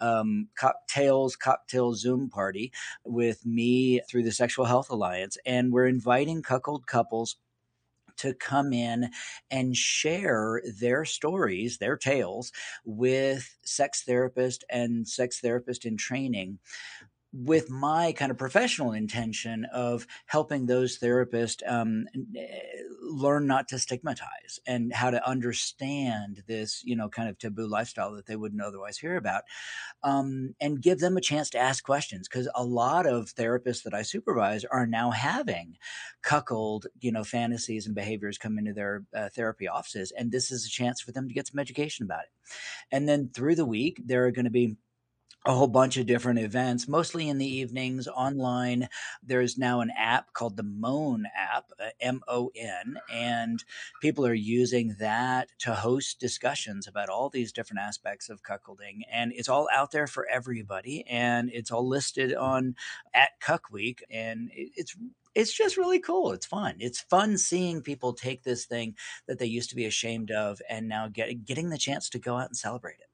um, 0.00 0.48
cocktails 0.58 1.36
cocktail 1.36 1.94
zoom 1.94 2.28
party 2.30 2.72
with 3.04 3.44
me 3.44 4.00
through 4.08 4.22
the 4.22 4.32
sexual 4.32 4.64
health 4.64 4.90
alliance 4.90 5.36
and 5.44 5.72
we're 5.72 5.86
inviting 5.86 6.42
cuckold 6.42 6.86
couples 6.86 7.36
to 8.20 8.34
come 8.34 8.72
in 8.72 9.10
and 9.50 9.76
share 9.76 10.62
their 10.80 11.04
stories, 11.04 11.78
their 11.78 11.96
tales 11.96 12.52
with 12.84 13.56
sex 13.64 14.02
therapist 14.02 14.64
and 14.70 15.06
sex 15.06 15.40
therapist 15.40 15.84
in 15.84 15.96
training 15.96 16.58
with 17.32 17.70
my 17.70 18.12
kind 18.12 18.30
of 18.30 18.38
professional 18.38 18.92
intention 18.92 19.64
of 19.72 20.06
helping 20.26 20.66
those 20.66 20.98
therapists 20.98 21.62
um, 21.70 22.06
learn 23.02 23.46
not 23.46 23.68
to 23.68 23.78
stigmatize 23.78 24.58
and 24.66 24.92
how 24.92 25.10
to 25.10 25.28
understand 25.28 26.42
this, 26.48 26.82
you 26.84 26.96
know, 26.96 27.08
kind 27.08 27.28
of 27.28 27.38
taboo 27.38 27.68
lifestyle 27.68 28.12
that 28.12 28.26
they 28.26 28.34
wouldn't 28.34 28.62
otherwise 28.62 28.98
hear 28.98 29.16
about, 29.16 29.42
um, 30.02 30.54
and 30.60 30.82
give 30.82 30.98
them 30.98 31.16
a 31.16 31.20
chance 31.20 31.50
to 31.50 31.58
ask 31.58 31.84
questions. 31.84 32.28
Because 32.28 32.48
a 32.54 32.64
lot 32.64 33.06
of 33.06 33.32
therapists 33.34 33.84
that 33.84 33.94
I 33.94 34.02
supervise 34.02 34.64
are 34.64 34.86
now 34.86 35.10
having 35.12 35.76
cuckold, 36.22 36.86
you 37.00 37.12
know, 37.12 37.24
fantasies 37.24 37.86
and 37.86 37.94
behaviors 37.94 38.38
come 38.38 38.58
into 38.58 38.72
their 38.72 39.04
uh, 39.14 39.28
therapy 39.28 39.68
offices, 39.68 40.12
and 40.16 40.32
this 40.32 40.50
is 40.50 40.66
a 40.66 40.70
chance 40.70 41.00
for 41.00 41.12
them 41.12 41.28
to 41.28 41.34
get 41.34 41.46
some 41.46 41.60
education 41.60 42.04
about 42.04 42.24
it. 42.24 42.30
And 42.90 43.08
then 43.08 43.30
through 43.32 43.54
the 43.54 43.66
week, 43.66 44.02
there 44.04 44.26
are 44.26 44.32
going 44.32 44.46
to 44.46 44.50
be 44.50 44.76
a 45.46 45.54
whole 45.54 45.68
bunch 45.68 45.96
of 45.96 46.04
different 46.06 46.38
events, 46.38 46.86
mostly 46.86 47.28
in 47.28 47.38
the 47.38 47.48
evenings 47.48 48.06
online. 48.06 48.88
There's 49.22 49.56
now 49.56 49.80
an 49.80 49.90
app 49.96 50.34
called 50.34 50.56
the 50.56 50.62
Moan 50.62 51.24
app, 51.34 51.70
uh, 51.80 51.90
M 52.00 52.20
O 52.28 52.50
N, 52.54 52.98
and 53.10 53.64
people 54.02 54.26
are 54.26 54.34
using 54.34 54.96
that 54.98 55.48
to 55.60 55.74
host 55.74 56.20
discussions 56.20 56.86
about 56.86 57.08
all 57.08 57.30
these 57.30 57.52
different 57.52 57.80
aspects 57.80 58.28
of 58.28 58.42
cuckolding. 58.42 59.00
And 59.10 59.32
it's 59.32 59.48
all 59.48 59.68
out 59.74 59.92
there 59.92 60.06
for 60.06 60.26
everybody, 60.26 61.06
and 61.08 61.50
it's 61.52 61.70
all 61.70 61.88
listed 61.88 62.34
on 62.34 62.74
at 63.14 63.30
Cuck 63.40 63.70
Week, 63.70 64.04
and 64.10 64.50
it's 64.52 64.94
it's 65.34 65.56
just 65.56 65.76
really 65.76 66.00
cool. 66.00 66.32
It's 66.32 66.46
fun. 66.46 66.74
It's 66.80 67.00
fun 67.00 67.38
seeing 67.38 67.82
people 67.82 68.12
take 68.12 68.42
this 68.42 68.66
thing 68.66 68.96
that 69.28 69.38
they 69.38 69.46
used 69.46 69.70
to 69.70 69.76
be 69.76 69.86
ashamed 69.86 70.32
of 70.32 70.60
and 70.68 70.88
now 70.88 71.08
get, 71.08 71.44
getting 71.44 71.70
the 71.70 71.78
chance 71.78 72.10
to 72.10 72.18
go 72.18 72.36
out 72.36 72.48
and 72.48 72.56
celebrate 72.56 72.98
it. 73.00 73.09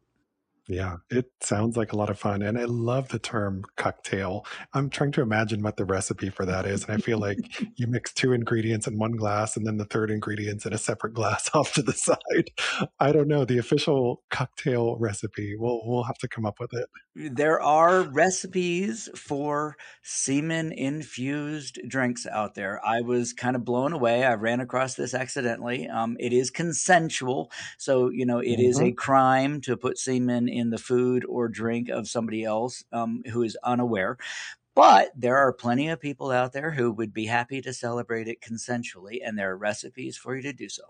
Yeah, 0.69 0.97
it 1.11 1.31
sounds 1.41 1.77
like 1.77 1.93
a 1.93 1.97
lot 1.97 2.11
of 2.11 2.19
fun. 2.19 2.43
And 2.43 2.59
I 2.59 2.65
love 2.65 3.09
the 3.09 3.21
term 3.21 3.63
cocktail. 3.77 4.45
I'm 4.75 4.91
trying 4.91 5.12
to 5.12 5.23
imagine 5.23 5.62
what 5.62 5.77
the 5.77 5.85
recipe 5.85 6.29
for 6.29 6.45
that 6.45 6.67
is. 6.67 6.85
And 6.85 6.95
I 6.95 6.99
feel 6.99 7.19
like 7.19 7.39
you 7.77 7.87
mix 7.87 8.12
two 8.12 8.33
ingredients 8.33 8.89
in 8.89 8.99
one 8.99 9.12
glass 9.12 9.57
and 9.57 9.64
then 9.64 9.77
the 9.77 9.85
third 9.85 10.11
ingredients 10.11 10.67
in 10.67 10.73
a 10.73 10.79
separate 10.79 11.14
glass 11.14 11.51
off 11.55 11.73
to 11.75 11.83
the 11.83 11.93
side. 11.93 12.51
I 12.99 13.12
don't 13.12 13.29
know. 13.29 13.45
The 13.45 13.59
official 13.59 14.23
cocktail 14.31 14.97
recipe, 14.99 15.55
we'll, 15.57 15.83
we'll 15.85 16.05
have 16.05 16.19
to 16.19 16.29
come 16.29 16.45
up 16.45 16.59
with 16.59 16.73
it. 16.75 16.89
There 17.14 17.61
are 17.62 18.03
recipes 18.03 19.09
for 19.14 19.77
semen 20.03 20.73
infused 20.73 21.79
drinks 21.87 22.27
out 22.27 22.55
there. 22.55 22.85
I 22.85 23.03
was 23.03 23.33
kind 23.33 23.55
of 23.55 23.64
blown 23.64 23.93
away. 23.93 24.25
I 24.25 24.35
ran 24.35 24.61
across 24.61 24.95
this 24.95 25.14
accidentally. 25.14 25.89
Um, 25.89 26.17
it 26.19 26.33
is 26.33 26.51
consensual. 26.51 27.51
So, 27.79 28.11
you 28.11 28.27
know, 28.27 28.41
it 28.41 28.59
mm-hmm. 28.59 28.62
is 28.62 28.79
a 28.81 28.85
mm-hmm. 28.85 28.95
crime 28.97 29.61
to 29.62 29.77
put 29.77 29.97
semen 29.97 30.49
in 30.57 30.71
the 30.71 30.79
food 30.79 31.25
or 31.29 31.49
drink 31.49 31.89
of 31.89 32.09
somebody 32.09 32.45
else 32.45 32.85
um, 32.93 33.23
who 33.33 33.43
is 33.43 33.57
unaware. 33.63 34.19
But 34.75 35.13
there 35.17 35.37
are 35.37 35.53
plenty 35.53 35.89
of 35.89 36.01
people 36.01 36.31
out 36.31 36.53
there 36.53 36.71
who 36.71 36.93
would 36.93 37.15
be 37.15 37.27
happy 37.27 37.63
to 37.63 37.73
celebrate 37.73 38.29
it 38.29 38.43
consensually, 38.43 39.21
and 39.25 39.39
there 39.39 39.51
are 39.53 39.57
recipes 39.57 40.17
for 40.17 40.37
you 40.37 40.43
to 40.43 40.53
do 40.53 40.69
so. 40.69 40.83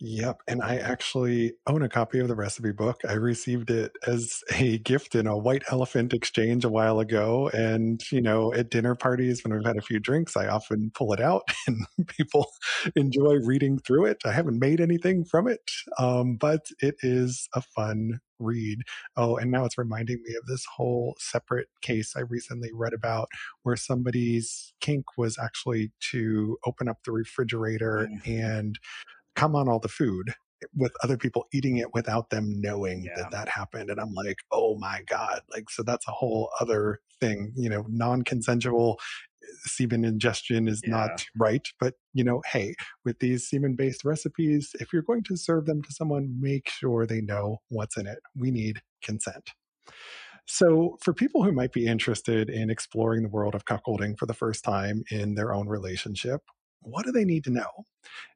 Yep. 0.00 0.42
And 0.48 0.62
I 0.62 0.76
actually 0.76 1.54
own 1.66 1.82
a 1.82 1.88
copy 1.88 2.18
of 2.18 2.28
the 2.28 2.34
recipe 2.34 2.72
book. 2.72 3.00
I 3.08 3.14
received 3.14 3.70
it 3.70 3.92
as 4.06 4.40
a 4.54 4.78
gift 4.78 5.14
in 5.14 5.26
a 5.26 5.38
white 5.38 5.62
elephant 5.70 6.12
exchange 6.12 6.64
a 6.64 6.68
while 6.68 7.00
ago. 7.00 7.48
And, 7.54 8.00
you 8.10 8.20
know, 8.20 8.52
at 8.52 8.70
dinner 8.70 8.94
parties, 8.94 9.42
when 9.42 9.54
we've 9.54 9.66
had 9.66 9.76
a 9.76 9.82
few 9.82 10.00
drinks, 10.00 10.36
I 10.36 10.48
often 10.48 10.90
pull 10.94 11.12
it 11.12 11.20
out 11.20 11.42
and 11.66 11.86
people 12.08 12.50
enjoy 12.96 13.36
reading 13.44 13.78
through 13.78 14.06
it. 14.06 14.18
I 14.24 14.32
haven't 14.32 14.58
made 14.58 14.80
anything 14.80 15.24
from 15.24 15.48
it, 15.48 15.70
um, 15.98 16.36
but 16.36 16.66
it 16.80 16.96
is 17.02 17.48
a 17.54 17.62
fun 17.62 18.20
read. 18.42 18.80
Oh, 19.16 19.36
and 19.36 19.50
now 19.50 19.64
it's 19.64 19.78
reminding 19.78 20.20
me 20.24 20.34
of 20.34 20.46
this 20.46 20.64
whole 20.76 21.14
separate 21.18 21.68
case 21.80 22.14
I 22.16 22.20
recently 22.20 22.70
read 22.74 22.92
about 22.92 23.28
where 23.62 23.76
somebody's 23.76 24.74
kink 24.80 25.04
was 25.16 25.38
actually 25.38 25.92
to 26.10 26.58
open 26.66 26.88
up 26.88 26.98
the 27.04 27.12
refrigerator 27.12 28.08
mm. 28.10 28.26
and 28.26 28.78
come 29.34 29.54
on 29.54 29.68
all 29.68 29.78
the 29.78 29.88
food 29.88 30.34
with 30.74 30.92
other 31.02 31.16
people 31.16 31.46
eating 31.52 31.78
it 31.78 31.92
without 31.92 32.30
them 32.30 32.60
knowing 32.60 33.04
yeah. 33.04 33.12
that 33.16 33.30
that 33.30 33.48
happened 33.48 33.90
and 33.90 34.00
i'm 34.00 34.14
like 34.14 34.38
oh 34.52 34.76
my 34.78 35.00
god 35.06 35.40
like 35.50 35.68
so 35.68 35.82
that's 35.82 36.06
a 36.08 36.12
whole 36.12 36.50
other 36.60 37.00
thing 37.20 37.52
you 37.56 37.68
know 37.68 37.84
non-consensual 37.88 38.98
eh, 39.42 39.46
semen 39.64 40.04
ingestion 40.04 40.68
is 40.68 40.80
yeah. 40.84 40.90
not 40.90 41.24
right 41.36 41.68
but 41.80 41.94
you 42.14 42.22
know 42.22 42.42
hey 42.46 42.74
with 43.04 43.18
these 43.18 43.48
semen 43.48 43.74
based 43.74 44.04
recipes 44.04 44.70
if 44.80 44.92
you're 44.92 45.02
going 45.02 45.24
to 45.24 45.36
serve 45.36 45.66
them 45.66 45.82
to 45.82 45.92
someone 45.92 46.36
make 46.40 46.68
sure 46.68 47.06
they 47.06 47.20
know 47.20 47.58
what's 47.68 47.96
in 47.96 48.06
it 48.06 48.18
we 48.36 48.50
need 48.50 48.80
consent 49.02 49.50
so, 50.46 50.98
for 51.00 51.14
people 51.14 51.44
who 51.44 51.52
might 51.52 51.72
be 51.72 51.86
interested 51.86 52.50
in 52.50 52.68
exploring 52.68 53.22
the 53.22 53.28
world 53.28 53.54
of 53.54 53.64
cuckolding 53.64 54.18
for 54.18 54.26
the 54.26 54.34
first 54.34 54.64
time 54.64 55.04
in 55.10 55.34
their 55.34 55.54
own 55.54 55.68
relationship, 55.68 56.40
what 56.82 57.04
do 57.04 57.12
they 57.12 57.24
need 57.24 57.44
to 57.44 57.50
know? 57.50 57.86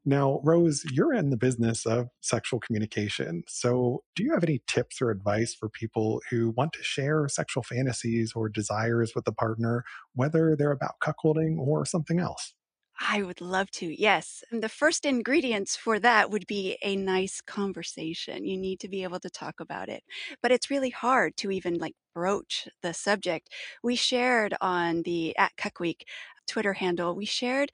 Now, 0.05 0.41
Rose, 0.45 0.85
you're 0.93 1.13
in 1.13 1.31
the 1.31 1.37
business 1.37 1.85
of 1.85 2.09
sexual 2.21 2.61
communication. 2.61 3.43
So, 3.49 4.05
do 4.15 4.23
you 4.23 4.33
have 4.33 4.45
any 4.45 4.63
tips 4.67 5.03
or 5.03 5.11
advice 5.11 5.55
for 5.55 5.69
people 5.69 6.23
who 6.31 6.51
want 6.51 6.73
to 6.75 6.83
share 6.83 7.27
sexual 7.29 7.63
fantasies 7.63 8.33
or 8.35 8.49
desires 8.49 9.15
with 9.15 9.27
a 9.27 9.33
partner, 9.33 9.85
whether 10.15 10.55
they're 10.57 10.71
about 10.71 11.01
cuckolding 11.03 11.59
or 11.59 11.85
something 11.85 12.21
else? 12.21 12.55
I 12.99 13.23
would 13.23 13.43
love 13.43 13.71
to. 13.73 14.01
Yes. 14.01 14.43
And 14.51 14.63
the 14.63 14.71
first 14.71 15.05
ingredients 15.05 15.77
for 15.77 15.99
that 15.99 16.31
would 16.31 16.47
be 16.47 16.79
a 16.83 16.97
nice 16.97 17.43
conversation. 17.43 18.47
You 18.47 18.57
need 18.57 18.81
to 18.81 18.89
be 18.89 19.03
able 19.03 19.21
to 19.21 19.29
talk 19.29 19.61
about 19.61 19.91
it. 19.91 20.03
But 20.41 20.51
it's 20.51 20.71
really 20.71 20.89
hard 20.91 21.37
to 21.39 21.51
even 21.51 21.75
like 21.75 21.95
broach 22.15 22.69
the 22.83 22.95
subject. 22.95 23.53
We 23.83 23.97
shared 23.97 24.55
on 24.63 25.03
the 25.03 25.37
at 25.37 25.57
Cuck 25.59 25.79
Week 25.79 26.07
Twitter 26.47 26.75
handle, 26.75 27.15
we 27.15 27.25
shared 27.25 27.73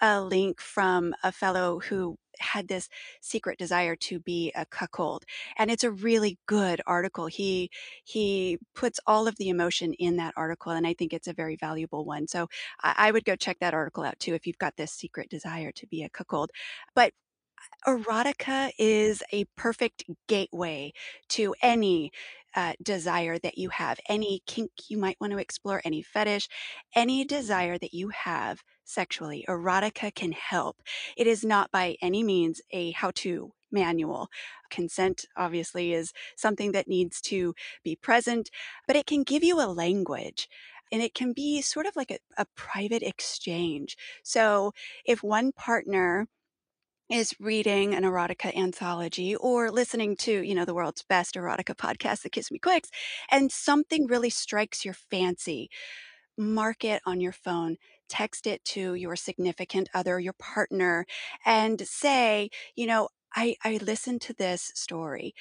a 0.00 0.20
link 0.22 0.60
from 0.60 1.14
a 1.22 1.32
fellow 1.32 1.80
who 1.80 2.16
had 2.40 2.66
this 2.68 2.88
secret 3.20 3.58
desire 3.58 3.94
to 3.94 4.18
be 4.18 4.50
a 4.56 4.66
cuckold 4.66 5.24
and 5.56 5.70
it's 5.70 5.84
a 5.84 5.90
really 5.90 6.38
good 6.46 6.80
article. 6.86 7.26
He 7.26 7.70
he 8.04 8.58
puts 8.74 8.98
all 9.06 9.28
of 9.28 9.36
the 9.36 9.48
emotion 9.48 9.92
in 9.94 10.16
that 10.16 10.34
article 10.36 10.72
and 10.72 10.86
i 10.86 10.94
think 10.94 11.12
it's 11.12 11.28
a 11.28 11.32
very 11.32 11.56
valuable 11.56 12.04
one. 12.04 12.26
So 12.28 12.48
i, 12.82 12.94
I 13.08 13.10
would 13.12 13.24
go 13.24 13.36
check 13.36 13.58
that 13.60 13.74
article 13.74 14.04
out 14.04 14.18
too 14.18 14.34
if 14.34 14.46
you've 14.46 14.58
got 14.58 14.76
this 14.76 14.92
secret 14.92 15.30
desire 15.30 15.72
to 15.72 15.86
be 15.86 16.02
a 16.02 16.08
cuckold. 16.10 16.50
But 16.94 17.12
erotica 17.86 18.70
is 18.78 19.22
a 19.32 19.44
perfect 19.56 20.04
gateway 20.28 20.92
to 21.30 21.54
any 21.62 22.12
uh, 22.54 22.74
desire 22.82 23.38
that 23.38 23.58
you 23.58 23.68
have, 23.70 23.98
any 24.08 24.42
kink 24.46 24.70
you 24.88 24.98
might 24.98 25.20
want 25.20 25.32
to 25.32 25.38
explore, 25.38 25.80
any 25.84 26.02
fetish, 26.02 26.48
any 26.94 27.24
desire 27.24 27.78
that 27.78 27.94
you 27.94 28.10
have 28.10 28.62
sexually. 28.84 29.44
Erotica 29.48 30.14
can 30.14 30.32
help. 30.32 30.82
It 31.16 31.26
is 31.26 31.44
not 31.44 31.70
by 31.70 31.96
any 32.00 32.22
means 32.22 32.60
a 32.70 32.92
how 32.92 33.10
to 33.16 33.52
manual. 33.72 34.28
Consent, 34.70 35.24
obviously, 35.36 35.92
is 35.92 36.12
something 36.36 36.72
that 36.72 36.88
needs 36.88 37.20
to 37.22 37.54
be 37.82 37.96
present, 37.96 38.50
but 38.86 38.96
it 38.96 39.06
can 39.06 39.22
give 39.22 39.42
you 39.42 39.60
a 39.60 39.66
language 39.66 40.48
and 40.92 41.02
it 41.02 41.14
can 41.14 41.32
be 41.32 41.60
sort 41.60 41.86
of 41.86 41.96
like 41.96 42.10
a, 42.10 42.18
a 42.38 42.46
private 42.54 43.02
exchange. 43.02 43.96
So 44.22 44.72
if 45.04 45.22
one 45.22 45.50
partner 45.52 46.28
is 47.14 47.32
reading 47.38 47.94
an 47.94 48.02
erotica 48.02 48.52
anthology 48.56 49.36
or 49.36 49.70
listening 49.70 50.16
to, 50.16 50.42
you 50.42 50.52
know, 50.52 50.64
the 50.64 50.74
world's 50.74 51.04
best 51.04 51.36
erotica 51.36 51.72
podcast, 51.72 52.22
The 52.22 52.28
Kiss 52.28 52.50
Me 52.50 52.58
Quicks, 52.58 52.90
and 53.30 53.52
something 53.52 54.08
really 54.08 54.30
strikes 54.30 54.84
your 54.84 54.94
fancy, 54.94 55.70
mark 56.36 56.84
it 56.84 57.00
on 57.06 57.20
your 57.20 57.30
phone, 57.30 57.76
text 58.08 58.48
it 58.48 58.64
to 58.64 58.94
your 58.94 59.14
significant 59.14 59.88
other, 59.94 60.18
your 60.18 60.32
partner, 60.40 61.06
and 61.46 61.86
say, 61.86 62.50
you 62.74 62.88
know, 62.88 63.10
I, 63.36 63.54
I 63.62 63.78
listened 63.80 64.20
to 64.22 64.32
this 64.34 64.72
story 64.74 65.34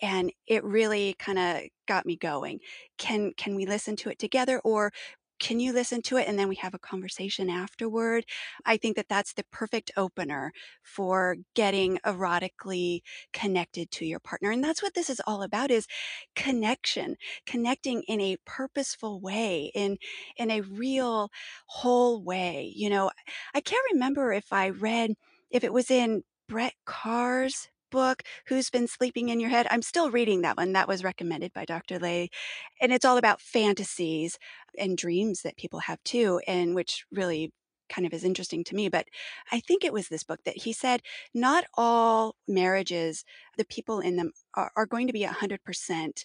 and 0.00 0.30
it 0.46 0.62
really 0.62 1.16
kind 1.18 1.38
of 1.38 1.62
got 1.88 2.06
me 2.06 2.16
going. 2.16 2.60
Can 2.98 3.32
can 3.36 3.54
we 3.54 3.66
listen 3.66 3.96
to 3.96 4.10
it 4.10 4.18
together 4.18 4.60
or 4.62 4.92
can 5.38 5.60
you 5.60 5.72
listen 5.72 6.02
to 6.02 6.16
it 6.16 6.28
and 6.28 6.38
then 6.38 6.48
we 6.48 6.54
have 6.56 6.74
a 6.74 6.78
conversation 6.78 7.50
afterward 7.50 8.24
i 8.64 8.76
think 8.76 8.96
that 8.96 9.08
that's 9.08 9.32
the 9.34 9.44
perfect 9.50 9.90
opener 9.96 10.52
for 10.82 11.36
getting 11.54 11.98
erotically 12.06 13.00
connected 13.32 13.90
to 13.90 14.04
your 14.04 14.20
partner 14.20 14.50
and 14.50 14.62
that's 14.62 14.82
what 14.82 14.94
this 14.94 15.10
is 15.10 15.20
all 15.26 15.42
about 15.42 15.70
is 15.70 15.86
connection 16.34 17.16
connecting 17.46 18.02
in 18.02 18.20
a 18.20 18.36
purposeful 18.44 19.20
way 19.20 19.70
in 19.74 19.96
in 20.36 20.50
a 20.50 20.60
real 20.62 21.30
whole 21.66 22.22
way 22.22 22.72
you 22.74 22.90
know? 22.90 23.10
I 23.54 23.60
can't 23.60 23.86
remember 23.92 24.32
if 24.32 24.52
i 24.52 24.68
read 24.68 25.14
if 25.50 25.64
it 25.64 25.72
was 25.72 25.90
in 25.90 26.22
Brett 26.48 26.74
Kahr's 26.86 27.68
book, 27.90 28.22
Who's 28.46 28.70
Been 28.70 28.86
Sleeping 28.86 29.28
in 29.28 29.40
Your 29.40 29.50
Head. 29.50 29.66
I'm 29.70 29.82
still 29.82 30.10
reading 30.10 30.42
that 30.42 30.56
one. 30.56 30.72
That 30.72 30.88
was 30.88 31.04
recommended 31.04 31.52
by 31.52 31.64
Dr. 31.64 31.98
Ley. 31.98 32.30
And 32.80 32.92
it's 32.92 33.04
all 33.04 33.16
about 33.16 33.40
fantasies 33.40 34.38
and 34.78 34.98
dreams 34.98 35.42
that 35.42 35.56
people 35.56 35.80
have 35.80 36.02
too, 36.04 36.40
and 36.46 36.74
which 36.74 37.04
really 37.10 37.52
kind 37.88 38.06
of 38.06 38.12
is 38.12 38.24
interesting 38.24 38.64
to 38.64 38.74
me. 38.74 38.88
But 38.88 39.06
I 39.52 39.60
think 39.60 39.84
it 39.84 39.92
was 39.92 40.08
this 40.08 40.24
book 40.24 40.40
that 40.44 40.58
he 40.58 40.72
said 40.72 41.02
not 41.34 41.64
all 41.74 42.36
marriages, 42.48 43.24
the 43.56 43.64
people 43.64 44.00
in 44.00 44.16
them 44.16 44.32
are, 44.54 44.70
are 44.76 44.86
going 44.86 45.06
to 45.06 45.12
be 45.12 45.24
100% 45.24 46.24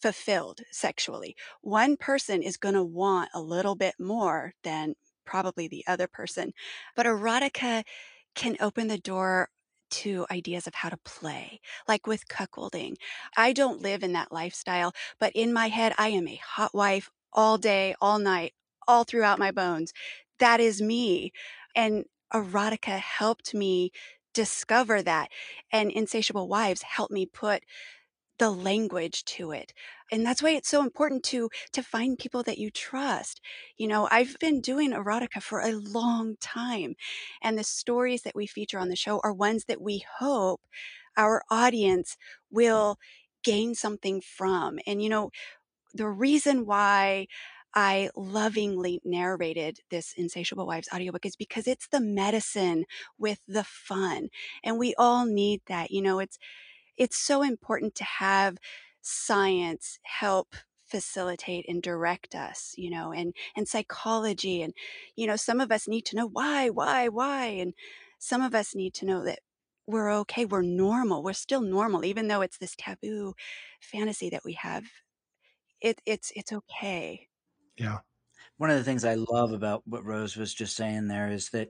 fulfilled 0.00 0.60
sexually. 0.70 1.36
One 1.60 1.96
person 1.96 2.42
is 2.42 2.56
going 2.56 2.74
to 2.74 2.82
want 2.82 3.30
a 3.34 3.40
little 3.40 3.76
bit 3.76 3.94
more 3.98 4.54
than 4.64 4.94
probably 5.24 5.68
the 5.68 5.84
other 5.86 6.08
person. 6.08 6.52
But 6.96 7.06
erotica 7.06 7.84
can 8.34 8.56
open 8.60 8.88
the 8.88 8.98
door 8.98 9.48
to 9.92 10.26
ideas 10.30 10.66
of 10.66 10.74
how 10.74 10.88
to 10.88 10.96
play, 10.98 11.60
like 11.86 12.06
with 12.06 12.28
cuckolding. 12.28 12.96
I 13.36 13.52
don't 13.52 13.82
live 13.82 14.02
in 14.02 14.12
that 14.12 14.32
lifestyle, 14.32 14.92
but 15.20 15.32
in 15.34 15.52
my 15.52 15.68
head, 15.68 15.94
I 15.98 16.08
am 16.08 16.26
a 16.26 16.40
hot 16.42 16.74
wife 16.74 17.10
all 17.32 17.58
day, 17.58 17.94
all 18.00 18.18
night, 18.18 18.54
all 18.88 19.04
throughout 19.04 19.38
my 19.38 19.50
bones. 19.50 19.92
That 20.38 20.60
is 20.60 20.82
me. 20.82 21.32
And 21.76 22.04
erotica 22.32 22.98
helped 22.98 23.54
me 23.54 23.92
discover 24.34 25.02
that. 25.02 25.28
And 25.70 25.90
Insatiable 25.90 26.48
Wives 26.48 26.82
helped 26.82 27.12
me 27.12 27.26
put 27.26 27.62
the 28.42 28.50
language 28.50 29.24
to 29.24 29.52
it 29.52 29.72
and 30.10 30.26
that's 30.26 30.42
why 30.42 30.50
it's 30.50 30.68
so 30.68 30.82
important 30.82 31.22
to 31.22 31.48
to 31.72 31.80
find 31.82 32.18
people 32.18 32.42
that 32.42 32.58
you 32.58 32.70
trust 32.72 33.40
you 33.78 33.86
know 33.86 34.08
i've 34.10 34.36
been 34.40 34.60
doing 34.60 34.90
erotica 34.92 35.40
for 35.40 35.60
a 35.60 35.72
long 35.72 36.36
time 36.40 36.96
and 37.40 37.56
the 37.56 37.62
stories 37.64 38.22
that 38.22 38.34
we 38.34 38.46
feature 38.46 38.80
on 38.80 38.88
the 38.88 38.96
show 38.96 39.20
are 39.24 39.32
ones 39.32 39.66
that 39.66 39.80
we 39.80 40.04
hope 40.18 40.60
our 41.16 41.42
audience 41.50 42.16
will 42.50 42.98
gain 43.44 43.76
something 43.76 44.20
from 44.20 44.80
and 44.88 45.02
you 45.02 45.08
know 45.08 45.30
the 45.94 46.08
reason 46.08 46.66
why 46.66 47.26
I 47.74 48.10
lovingly 48.16 49.00
narrated 49.04 49.80
this 49.90 50.12
Insatiable 50.16 50.66
Wives 50.66 50.88
audiobook 50.94 51.24
is 51.24 51.36
because 51.36 51.66
it's 51.66 51.88
the 51.88 52.00
medicine 52.00 52.84
with 53.18 53.40
the 53.48 53.64
fun. 53.64 54.28
And 54.62 54.78
we 54.78 54.94
all 54.98 55.24
need 55.26 55.62
that. 55.68 55.90
You 55.90 56.02
know, 56.02 56.18
it's 56.18 56.38
it's 56.96 57.16
so 57.16 57.42
important 57.42 57.94
to 57.94 58.04
have 58.04 58.58
science 59.00 59.98
help 60.02 60.54
facilitate 60.84 61.64
and 61.68 61.82
direct 61.82 62.34
us 62.34 62.74
you 62.76 62.90
know 62.90 63.12
and 63.12 63.34
and 63.56 63.66
psychology 63.66 64.62
and 64.62 64.74
you 65.16 65.26
know 65.26 65.36
some 65.36 65.60
of 65.60 65.72
us 65.72 65.88
need 65.88 66.04
to 66.04 66.16
know 66.16 66.26
why 66.26 66.68
why 66.68 67.08
why 67.08 67.46
and 67.46 67.72
some 68.18 68.42
of 68.42 68.54
us 68.54 68.74
need 68.74 68.92
to 68.92 69.06
know 69.06 69.24
that 69.24 69.40
we're 69.86 70.12
okay 70.12 70.44
we're 70.44 70.62
normal 70.62 71.22
we're 71.22 71.32
still 71.32 71.62
normal 71.62 72.04
even 72.04 72.28
though 72.28 72.42
it's 72.42 72.58
this 72.58 72.76
taboo 72.76 73.32
fantasy 73.80 74.28
that 74.28 74.44
we 74.44 74.52
have 74.52 74.84
it 75.82 76.00
it's 76.06 76.32
it's 76.36 76.52
okay. 76.52 77.28
Yeah. 77.76 77.98
One 78.58 78.70
of 78.70 78.78
the 78.78 78.84
things 78.84 79.04
i 79.04 79.14
love 79.14 79.52
about 79.52 79.82
what 79.86 80.04
rose 80.04 80.36
was 80.36 80.54
just 80.54 80.76
saying 80.76 81.08
there 81.08 81.28
is 81.28 81.50
that 81.50 81.68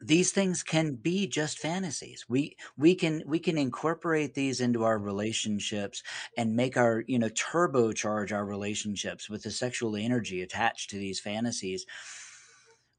these 0.00 0.32
things 0.32 0.62
can 0.62 0.94
be 0.94 1.26
just 1.26 1.58
fantasies. 1.58 2.24
We 2.28 2.56
we 2.76 2.94
can 2.94 3.22
we 3.26 3.38
can 3.38 3.58
incorporate 3.58 4.34
these 4.34 4.60
into 4.60 4.84
our 4.84 4.98
relationships 4.98 6.02
and 6.36 6.56
make 6.56 6.76
our 6.76 7.04
you 7.06 7.18
know 7.18 7.28
turbocharge 7.28 8.32
our 8.32 8.44
relationships 8.46 9.28
with 9.28 9.42
the 9.42 9.50
sexual 9.50 9.96
energy 9.96 10.42
attached 10.42 10.90
to 10.90 10.98
these 10.98 11.20
fantasies 11.20 11.84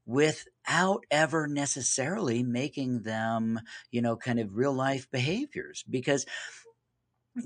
without 0.04 1.04
ever 1.10 1.46
necessarily 1.46 2.42
making 2.42 3.02
them 3.02 3.60
you 3.90 4.02
know 4.02 4.16
kind 4.16 4.40
of 4.40 4.56
real 4.56 4.72
life 4.72 5.10
behaviors. 5.10 5.84
Because 5.88 6.26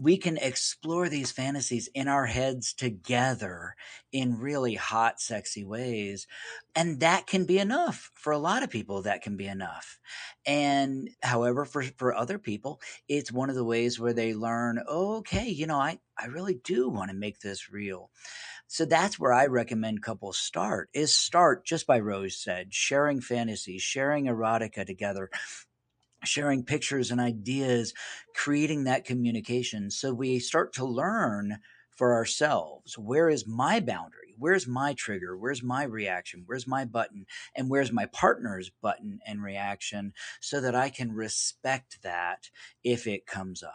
we 0.00 0.16
can 0.16 0.36
explore 0.36 1.08
these 1.08 1.30
fantasies 1.30 1.88
in 1.94 2.08
our 2.08 2.26
heads 2.26 2.74
together 2.74 3.76
in 4.12 4.38
really 4.38 4.74
hot, 4.74 5.20
sexy 5.20 5.64
ways. 5.64 6.26
And 6.74 7.00
that 7.00 7.26
can 7.26 7.44
be 7.44 7.58
enough 7.58 8.10
for 8.14 8.32
a 8.32 8.38
lot 8.38 8.62
of 8.62 8.70
people. 8.70 9.02
That 9.02 9.22
can 9.22 9.36
be 9.36 9.46
enough. 9.46 9.98
And 10.44 11.10
however, 11.22 11.64
for, 11.64 11.82
for 11.82 12.14
other 12.14 12.38
people, 12.38 12.80
it's 13.08 13.30
one 13.30 13.48
of 13.48 13.56
the 13.56 13.64
ways 13.64 14.00
where 14.00 14.12
they 14.12 14.34
learn, 14.34 14.82
okay, 14.88 15.48
you 15.48 15.66
know, 15.66 15.78
I, 15.78 15.98
I 16.18 16.26
really 16.26 16.54
do 16.54 16.88
want 16.88 17.10
to 17.10 17.16
make 17.16 17.38
this 17.38 17.70
real. 17.70 18.10
So 18.68 18.84
that's 18.84 19.18
where 19.18 19.32
I 19.32 19.46
recommend 19.46 20.02
couples 20.02 20.38
start 20.38 20.90
is 20.92 21.14
start 21.14 21.64
just 21.64 21.86
by 21.86 22.00
Rose 22.00 22.36
said, 22.36 22.74
sharing 22.74 23.20
fantasies, 23.20 23.82
sharing 23.82 24.24
erotica 24.26 24.84
together, 24.84 25.30
sharing 26.26 26.64
pictures 26.64 27.10
and 27.10 27.20
ideas, 27.20 27.94
creating 28.34 28.84
that 28.84 29.04
communication. 29.04 29.90
So 29.90 30.12
we 30.12 30.38
start 30.38 30.72
to 30.74 30.84
learn 30.84 31.58
for 31.96 32.12
ourselves 32.12 32.98
where 32.98 33.28
is 33.28 33.46
my 33.46 33.80
boundary? 33.80 34.34
Where's 34.38 34.66
my 34.66 34.92
trigger? 34.92 35.36
Where's 35.36 35.62
my 35.62 35.84
reaction? 35.84 36.42
Where's 36.44 36.66
my 36.66 36.84
button? 36.84 37.26
And 37.54 37.70
where's 37.70 37.90
my 37.90 38.06
partner's 38.06 38.70
button 38.82 39.20
and 39.26 39.42
reaction 39.42 40.12
so 40.40 40.60
that 40.60 40.74
I 40.74 40.90
can 40.90 41.12
respect 41.12 42.02
that 42.02 42.50
if 42.84 43.06
it 43.06 43.26
comes 43.26 43.62
up. 43.62 43.72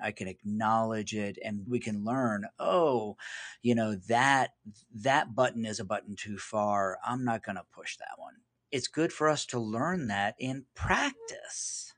I 0.00 0.12
can 0.12 0.28
acknowledge 0.28 1.12
it 1.14 1.38
and 1.44 1.64
we 1.66 1.80
can 1.80 2.04
learn, 2.04 2.46
oh, 2.60 3.16
you 3.62 3.74
know, 3.74 3.96
that 4.08 4.50
that 4.94 5.34
button 5.34 5.66
is 5.66 5.80
a 5.80 5.84
button 5.84 6.14
too 6.14 6.38
far. 6.38 6.98
I'm 7.04 7.24
not 7.24 7.44
going 7.44 7.56
to 7.56 7.64
push 7.74 7.96
that 7.96 8.16
one 8.16 8.34
it's 8.70 8.88
good 8.88 9.12
for 9.12 9.28
us 9.28 9.46
to 9.46 9.58
learn 9.58 10.08
that 10.08 10.34
in 10.38 10.64
practice. 10.74 11.94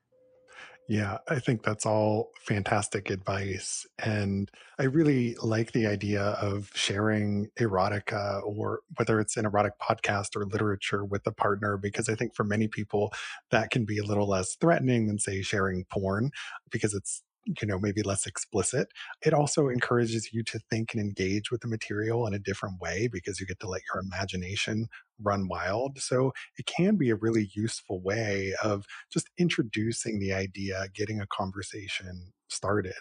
Yeah, 0.91 1.19
I 1.29 1.39
think 1.39 1.63
that's 1.63 1.87
all 1.87 2.33
fantastic 2.41 3.11
advice. 3.11 3.87
And 4.01 4.51
I 4.77 4.85
really 4.85 5.37
like 5.41 5.71
the 5.71 5.87
idea 5.87 6.21
of 6.21 6.73
sharing 6.75 7.49
erotica 7.61 8.43
or 8.45 8.81
whether 8.97 9.21
it's 9.21 9.37
an 9.37 9.47
erotic 9.47 9.75
podcast 9.81 10.35
or 10.35 10.45
literature 10.47 11.05
with 11.05 11.25
a 11.29 11.31
partner, 11.31 11.77
because 11.77 12.09
I 12.09 12.17
think 12.17 12.35
for 12.35 12.43
many 12.43 12.67
people 12.67 13.13
that 13.53 13.71
can 13.71 13.85
be 13.85 13.99
a 13.99 14.05
little 14.05 14.27
less 14.27 14.57
threatening 14.57 15.07
than, 15.07 15.21
say, 15.21 15.43
sharing 15.43 15.85
porn 15.85 16.33
because 16.73 16.93
it's 16.93 17.23
you 17.47 17.67
know 17.67 17.79
maybe 17.79 18.03
less 18.03 18.27
explicit 18.27 18.93
it 19.23 19.33
also 19.33 19.69
encourages 19.69 20.31
you 20.31 20.43
to 20.43 20.59
think 20.59 20.93
and 20.93 21.01
engage 21.01 21.51
with 21.51 21.63
the 21.63 21.69
material 21.69 22.27
in 22.27 22.35
a 22.35 22.39
different 22.39 22.79
way 22.83 23.09
because 23.11 23.41
you 23.41 23.47
get 23.47 23.59
to 23.59 23.67
let 23.67 23.81
your 23.93 24.03
imagination 24.03 24.89
run 25.23 25.49
wild 25.49 25.99
so 25.99 26.33
it 26.59 26.67
can 26.67 26.97
be 26.97 27.11
a 27.11 27.17
really 27.17 27.51
useful 27.55 28.01
way 28.01 28.55
of 28.63 28.85
just 29.13 29.31
introducing 29.39 30.19
the 30.19 30.33
idea 30.33 30.87
getting 30.95 31.21
a 31.21 31.27
conversation 31.27 32.33
started. 32.53 32.95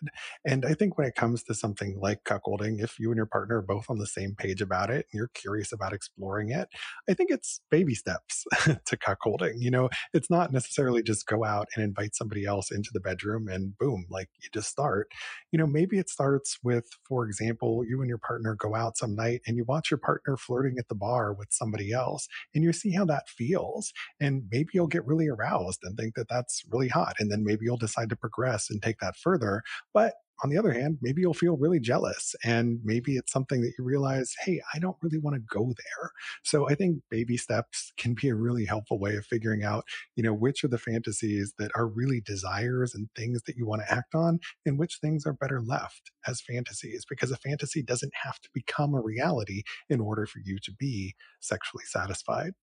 And 0.45 0.65
I 0.65 0.74
think 0.74 0.97
when 0.97 1.07
it 1.07 1.15
comes 1.15 1.43
to 1.43 1.53
something 1.53 1.99
like 1.99 2.24
cuckolding, 2.24 2.82
if 2.82 2.99
you 2.99 3.09
and 3.09 3.17
your 3.17 3.26
partner 3.26 3.57
are 3.57 3.63
both 3.63 3.89
on 3.89 3.97
the 3.97 4.07
same 4.07 4.36
page 4.36 4.61
about 4.61 4.89
it 4.89 5.07
and 5.11 5.17
you're 5.17 5.32
curious 5.34 5.72
about 5.72 5.93
exploring 5.93 6.49
it, 6.49 6.67
I 7.09 7.13
think 7.13 7.32
it's 7.32 7.61
baby 7.70 7.95
steps 7.95 8.45
to 8.86 8.97
cuckolding. 8.97 9.55
You 9.57 9.72
know, 9.72 9.89
it's 10.13 10.30
not 10.30 10.51
necessarily 10.51 11.03
just 11.03 11.28
go 11.28 11.43
out 11.43 11.67
and 11.76 11.84
invite 11.84 12.15
somebody 12.15 12.45
else 12.45 12.72
into 12.72 12.91
the 12.93 12.99
bedroom 12.99 13.47
and 13.47 13.78
boom, 13.78 14.05
like 14.09 14.30
you 14.41 14.49
just 14.53 14.70
start. 14.70 15.11
You 15.51 15.59
know, 15.59 15.67
maybe 15.67 15.97
it 15.97 16.09
starts 16.09 16.57
with, 16.63 16.86
for 17.07 17.26
example, 17.26 17.84
you 17.88 18.01
and 18.01 18.09
your 18.09 18.20
partner 18.20 18.55
go 18.55 18.76
out 18.76 18.97
some 18.97 19.15
night 19.15 19.41
and 19.47 19.57
you 19.57 19.65
watch 19.65 19.91
your 19.91 19.99
partner 19.99 20.38
flirting 20.38 20.76
at 20.78 20.88
the 20.88 20.95
bar 20.95 21.34
with 21.34 21.47
somebody 21.51 21.91
else 21.91 22.09
and 22.53 22.64
you 22.64 22.74
see 22.74 22.91
how 22.91 23.05
that 23.05 23.28
feels. 23.30 23.91
And 24.20 24.43
maybe 24.51 24.70
you'll 24.74 24.88
get 24.88 25.05
really 25.05 25.28
aroused 25.28 25.80
and 25.84 25.97
think 25.97 26.16
that 26.16 26.30
that's 26.30 26.64
really 26.70 26.89
hot. 26.89 27.16
And 27.20 27.32
then 27.32 27.43
maybe 27.43 27.66
you'll 27.66 27.78
decide 27.78 28.10
to 28.10 28.16
progress 28.16 28.70
and 28.70 28.82
take 28.82 28.99
that 28.99 29.16
further 29.16 29.39
further. 29.39 29.64
But 29.93 30.14
on 30.44 30.50
the 30.50 30.58
other 30.58 30.72
hand, 30.72 30.98
maybe 31.02 31.22
you'll 31.22 31.34
feel 31.34 31.58
really 31.58 31.80
jealous 31.80 32.36
and 32.44 32.80
maybe 32.84 33.16
it's 33.16 33.32
something 33.32 33.62
that 33.62 33.74
you 33.78 33.84
realize, 33.84 34.34
hey, 34.44 34.62
I 34.74 34.80
don't 34.80 34.98
really 35.02 35.18
want 35.18 35.36
to 35.36 35.42
go 35.42 35.66
there. 35.66 36.12
So 36.44 36.70
I 36.70 36.76
think 36.76 37.02
baby 37.10 37.38
steps 37.38 37.92
can 37.98 38.14
be 38.14 38.30
a 38.30 38.36
really 38.36 38.66
helpful 38.66 39.00
way 39.00 39.16
of 39.16 39.26
figuring 39.26 39.64
out, 39.64 39.84
you 40.16 40.24
know, 40.24 40.34
which 40.34 40.64
are 40.64 40.70
the 40.70 40.78
fantasies 40.78 41.54
that 41.58 41.72
are 41.76 41.88
really 41.88 42.22
desires 42.22 42.96
and 42.96 43.10
things 43.16 43.42
that 43.44 43.58
you 43.58 43.66
want 43.66 43.82
to 43.82 43.94
act 43.94 44.16
on 44.16 44.40
and 44.66 44.80
which 44.80 45.00
things 45.02 45.26
are 45.26 45.34
better 45.34 45.62
left 45.62 46.12
as 46.28 46.42
fantasies 46.42 47.06
because 47.10 47.32
a 47.32 47.38
fantasy 47.38 47.82
doesn't 47.82 48.14
have 48.24 48.40
to 48.42 48.50
become 48.54 48.94
a 48.94 49.02
reality 49.02 49.64
in 49.90 50.00
order 50.00 50.26
for 50.26 50.40
you 50.44 50.58
to 50.60 50.72
be 50.74 51.16
sexually 51.40 51.84
satisfied. 51.86 52.54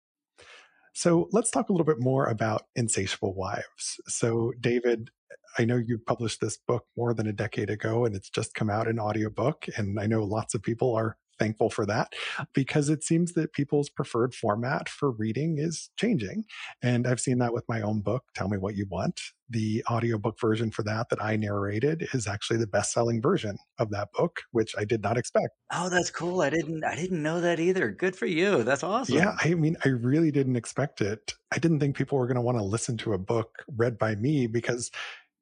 So 0.96 1.28
let's 1.30 1.50
talk 1.50 1.68
a 1.68 1.72
little 1.72 1.84
bit 1.84 2.00
more 2.00 2.24
about 2.24 2.68
Insatiable 2.74 3.34
Wives. 3.34 4.00
So, 4.06 4.54
David, 4.58 5.10
I 5.58 5.64
know 5.64 5.76
you 5.76 5.98
published 5.98 6.40
this 6.40 6.58
book 6.58 6.84
more 6.96 7.14
than 7.14 7.26
a 7.26 7.32
decade 7.32 7.70
ago 7.70 8.04
and 8.04 8.14
it's 8.14 8.30
just 8.30 8.54
come 8.54 8.70
out 8.70 8.88
in 8.88 8.98
audiobook. 8.98 9.66
And 9.76 9.98
I 9.98 10.06
know 10.06 10.24
lots 10.24 10.54
of 10.54 10.62
people 10.62 10.94
are 10.94 11.16
thankful 11.38 11.70
for 11.70 11.86
that 11.86 12.12
because 12.52 12.88
it 12.88 13.02
seems 13.02 13.32
that 13.32 13.52
people's 13.52 13.88
preferred 13.88 14.34
format 14.34 14.88
for 14.88 15.10
reading 15.10 15.58
is 15.58 15.90
changing. 15.96 16.44
And 16.82 17.06
I've 17.06 17.20
seen 17.20 17.38
that 17.38 17.52
with 17.52 17.64
my 17.68 17.80
own 17.80 18.00
book, 18.00 18.24
Tell 18.34 18.48
Me 18.48 18.58
What 18.58 18.76
You 18.76 18.86
Want. 18.90 19.20
The 19.48 19.84
audiobook 19.88 20.40
version 20.40 20.72
for 20.72 20.82
that 20.84 21.08
that 21.10 21.22
I 21.22 21.36
narrated 21.36 22.08
is 22.12 22.26
actually 22.26 22.58
the 22.58 22.66
best-selling 22.66 23.22
version 23.22 23.56
of 23.78 23.90
that 23.90 24.08
book, 24.12 24.40
which 24.50 24.74
I 24.76 24.84
did 24.84 25.02
not 25.02 25.16
expect. 25.16 25.50
Oh, 25.72 25.88
that's 25.88 26.10
cool. 26.10 26.40
I 26.40 26.50
didn't 26.50 26.82
I 26.84 26.96
didn't 26.96 27.22
know 27.22 27.40
that 27.40 27.60
either. 27.60 27.90
Good 27.90 28.16
for 28.16 28.26
you. 28.26 28.64
That's 28.64 28.82
awesome. 28.82 29.14
Yeah, 29.14 29.36
I 29.38 29.54
mean, 29.54 29.76
I 29.84 29.90
really 29.90 30.32
didn't 30.32 30.56
expect 30.56 31.00
it. 31.00 31.34
I 31.52 31.58
didn't 31.58 31.78
think 31.78 31.96
people 31.96 32.18
were 32.18 32.26
going 32.26 32.36
to 32.36 32.40
want 32.40 32.58
to 32.58 32.64
listen 32.64 32.96
to 32.98 33.12
a 33.12 33.18
book 33.18 33.62
read 33.76 33.98
by 33.98 34.16
me 34.16 34.48
because 34.48 34.90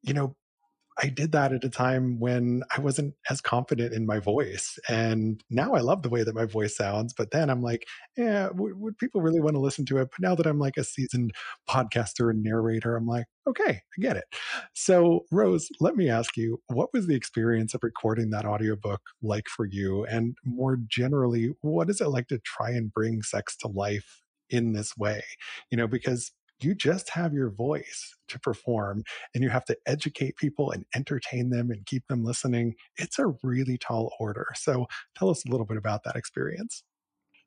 you 0.05 0.13
know, 0.13 0.37
I 1.03 1.09
did 1.09 1.33
that 1.33 1.53
at 1.53 1.65
a 1.65 1.69
time 1.69 2.21
when 2.21 2.63
I 2.77 2.81
wasn't 2.81 3.15
as 3.29 3.41
confident 3.41 3.93
in 3.93 4.07
my 4.07 4.21
voice. 4.21 4.79
And 4.89 5.43
now 5.51 5.75
I 5.75 5.81
love 5.81 6.03
the 6.03 6.09
way 6.09 6.23
that 6.23 6.35
my 6.35 6.45
voice 6.45 6.77
sounds. 6.77 7.13
But 7.13 7.33
then 7.33 7.51
I'm 7.51 7.63
like, 7.63 7.85
yeah, 8.17 8.47
w- 8.49 8.77
would 8.77 8.97
people 8.99 9.21
really 9.21 9.41
want 9.41 9.57
to 9.57 9.61
listen 9.61 9.85
to 9.87 9.99
it? 9.99 10.09
But 10.13 10.21
now 10.21 10.35
that 10.37 10.47
I'm 10.47 10.59
like 10.61 10.77
a 10.77 10.85
seasoned 10.85 11.33
podcaster 11.69 12.31
and 12.31 12.43
narrator, 12.45 12.97
I'm 12.97 13.07
like, 13.07 13.27
okay, 13.49 13.81
I 13.99 14.01
get 14.01 14.17
it. 14.17 14.25
So, 14.75 15.25
Rose, 15.33 15.69
let 15.81 15.97
me 15.97 16.09
ask 16.09 16.37
you, 16.37 16.61
what 16.69 16.91
was 16.93 17.07
the 17.07 17.17
experience 17.17 17.75
of 17.75 17.83
recording 17.83 18.31
that 18.31 18.45
audiobook 18.47 19.01
like 19.23 19.49
for 19.49 19.67
you? 19.67 20.05
And 20.05 20.37
more 20.45 20.79
generally, 20.89 21.55
what 21.61 21.91
is 21.91 22.01
it 22.01 22.09
like 22.09 22.29
to 22.29 22.39
try 22.39 22.71
and 22.71 22.93
bring 22.93 23.23
sex 23.23 23.57
to 23.59 23.69
life 23.69 24.23
in 24.51 24.73
this 24.73 24.97
way? 24.97 25.23
You 25.71 25.79
know, 25.79 25.87
because 25.89 26.31
you 26.61 26.75
just 26.75 27.11
have 27.11 27.33
your 27.33 27.51
voice 27.51 28.15
to 28.29 28.39
perform 28.39 29.03
and 29.35 29.43
you 29.43 29.51
have 29.51 29.65
to 29.67 29.77
educate 29.87 30.37
people 30.37 30.71
and 30.71 30.85
entertain 30.95 31.51
them 31.51 31.71
and 31.71 31.85
keep 31.87 32.07
them 32.09 32.25
listening. 32.25 32.75
It's 32.97 33.19
a 33.19 33.35
really 33.43 33.79
tall 33.79 34.15
order. 34.21 34.47
So 34.55 34.87
tell 35.17 35.31
us 35.31 35.45
a 35.45 35.51
little 35.51 35.67
bit 35.67 35.77
about 35.77 36.05
that 36.05 36.17
experience. 36.17 36.83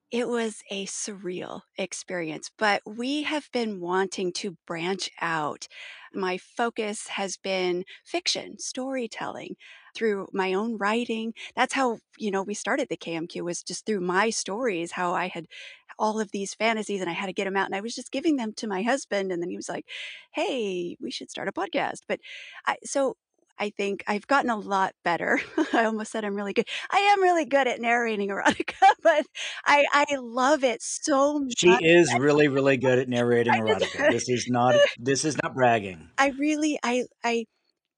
It 0.09 0.29
was 0.29 0.63
a 0.71 0.85
surreal 0.85 1.61
experience, 1.77 2.49
but 2.57 2.81
we 2.85 3.23
have 3.23 3.49
been 3.51 3.81
wanting 3.81 4.31
to 4.33 4.57
branch 4.65 5.11
out. 5.19 5.67
My 6.13 6.37
focus 6.37 7.07
has 7.09 7.35
been 7.35 7.83
fiction, 8.05 8.57
storytelling 8.57 9.57
through 9.95 10.29
my 10.31 10.53
own 10.53 10.77
writing. 10.77 11.33
That's 11.57 11.73
how, 11.73 11.99
you 12.17 12.31
know, 12.31 12.41
we 12.43 12.53
started 12.53 12.87
the 12.87 12.95
KMQ 12.95 13.43
was 13.43 13.61
just 13.63 13.85
through 13.85 13.99
my 13.99 14.29
stories, 14.29 14.93
how 14.93 15.13
I 15.13 15.27
had 15.27 15.47
all 15.99 16.19
of 16.21 16.31
these 16.31 16.53
fantasies 16.53 17.01
and 17.01 17.09
I 17.09 17.13
had 17.13 17.25
to 17.27 17.33
get 17.33 17.45
them 17.45 17.57
out 17.57 17.65
and 17.65 17.75
I 17.75 17.81
was 17.81 17.95
just 17.95 18.11
giving 18.11 18.37
them 18.37 18.53
to 18.53 18.67
my 18.67 18.83
husband 18.83 19.31
and 19.31 19.41
then 19.41 19.49
he 19.49 19.57
was 19.57 19.67
like, 19.69 19.85
"Hey, 20.31 20.95
we 21.01 21.11
should 21.11 21.29
start 21.29 21.47
a 21.49 21.51
podcast." 21.51 22.01
But 22.07 22.19
I 22.65 22.77
so 22.85 23.17
I 23.59 23.71
think 23.71 24.03
I've 24.07 24.27
gotten 24.27 24.49
a 24.49 24.57
lot 24.57 24.93
better. 25.03 25.39
I 25.73 25.85
almost 25.85 26.11
said 26.11 26.23
I'm 26.23 26.35
really 26.35 26.53
good. 26.53 26.67
I 26.91 26.97
am 26.97 27.21
really 27.21 27.45
good 27.45 27.67
at 27.67 27.81
narrating 27.81 28.29
erotica, 28.33 28.87
but 29.03 29.25
I 29.65 29.85
I 29.91 30.15
love 30.17 30.63
it 30.63 30.81
so 30.81 31.39
much. 31.39 31.53
She 31.57 31.69
is 31.69 32.13
really 32.17 32.47
really 32.47 32.77
good 32.77 32.99
at 32.99 33.09
narrating 33.09 33.53
erotica. 33.53 34.11
this 34.11 34.29
is 34.29 34.47
not 34.49 34.75
this 34.99 35.25
is 35.25 35.37
not 35.41 35.55
bragging. 35.55 36.09
I 36.17 36.29
really 36.29 36.79
I 36.83 37.05
I 37.23 37.45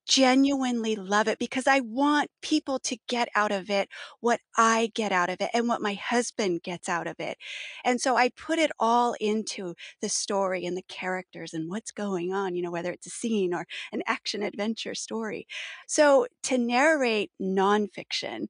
genuinely 0.10 0.95
love 0.95 1.28
it 1.28 1.38
because 1.39 1.68
I 1.68 1.82
want 1.82 2.32
people 2.41 2.80
to 2.80 2.97
get 3.07 3.30
out 3.36 3.51
of 3.51 3.70
it 3.70 3.89
what 4.22 4.39
I 4.57 4.91
get 4.95 5.12
out 5.12 5.30
of 5.30 5.39
it 5.39 5.51
and 5.53 5.68
what 5.68 5.82
my 5.84 5.93
husband 5.93 6.64
gets 6.64 6.89
out 6.89 7.07
of 7.07 7.20
it. 7.20 7.38
And 7.86 8.01
so 8.01 8.18
I 8.18 8.30
put 8.30 8.57
it 8.60 8.72
all 8.80 9.16
into 9.20 9.76
the 10.01 10.10
story 10.10 10.66
and 10.66 10.76
the 10.76 10.82
characters 10.88 11.53
and 11.53 11.70
what's 11.70 11.91
going 11.91 12.34
on, 12.34 12.55
you 12.55 12.64
know, 12.64 12.72
whether 12.72 12.91
it's 12.91 13.07
a 13.07 13.12
scene 13.12 13.53
or 13.53 13.68
an 13.93 14.01
action 14.07 14.41
adventure 14.41 14.95
story. 14.95 15.47
So 15.88 16.28
to 16.43 16.57
narrate 16.57 17.32
nonfiction, 17.41 18.47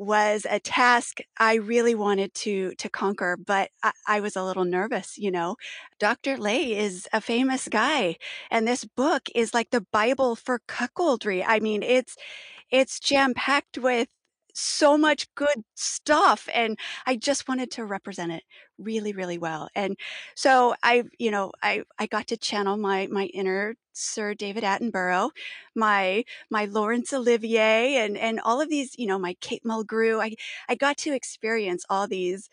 was 0.00 0.46
a 0.48 0.58
task 0.58 1.18
I 1.38 1.56
really 1.56 1.94
wanted 1.94 2.32
to 2.34 2.72
to 2.78 2.88
conquer, 2.88 3.36
but 3.36 3.70
I, 3.82 3.92
I, 4.08 4.20
was 4.20 4.34
a 4.34 4.42
little 4.42 4.64
nervous, 4.64 5.18
you 5.18 5.30
know. 5.30 5.56
Dr. 5.98 6.38
Ley 6.38 6.74
is 6.74 7.06
a 7.12 7.20
famous 7.20 7.68
guy, 7.68 8.16
and 8.50 8.66
this 8.66 8.84
book 8.84 9.28
is 9.34 9.52
like 9.52 9.70
the 9.70 9.86
Bible 9.92 10.36
for 10.36 10.60
cuckoldry. 10.66 11.44
I 11.46 11.60
mean, 11.60 11.82
it's 11.82 12.16
it's 12.70 12.98
jam 12.98 13.34
packed 13.34 13.76
with 13.78 14.08
so 14.54 14.96
much 14.98 15.32
good 15.34 15.64
stuff 15.74 16.48
and 16.54 16.78
I 17.06 17.16
just 17.16 17.48
wanted 17.48 17.70
to 17.72 17.84
represent 17.84 18.32
it 18.32 18.44
really 18.78 19.12
really 19.12 19.38
well. 19.38 19.68
And 19.74 19.96
so 20.34 20.74
I 20.82 21.04
you 21.18 21.30
know 21.30 21.52
I 21.62 21.82
I 21.98 22.06
got 22.06 22.26
to 22.28 22.36
channel 22.36 22.76
my 22.76 23.06
my 23.10 23.26
inner 23.26 23.74
Sir 23.92 24.34
David 24.34 24.62
Attenborough, 24.64 25.30
my 25.74 26.24
my 26.50 26.64
Laurence 26.66 27.12
Olivier 27.12 27.96
and 27.96 28.16
and 28.16 28.40
all 28.40 28.60
of 28.60 28.68
these, 28.70 28.94
you 28.98 29.06
know, 29.06 29.18
my 29.18 29.34
Kate 29.40 29.64
Mulgrew. 29.64 30.22
I 30.22 30.34
I 30.68 30.74
got 30.74 30.96
to 30.98 31.14
experience 31.14 31.84
all 31.90 32.06
these 32.08 32.48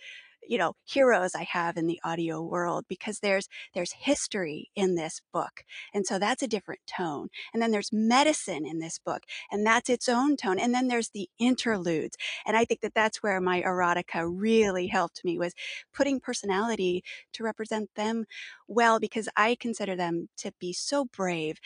you 0.47 0.57
know 0.57 0.73
heroes 0.85 1.35
i 1.35 1.43
have 1.43 1.77
in 1.77 1.87
the 1.87 1.99
audio 2.03 2.41
world 2.41 2.85
because 2.87 3.19
there's 3.19 3.47
there's 3.73 3.93
history 3.93 4.69
in 4.75 4.95
this 4.95 5.21
book 5.33 5.63
and 5.93 6.05
so 6.05 6.17
that's 6.17 6.41
a 6.41 6.47
different 6.47 6.79
tone 6.87 7.29
and 7.53 7.61
then 7.61 7.71
there's 7.71 7.91
medicine 7.91 8.65
in 8.65 8.79
this 8.79 8.99
book 8.99 9.23
and 9.51 9.65
that's 9.65 9.89
its 9.89 10.09
own 10.09 10.35
tone 10.35 10.59
and 10.59 10.73
then 10.73 10.87
there's 10.87 11.09
the 11.09 11.29
interludes 11.39 12.17
and 12.45 12.55
i 12.57 12.65
think 12.65 12.81
that 12.81 12.93
that's 12.93 13.21
where 13.21 13.39
my 13.41 13.61
erotica 13.61 14.27
really 14.29 14.87
helped 14.87 15.23
me 15.23 15.37
was 15.37 15.53
putting 15.93 16.19
personality 16.19 17.03
to 17.33 17.43
represent 17.43 17.89
them 17.95 18.25
well 18.67 18.99
because 18.99 19.29
i 19.35 19.55
consider 19.59 19.95
them 19.95 20.29
to 20.37 20.51
be 20.59 20.73
so 20.73 21.05
brave 21.05 21.59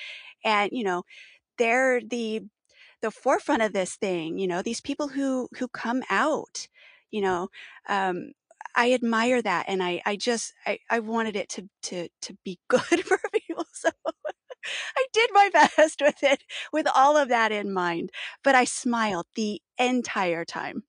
and 0.43 0.69
you 0.71 0.83
know 0.83 1.03
they're 1.57 2.01
the 2.01 2.41
the 3.01 3.11
forefront 3.11 3.61
of 3.61 3.73
this 3.73 3.95
thing 3.95 4.37
you 4.37 4.47
know 4.47 4.61
these 4.61 4.81
people 4.81 5.09
who 5.09 5.47
who 5.57 5.67
come 5.67 6.03
out 6.09 6.67
you 7.09 7.21
know 7.21 7.49
um, 7.89 8.31
I 8.75 8.93
admire 8.93 9.41
that, 9.41 9.65
and 9.67 9.83
I 9.83 10.01
I 10.05 10.15
just 10.15 10.53
I, 10.65 10.79
I 10.89 10.99
wanted 10.99 11.35
it 11.35 11.49
to 11.49 11.69
to 11.83 12.09
to 12.23 12.37
be 12.43 12.59
good 12.69 13.05
for 13.05 13.19
people. 13.33 13.65
So 13.73 13.89
I 14.97 15.05
did 15.13 15.29
my 15.33 15.49
best 15.53 16.01
with 16.01 16.23
it, 16.23 16.43
with 16.71 16.87
all 16.93 17.17
of 17.17 17.29
that 17.29 17.51
in 17.51 17.73
mind. 17.73 18.11
But 18.43 18.55
I 18.55 18.65
smiled 18.65 19.27
the 19.35 19.61
entire 19.77 20.45
time. 20.45 20.83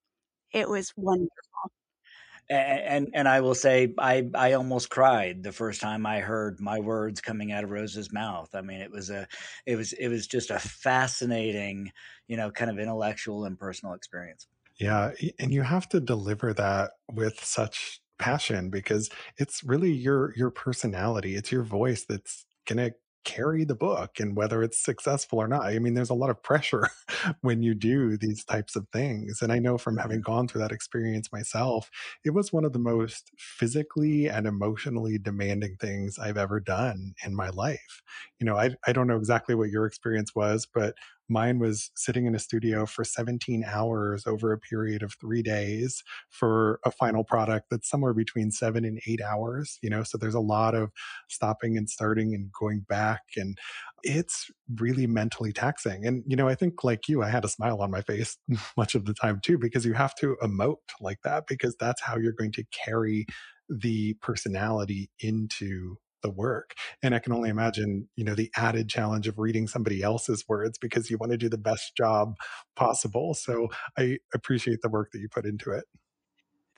It 0.52 0.68
was 0.68 0.92
wonderful. 0.96 1.30
And, 2.50 3.08
and 3.14 3.28
I 3.28 3.40
will 3.40 3.54
say 3.54 3.94
I 3.98 4.28
I 4.34 4.52
almost 4.52 4.90
cried 4.90 5.42
the 5.42 5.52
first 5.52 5.80
time 5.80 6.04
I 6.04 6.20
heard 6.20 6.60
my 6.60 6.80
words 6.80 7.20
coming 7.20 7.50
out 7.52 7.64
of 7.64 7.70
Rose's 7.70 8.12
mouth. 8.12 8.54
I 8.54 8.60
mean, 8.60 8.80
it 8.80 8.90
was 8.90 9.08
a 9.10 9.26
it 9.64 9.76
was 9.76 9.92
it 9.94 10.08
was 10.08 10.26
just 10.26 10.50
a 10.50 10.58
fascinating, 10.58 11.92
you 12.26 12.36
know, 12.36 12.50
kind 12.50 12.70
of 12.70 12.78
intellectual 12.78 13.44
and 13.46 13.58
personal 13.58 13.94
experience. 13.94 14.48
Yeah, 14.82 15.12
and 15.38 15.54
you 15.54 15.62
have 15.62 15.88
to 15.90 16.00
deliver 16.00 16.52
that 16.54 16.90
with 17.12 17.38
such 17.44 18.00
passion 18.18 18.68
because 18.68 19.10
it's 19.38 19.62
really 19.62 19.92
your 19.92 20.34
your 20.36 20.50
personality, 20.50 21.36
it's 21.36 21.52
your 21.52 21.62
voice 21.62 22.04
that's 22.08 22.44
going 22.66 22.78
to 22.78 22.92
carry 23.24 23.64
the 23.64 23.76
book 23.76 24.18
and 24.18 24.36
whether 24.36 24.62
it's 24.62 24.82
successful 24.84 25.38
or 25.38 25.46
not. 25.46 25.62
I 25.62 25.78
mean, 25.78 25.94
there's 25.94 26.10
a 26.10 26.14
lot 26.14 26.30
of 26.30 26.42
pressure 26.42 26.88
when 27.42 27.62
you 27.62 27.74
do 27.74 28.16
these 28.16 28.44
types 28.44 28.74
of 28.74 28.88
things. 28.92 29.40
And 29.40 29.52
I 29.52 29.60
know 29.60 29.78
from 29.78 29.96
having 29.96 30.18
mm-hmm. 30.18 30.32
gone 30.32 30.48
through 30.48 30.62
that 30.62 30.72
experience 30.72 31.30
myself, 31.32 31.88
it 32.24 32.30
was 32.30 32.52
one 32.52 32.64
of 32.64 32.72
the 32.72 32.80
most 32.80 33.30
physically 33.38 34.28
and 34.28 34.46
emotionally 34.46 35.18
demanding 35.18 35.76
things 35.80 36.18
I've 36.18 36.36
ever 36.36 36.58
done 36.58 37.14
in 37.24 37.36
my 37.36 37.50
life. 37.50 38.02
You 38.40 38.46
know, 38.46 38.56
I, 38.56 38.70
I 38.86 38.92
don't 38.92 39.06
know 39.06 39.18
exactly 39.18 39.54
what 39.54 39.70
your 39.70 39.86
experience 39.86 40.34
was, 40.34 40.66
but 40.66 40.96
Mine 41.32 41.58
was 41.58 41.90
sitting 41.96 42.26
in 42.26 42.34
a 42.34 42.38
studio 42.38 42.86
for 42.86 43.04
17 43.04 43.64
hours 43.66 44.26
over 44.26 44.52
a 44.52 44.58
period 44.58 45.02
of 45.02 45.14
three 45.14 45.42
days 45.42 46.02
for 46.28 46.78
a 46.84 46.90
final 46.90 47.24
product 47.24 47.68
that's 47.70 47.88
somewhere 47.88 48.14
between 48.14 48.50
seven 48.50 48.84
and 48.84 49.00
eight 49.06 49.20
hours, 49.20 49.78
you 49.82 49.90
know, 49.90 50.02
so 50.02 50.18
there's 50.18 50.34
a 50.34 50.40
lot 50.40 50.74
of 50.74 50.90
stopping 51.28 51.76
and 51.76 51.88
starting 51.88 52.34
and 52.34 52.50
going 52.52 52.80
back. 52.80 53.22
And 53.36 53.58
it's 54.02 54.50
really 54.76 55.06
mentally 55.06 55.52
taxing. 55.52 56.06
And, 56.06 56.22
you 56.26 56.36
know, 56.36 56.48
I 56.48 56.54
think 56.54 56.84
like 56.84 57.08
you, 57.08 57.22
I 57.22 57.30
had 57.30 57.44
a 57.44 57.48
smile 57.48 57.80
on 57.80 57.90
my 57.90 58.02
face 58.02 58.36
much 58.76 58.94
of 58.94 59.06
the 59.06 59.14
time 59.14 59.40
too, 59.42 59.58
because 59.58 59.84
you 59.84 59.94
have 59.94 60.14
to 60.16 60.36
emote 60.42 60.76
like 61.00 61.22
that, 61.24 61.44
because 61.46 61.76
that's 61.78 62.02
how 62.02 62.16
you're 62.16 62.32
going 62.32 62.52
to 62.52 62.64
carry 62.72 63.26
the 63.68 64.14
personality 64.20 65.10
into 65.20 65.96
the 66.22 66.30
work. 66.30 66.74
And 67.02 67.14
I 67.14 67.18
can 67.18 67.32
only 67.32 67.50
imagine, 67.50 68.08
you 68.16 68.24
know, 68.24 68.34
the 68.34 68.50
added 68.56 68.88
challenge 68.88 69.28
of 69.28 69.38
reading 69.38 69.66
somebody 69.68 70.02
else's 70.02 70.44
words 70.48 70.78
because 70.78 71.10
you 71.10 71.18
want 71.18 71.32
to 71.32 71.38
do 71.38 71.48
the 71.48 71.58
best 71.58 71.96
job 71.96 72.34
possible. 72.76 73.34
So 73.34 73.68
I 73.98 74.18
appreciate 74.34 74.82
the 74.82 74.88
work 74.88 75.10
that 75.12 75.20
you 75.20 75.28
put 75.28 75.44
into 75.44 75.70
it. 75.72 75.84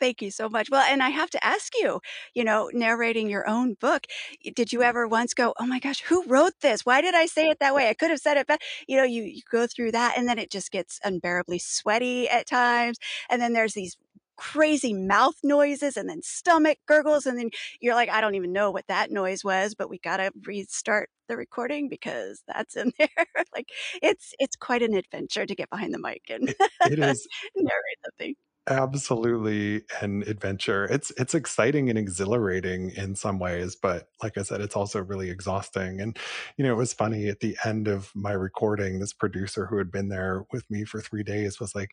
Thank 0.01 0.23
you 0.23 0.31
so 0.31 0.49
much. 0.49 0.71
Well, 0.71 0.85
and 0.87 1.03
I 1.03 1.11
have 1.11 1.31
to 1.31 1.45
ask 1.45 1.73
you, 1.77 2.01
you 2.35 2.45
know, 2.45 2.71
narrating 2.73 3.29
your 3.31 3.49
own 3.49 3.75
book, 3.75 4.07
did 4.55 4.73
you 4.73 4.83
ever 4.83 5.07
once 5.07 5.35
go, 5.35 5.55
oh 5.59 5.67
my 5.67 5.79
gosh, 5.79 6.03
who 6.03 6.25
wrote 6.27 6.55
this? 6.61 6.85
Why 6.85 7.01
did 7.01 7.15
I 7.15 7.27
say 7.27 7.49
it 7.49 7.61
that 7.61 7.75
way? 7.75 7.89
I 7.89 7.95
could 7.95 8.11
have 8.11 8.19
said 8.19 8.37
it 8.37 8.47
better. 8.47 8.63
You 8.89 8.97
know, 8.97 9.05
you, 9.05 9.23
you 9.23 9.43
go 9.51 9.67
through 9.67 9.93
that 9.93 10.19
and 10.19 10.29
then 10.29 10.39
it 10.39 10.51
just 10.51 10.73
gets 10.73 10.99
unbearably 11.05 11.59
sweaty 11.59 12.29
at 12.29 12.47
times. 12.47 12.99
And 13.31 13.41
then 13.41 13.53
there's 13.53 13.75
these 13.75 13.97
crazy 14.37 14.93
mouth 14.93 15.37
noises 15.43 15.97
and 15.97 16.09
then 16.09 16.23
stomach 16.23 16.79
gurgles 16.87 17.27
and 17.27 17.39
then 17.39 17.51
you're 17.81 17.95
like 17.95 18.09
i 18.11 18.21
don't 18.21 18.35
even 18.35 18.53
know 18.53 18.71
what 18.71 18.87
that 18.89 19.11
noise 19.11 19.45
was 19.45 19.75
but 19.75 19.89
we 19.89 19.99
gotta 19.99 20.31
restart 20.45 21.09
the 21.29 21.37
recording 21.37 21.89
because 21.89 22.43
that's 22.47 22.77
in 22.77 22.93
there. 22.99 23.09
Like 23.55 23.69
it's 24.03 24.35
it's 24.39 24.57
quite 24.57 24.83
an 24.83 24.95
adventure 24.95 25.47
to 25.47 25.55
get 25.55 25.71
behind 25.71 25.95
the 25.95 25.99
mic 25.99 26.23
and 26.29 26.51
it, 26.51 26.57
it 26.91 26.99
is. 26.99 27.27
narrate 27.57 27.99
something 28.05 28.35
absolutely 28.67 29.83
an 30.01 30.25
adventure. 30.27 30.85
It's 30.85 31.13
it's 31.19 31.35
exciting 31.35 31.91
and 31.91 31.99
exhilarating 31.99 32.93
in 32.97 33.15
some 33.15 33.39
ways 33.39 33.77
but 33.77 34.09
like 34.23 34.39
i 34.39 34.43
said 34.43 34.61
it's 34.61 34.77
also 34.77 35.03
really 35.03 35.31
exhausting 35.31 36.01
and 36.01 36.17
you 36.57 36.65
know 36.65 36.73
it 36.73 36.77
was 36.77 36.93
funny 36.93 37.29
at 37.29 37.41
the 37.41 37.57
end 37.65 37.89
of 37.89 38.11
my 38.15 38.33
recording 38.33 39.01
this 39.01 39.13
producer 39.13 39.67
who 39.67 39.77
had 39.79 39.91
been 39.91 40.09
there 40.09 40.45
with 40.53 40.65
me 40.71 40.85
for 40.85 41.01
three 41.01 41.23
days 41.23 41.61
was 41.61 41.75
like 41.75 41.91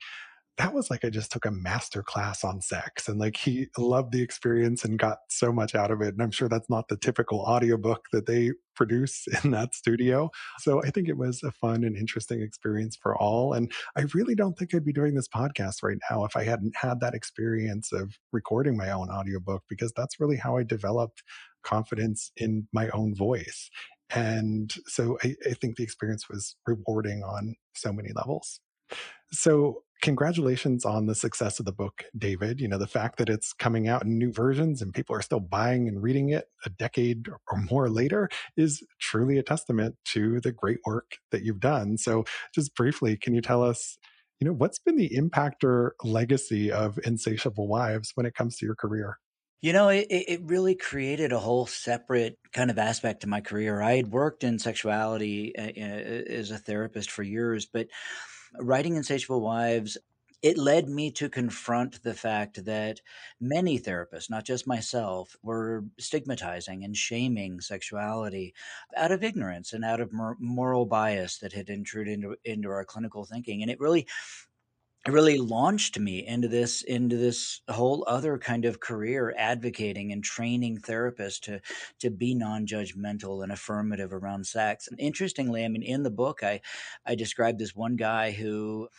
that 0.58 0.74
was 0.74 0.90
like 0.90 1.06
I 1.06 1.10
just 1.10 1.32
took 1.32 1.46
a 1.46 1.52
master 1.52 2.04
class 2.04 2.44
on 2.44 2.62
sex 2.62 3.08
and 3.08 3.18
like 3.20 3.38
he 3.38 3.68
loved 3.78 4.12
the 4.12 4.22
experience 4.22 4.84
and 4.84 5.00
got 5.00 5.20
so 5.30 5.52
much 5.52 5.76
out 5.76 5.92
of 5.92 6.02
it. 6.02 6.14
And 6.14 6.22
I'm 6.22 6.32
sure 6.32 6.50
that's 6.50 6.70
not 6.70 6.88
the 6.88 6.98
typical 6.98 7.40
audiobook 7.40 8.06
that 8.12 8.26
they 8.26 8.52
produce 8.76 9.26
in 9.44 9.52
that 9.52 9.74
studio. 9.74 10.30
So 10.60 10.84
I 10.84 10.90
think 10.90 11.08
it 11.08 11.18
was 11.18 11.42
a 11.44 11.52
fun 11.52 11.84
and 11.84 11.96
interesting 11.96 12.42
experience 12.42 12.98
for 13.02 13.16
all. 13.18 13.54
And 13.54 13.72
I 13.96 14.06
really 14.14 14.36
don't 14.36 14.58
think 14.58 14.76
I'd 14.76 14.86
be 14.86 14.94
doing 14.94 15.16
this 15.16 15.28
podcast 15.28 15.84
right 15.84 15.98
now 16.10 16.26
if 16.26 16.36
I 16.36 16.44
hadn't 16.44 16.76
had 16.76 17.00
that 17.00 17.14
experience 17.14 17.92
of 17.92 18.18
recording 18.32 18.76
my 18.76 18.92
own 18.92 19.10
audiobook 19.10 19.64
because 19.70 19.94
that's 19.96 20.20
really 20.20 20.38
how 20.38 20.58
I 20.58 20.64
developed 20.64 21.24
confidence 21.64 22.32
in 22.36 22.68
my 22.74 22.90
own 22.90 23.16
voice. 23.16 23.70
And 24.14 24.74
so 24.88 25.18
I, 25.24 25.36
I 25.50 25.54
think 25.54 25.78
the 25.78 25.84
experience 25.84 26.28
was 26.30 26.56
rewarding 26.68 27.24
on 27.24 27.56
so 27.76 27.94
many 27.94 28.10
levels. 28.14 28.60
So 29.32 29.84
congratulations 30.02 30.84
on 30.84 31.06
the 31.06 31.16
success 31.16 31.60
of 31.60 31.66
the 31.66 31.72
book, 31.72 32.04
David. 32.18 32.60
You 32.60 32.68
know, 32.68 32.78
the 32.78 32.88
fact 32.88 33.18
that 33.18 33.30
it's 33.30 33.54
coming 33.54 33.88
out 33.88 34.04
in 34.04 34.18
new 34.18 34.32
versions 34.32 34.82
and 34.82 34.94
people 34.94 35.16
are 35.16 35.22
still 35.22 35.40
buying 35.40 35.88
and 35.88 36.02
reading 36.02 36.30
it 36.30 36.46
a 36.66 36.70
decade 36.70 37.28
or 37.30 37.58
more 37.70 37.90
later 37.90 38.30
is 38.58 38.84
truly 39.00 39.38
a 39.38 39.44
testament 39.44 39.96
to 40.06 40.40
the 40.42 40.52
great 40.52 40.80
work 40.86 41.18
that 41.32 41.44
you've 41.44 41.60
done. 41.60 41.98
So, 41.98 42.26
just 42.54 42.76
briefly, 42.76 43.18
can 43.18 43.34
you 43.34 43.42
tell 43.42 43.64
us, 43.64 43.98
you 44.40 44.48
know, 44.48 44.54
what's 44.54 44.80
been 44.80 44.98
the 44.98 45.16
impact 45.16 45.64
or 45.64 45.96
legacy 46.04 46.72
of 46.72 47.00
Insatiable 47.04 47.68
Wives 47.68 48.12
when 48.16 48.26
it 48.26 48.36
comes 48.36 48.58
to 48.58 48.66
your 48.66 48.76
career? 48.76 49.18
You 49.62 49.74
know, 49.74 49.90
it, 49.90 50.08
it 50.10 50.42
really 50.44 50.74
created 50.74 51.32
a 51.32 51.40
whole 51.40 51.68
separate 51.68 52.40
kind 52.52 52.72
of 52.72 52.80
aspect 52.80 53.22
to 53.22 53.28
my 53.28 53.42
career. 53.42 53.80
I 53.80 53.96
had 53.96 54.12
worked 54.12 54.44
in 54.44 54.58
sexuality 54.58 55.56
uh, 55.56 55.62
uh, 55.62 56.34
as 56.34 56.50
a 56.50 56.58
therapist 56.58 57.12
for 57.12 57.22
years, 57.22 57.68
but 57.72 57.86
writing 58.60 58.96
Insatiable 58.96 59.42
Wives, 59.42 59.98
it 60.42 60.58
led 60.58 60.90
me 60.90 61.12
to 61.12 61.30
confront 61.30 62.02
the 62.02 62.16
fact 62.16 62.66
that 62.66 63.00
many 63.40 63.80
therapists, 63.80 64.30
not 64.30 64.44
just 64.44 64.66
myself, 64.66 65.36
were 65.44 65.86
stigmatizing 66.00 66.84
and 66.84 66.98
shaming 66.98 67.62
sexuality 67.62 68.56
out 68.98 69.12
of 69.12 69.24
ignorance 69.24 69.74
and 69.74 69.86
out 69.86 70.02
of 70.02 70.12
moral 70.40 70.86
bias 70.86 71.38
that 71.40 71.54
had 71.54 71.70
intruded 71.70 72.14
into, 72.14 72.36
into 72.44 72.70
our 72.70 72.84
clinical 72.84 73.24
thinking. 73.24 73.62
And 73.62 73.70
it 73.70 73.80
really 73.80 74.08
really 75.08 75.38
launched 75.40 75.98
me 76.00 76.26
into 76.28 76.48
this 76.48 76.84
into 76.84 77.18
this 77.18 77.62
whole 77.70 78.04
other 78.08 78.38
kind 78.38 78.66
of 78.66 78.80
career 78.80 79.34
advocating 79.36 80.12
and 80.12 80.24
training 80.24 80.78
therapists 80.78 81.40
to 81.42 81.60
to 82.00 82.12
be 82.12 82.36
non-judgmental 82.36 83.42
and 83.42 83.52
affirmative 83.52 84.14
around 84.14 84.46
sex. 84.46 84.88
And 84.88 85.00
interestingly 85.00 85.66
i 85.66 85.68
mean 85.68 85.82
in 85.82 86.04
the 86.04 86.12
book 86.12 86.44
i 86.44 86.62
i 87.06 87.16
described 87.16 87.58
this 87.58 87.76
one 87.76 87.96
guy 87.96 88.32
who 88.32 88.90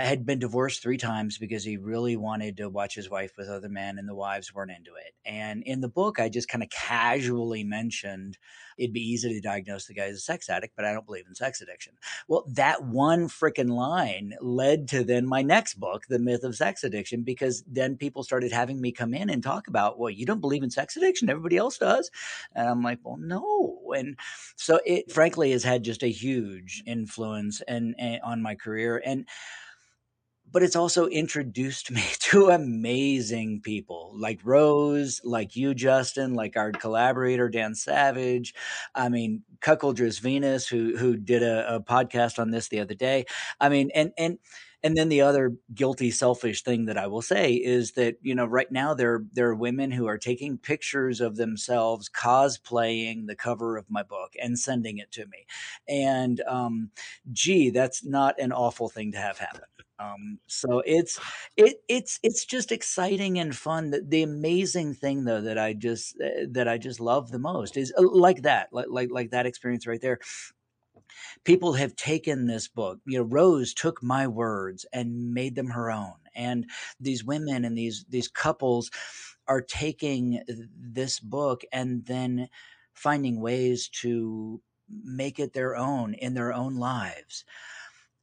had 0.00 0.24
been 0.24 0.38
divorced 0.38 0.82
three 0.82 0.96
times 0.96 1.38
because 1.38 1.64
he 1.64 1.76
really 1.76 2.16
wanted 2.16 2.56
to 2.56 2.68
watch 2.68 2.94
his 2.94 3.10
wife 3.10 3.32
with 3.36 3.48
other 3.48 3.68
men 3.68 3.98
and 3.98 4.08
the 4.08 4.14
wives 4.14 4.54
weren't 4.54 4.70
into 4.70 4.92
it. 4.94 5.14
And 5.24 5.62
in 5.64 5.80
the 5.80 5.88
book, 5.88 6.18
I 6.18 6.28
just 6.28 6.48
kind 6.48 6.62
of 6.62 6.70
casually 6.70 7.64
mentioned 7.64 8.38
it'd 8.78 8.92
be 8.92 9.06
easy 9.06 9.34
to 9.34 9.40
diagnose 9.40 9.86
the 9.86 9.94
guy 9.94 10.04
as 10.04 10.16
a 10.16 10.20
sex 10.20 10.48
addict, 10.48 10.74
but 10.76 10.84
I 10.84 10.92
don't 10.92 11.06
believe 11.06 11.26
in 11.28 11.34
sex 11.34 11.60
addiction. 11.60 11.94
Well, 12.26 12.44
that 12.48 12.84
one 12.84 13.28
freaking 13.28 13.70
line 13.70 14.34
led 14.40 14.88
to 14.88 15.04
then 15.04 15.26
my 15.26 15.42
next 15.42 15.74
book, 15.74 16.06
The 16.08 16.18
Myth 16.18 16.42
of 16.44 16.56
Sex 16.56 16.84
Addiction, 16.84 17.22
because 17.22 17.62
then 17.66 17.96
people 17.96 18.22
started 18.22 18.52
having 18.52 18.80
me 18.80 18.92
come 18.92 19.14
in 19.14 19.30
and 19.30 19.42
talk 19.42 19.68
about, 19.68 19.98
well, 19.98 20.10
you 20.10 20.26
don't 20.26 20.40
believe 20.40 20.62
in 20.62 20.70
sex 20.70 20.96
addiction, 20.96 21.28
everybody 21.28 21.56
else 21.56 21.78
does. 21.78 22.10
And 22.54 22.68
I'm 22.68 22.82
like, 22.82 22.98
well, 23.02 23.18
no. 23.18 23.92
And 23.96 24.18
so 24.56 24.80
it 24.86 25.12
frankly 25.12 25.52
has 25.52 25.64
had 25.64 25.84
just 25.84 26.02
a 26.02 26.10
huge 26.10 26.82
influence 26.86 27.60
and, 27.68 27.94
and 27.98 28.16
eh, 28.16 28.18
on 28.24 28.42
my 28.42 28.54
career. 28.54 29.02
And 29.04 29.26
but 30.52 30.62
it's 30.62 30.76
also 30.76 31.06
introduced 31.06 31.90
me 31.90 32.04
to 32.20 32.50
amazing 32.50 33.60
people 33.62 34.12
like 34.14 34.40
Rose, 34.44 35.20
like 35.24 35.56
you, 35.56 35.74
Justin, 35.74 36.34
like 36.34 36.56
our 36.56 36.70
collaborator 36.72 37.48
Dan 37.48 37.74
Savage. 37.74 38.54
I 38.94 39.08
mean, 39.08 39.42
Cuckoldress 39.60 40.20
Venus, 40.20 40.68
who 40.68 40.96
who 40.96 41.16
did 41.16 41.42
a, 41.42 41.76
a 41.76 41.80
podcast 41.80 42.38
on 42.38 42.50
this 42.50 42.68
the 42.68 42.80
other 42.80 42.94
day. 42.94 43.24
I 43.60 43.68
mean, 43.68 43.90
and 43.94 44.12
and 44.18 44.38
and 44.84 44.96
then 44.96 45.08
the 45.08 45.20
other 45.20 45.54
guilty, 45.74 46.10
selfish 46.10 46.62
thing 46.62 46.86
that 46.86 46.98
I 46.98 47.06
will 47.06 47.22
say 47.22 47.54
is 47.54 47.92
that 47.92 48.16
you 48.20 48.34
know 48.34 48.46
right 48.46 48.70
now 48.70 48.94
there 48.94 49.24
there 49.32 49.48
are 49.48 49.54
women 49.54 49.90
who 49.92 50.06
are 50.06 50.18
taking 50.18 50.58
pictures 50.58 51.20
of 51.20 51.36
themselves 51.36 52.10
cosplaying 52.10 53.26
the 53.26 53.36
cover 53.36 53.76
of 53.76 53.90
my 53.90 54.02
book 54.02 54.32
and 54.42 54.58
sending 54.58 54.98
it 54.98 55.12
to 55.12 55.26
me, 55.26 55.46
and 55.88 56.40
um, 56.48 56.90
gee, 57.32 57.70
that's 57.70 58.04
not 58.04 58.38
an 58.40 58.52
awful 58.52 58.88
thing 58.88 59.12
to 59.12 59.18
have 59.18 59.38
happen. 59.38 59.62
Um, 60.02 60.38
so 60.48 60.82
it's 60.84 61.20
it 61.56 61.76
it's 61.88 62.18
it's 62.22 62.44
just 62.44 62.72
exciting 62.72 63.38
and 63.38 63.54
fun. 63.54 63.90
The, 63.90 64.02
the 64.06 64.22
amazing 64.22 64.94
thing 64.94 65.24
though 65.24 65.40
that 65.42 65.58
I 65.58 65.74
just 65.74 66.16
uh, 66.20 66.46
that 66.50 66.68
I 66.68 66.78
just 66.78 67.00
love 67.00 67.30
the 67.30 67.38
most 67.38 67.76
is 67.76 67.92
uh, 67.96 68.02
like 68.02 68.42
that, 68.42 68.68
like 68.72 68.86
like 68.90 69.10
like 69.12 69.30
that 69.30 69.46
experience 69.46 69.86
right 69.86 70.00
there. 70.00 70.18
People 71.44 71.74
have 71.74 71.96
taken 71.96 72.46
this 72.46 72.68
book. 72.68 73.00
You 73.06 73.18
know, 73.18 73.24
Rose 73.24 73.74
took 73.74 74.02
my 74.02 74.26
words 74.26 74.86
and 74.92 75.32
made 75.34 75.54
them 75.54 75.68
her 75.68 75.90
own, 75.90 76.14
and 76.34 76.66
these 77.00 77.24
women 77.24 77.64
and 77.64 77.76
these 77.76 78.04
these 78.08 78.28
couples 78.28 78.90
are 79.48 79.62
taking 79.62 80.42
this 80.78 81.20
book 81.20 81.62
and 81.72 82.04
then 82.06 82.48
finding 82.94 83.40
ways 83.40 83.88
to 83.88 84.60
make 85.04 85.38
it 85.38 85.52
their 85.54 85.76
own 85.76 86.14
in 86.14 86.34
their 86.34 86.52
own 86.52 86.76
lives 86.76 87.44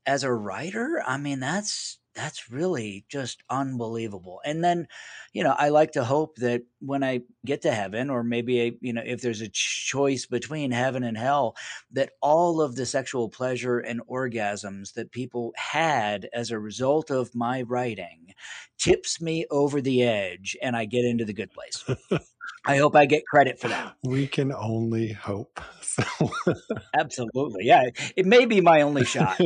as 0.05 0.23
a 0.23 0.33
writer, 0.33 1.03
I 1.05 1.17
mean, 1.17 1.39
that's 1.39 1.99
that's 2.15 2.51
really 2.51 3.05
just 3.07 3.43
unbelievable. 3.49 4.41
And 4.43 4.63
then, 4.63 4.87
you 5.31 5.43
know, 5.43 5.55
I 5.57 5.69
like 5.69 5.91
to 5.93 6.03
hope 6.03 6.35
that 6.37 6.63
when 6.79 7.03
I 7.03 7.21
get 7.45 7.61
to 7.61 7.71
heaven, 7.71 8.09
or 8.09 8.23
maybe, 8.23 8.77
you 8.81 8.91
know, 8.93 9.03
if 9.05 9.21
there's 9.21 9.41
a 9.41 9.47
choice 9.49 10.25
between 10.25 10.71
heaven 10.71 11.03
and 11.03 11.17
hell, 11.17 11.55
that 11.91 12.11
all 12.21 12.61
of 12.61 12.75
the 12.75 12.85
sexual 12.85 13.29
pleasure 13.29 13.79
and 13.79 14.01
orgasms 14.07 14.93
that 14.93 15.11
people 15.11 15.53
had 15.55 16.27
as 16.33 16.51
a 16.51 16.59
result 16.59 17.09
of 17.09 17.35
my 17.35 17.61
writing 17.61 18.33
tips 18.77 19.21
me 19.21 19.45
over 19.51 19.79
the 19.79 20.03
edge 20.03 20.57
and 20.61 20.75
I 20.75 20.85
get 20.85 21.05
into 21.05 21.25
the 21.25 21.33
good 21.33 21.51
place. 21.51 21.85
I 22.65 22.77
hope 22.77 22.95
I 22.95 23.05
get 23.05 23.25
credit 23.25 23.59
for 23.59 23.67
that. 23.69 23.95
We 24.03 24.27
can 24.27 24.51
only 24.51 25.13
hope. 25.13 25.59
So. 25.81 26.03
Absolutely. 26.97 27.65
Yeah. 27.65 27.89
It 28.15 28.25
may 28.25 28.45
be 28.45 28.61
my 28.61 28.81
only 28.81 29.05
shot. 29.05 29.39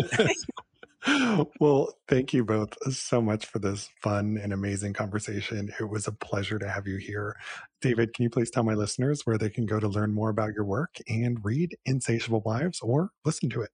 well, 1.59 1.93
thank 2.07 2.33
you 2.33 2.43
both 2.45 2.75
so 2.93 3.21
much 3.21 3.45
for 3.45 3.59
this 3.59 3.89
fun 4.01 4.37
and 4.41 4.53
amazing 4.53 4.93
conversation. 4.93 5.73
It 5.79 5.89
was 5.89 6.07
a 6.07 6.11
pleasure 6.11 6.59
to 6.59 6.69
have 6.69 6.87
you 6.87 6.97
here. 6.97 7.35
David, 7.81 8.13
can 8.13 8.23
you 8.23 8.29
please 8.29 8.49
tell 8.49 8.63
my 8.63 8.73
listeners 8.73 9.25
where 9.25 9.37
they 9.37 9.49
can 9.49 9.65
go 9.65 9.79
to 9.79 9.87
learn 9.87 10.13
more 10.13 10.29
about 10.29 10.53
your 10.53 10.65
work 10.65 10.97
and 11.07 11.39
read 11.43 11.75
Insatiable 11.85 12.41
Wives 12.45 12.79
or 12.81 13.11
listen 13.25 13.49
to 13.49 13.61
it? 13.61 13.71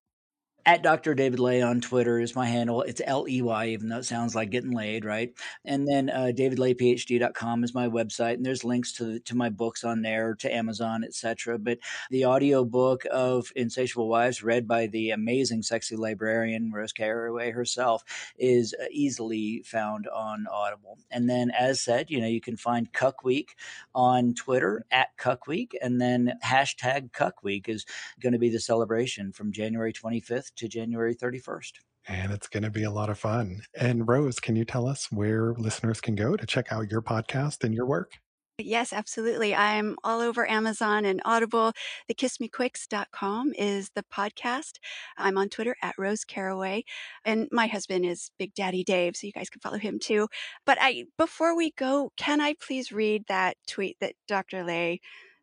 At 0.70 0.84
Dr. 0.84 1.16
David 1.16 1.40
Ley 1.40 1.64
on 1.64 1.82
Twitter 1.82 2.20
is 2.20 2.36
my 2.36 2.46
handle. 2.46 2.84
It's 2.84 3.02
L 3.04 3.26
E 3.28 3.42
Y, 3.42 3.70
even 3.70 3.90
though 3.90 3.98
it 3.98 4.06
sounds 4.06 4.36
like 4.36 4.52
getting 4.52 4.70
laid, 4.70 5.04
right? 5.04 5.34
And 5.66 5.88
then 5.88 6.12
uh, 6.12 6.32
davidleyphd.com 6.32 7.64
is 7.64 7.74
my 7.74 7.88
website, 7.88 8.36
and 8.36 8.46
there's 8.46 8.64
links 8.64 8.94
to 8.94 9.20
to 9.22 9.36
my 9.36 9.50
books 9.50 9.84
on 9.84 10.04
there, 10.04 10.36
to 10.36 10.56
Amazon, 10.56 11.04
etc. 11.04 11.58
But 11.58 11.80
the 12.12 12.26
audio 12.26 12.64
book 12.64 13.02
of 13.10 13.52
Insatiable 13.56 14.10
Wives, 14.10 14.44
read 14.44 14.68
by 14.68 14.86
the 14.86 15.10
amazing 15.10 15.64
sexy 15.64 15.96
librarian 15.96 16.72
Rose 16.72 16.94
Caraway 16.94 17.50
herself, 17.50 18.04
is 18.38 18.76
uh, 18.80 18.86
easily 18.92 19.64
found 19.66 20.08
on 20.08 20.46
Audible. 20.52 21.00
And 21.10 21.28
then, 21.28 21.50
as 21.50 21.82
said, 21.82 22.12
you 22.12 22.22
know, 22.22 22.28
you 22.28 22.42
can 22.42 22.58
find 22.58 22.94
Cuck 22.94 23.24
Week 23.24 23.56
on 23.96 24.36
Twitter 24.36 24.86
at 24.92 25.18
Cuck 25.18 25.48
Week, 25.48 25.76
and 25.82 26.00
then 26.00 26.34
hashtag 26.46 27.12
Cuck 27.12 27.44
Week 27.44 27.68
is 27.68 27.88
going 28.22 28.34
to 28.34 28.40
be 28.40 28.50
the 28.50 28.60
celebration 28.60 29.32
from 29.32 29.52
January 29.52 29.92
25th 29.92 30.54
to 30.60 30.68
January 30.68 31.16
31st. 31.16 31.72
And 32.07 32.32
it's 32.32 32.47
going 32.47 32.64
to 32.64 32.70
be 32.70 32.84
a 32.84 32.91
lot 32.91 33.10
of 33.10 33.20
fun. 33.20 33.62
And 33.80 34.07
Rose, 34.07 34.39
can 34.39 34.55
you 34.55 34.66
tell 34.66 34.88
us 34.88 35.07
where 35.12 35.53
listeners 35.57 36.01
can 36.01 36.16
go 36.16 36.36
to 36.36 36.45
check 36.45 36.72
out 36.72 36.89
your 36.89 37.01
podcast 37.01 37.64
and 37.64 37.74
your 37.74 37.86
work? 37.86 38.14
Yes, 38.57 38.91
absolutely. 38.91 39.55
I'm 39.55 39.95
all 40.03 40.20
over 40.20 40.49
Amazon 40.49 41.05
and 41.05 41.22
Audible. 41.24 41.72
TheKissMeQuicks.com 42.12 43.53
is 43.57 43.89
the 43.95 44.03
podcast. 44.14 44.80
I'm 45.18 45.38
on 45.38 45.47
Twitter 45.47 45.78
at 45.82 45.95
Rose 45.97 46.26
Caraway. 46.26 46.84
And 47.24 47.47
my 47.51 47.68
husband 47.68 48.05
is 48.05 48.32
Big 48.38 48.53
Daddy 48.53 48.84
Dave, 48.84 49.16
so 49.16 49.28
you 49.28 49.34
guys 49.34 49.49
can 49.49 49.62
follow 49.62 49.78
him 49.78 49.97
too. 49.97 50.28
But 50.66 50.78
I 50.82 51.05
before 51.18 51.55
we 51.55 51.72
go, 51.72 52.12
can 52.18 52.41
I 52.41 52.55
please 52.62 52.91
read 52.91 53.24
that 53.30 53.55
tweet 53.66 53.97
that 54.01 54.16
Dr. 54.28 54.66
Ley 54.66 54.99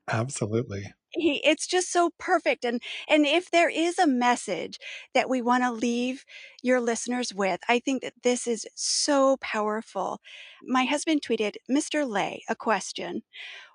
Absolutely 0.08 0.92
he 1.16 1.40
it's 1.44 1.66
just 1.66 1.90
so 1.92 2.10
perfect 2.18 2.64
and 2.64 2.82
and 3.08 3.26
if 3.26 3.50
there 3.50 3.68
is 3.70 3.98
a 3.98 4.06
message 4.06 4.78
that 5.14 5.28
we 5.28 5.42
want 5.42 5.62
to 5.64 5.70
leave 5.72 6.24
your 6.62 6.80
listeners 6.80 7.32
with 7.34 7.60
i 7.68 7.78
think 7.78 8.02
that 8.02 8.14
this 8.22 8.46
is 8.46 8.66
so 8.74 9.36
powerful. 9.38 10.20
My 10.62 10.84
husband 10.84 11.22
tweeted 11.22 11.56
mr 11.70 12.08
ley 12.08 12.42
a 12.48 12.54
question. 12.56 13.22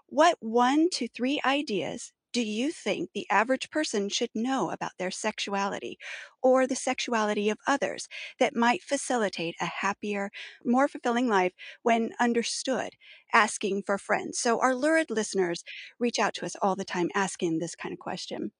What 0.07 0.37
one 0.41 0.89
to 0.91 1.07
three 1.07 1.41
ideas 1.45 2.11
do 2.33 2.41
you 2.41 2.71
think 2.71 3.11
the 3.13 3.27
average 3.29 3.69
person 3.69 4.09
should 4.09 4.29
know 4.35 4.69
about 4.71 4.93
their 4.97 5.11
sexuality 5.11 5.97
or 6.41 6.65
the 6.67 6.75
sexuality 6.75 7.49
of 7.49 7.57
others 7.67 8.07
that 8.39 8.55
might 8.55 8.83
facilitate 8.83 9.55
a 9.59 9.65
happier, 9.65 10.31
more 10.65 10.87
fulfilling 10.87 11.27
life 11.27 11.53
when 11.83 12.13
understood? 12.19 12.95
Asking 13.33 13.83
for 13.83 13.97
friends. 13.97 14.39
So, 14.39 14.59
our 14.61 14.75
lurid 14.75 15.09
listeners 15.09 15.63
reach 15.99 16.19
out 16.19 16.33
to 16.35 16.45
us 16.45 16.55
all 16.61 16.75
the 16.75 16.85
time 16.85 17.09
asking 17.15 17.59
this 17.59 17.75
kind 17.75 17.93
of 17.93 17.99
question. 17.99 18.51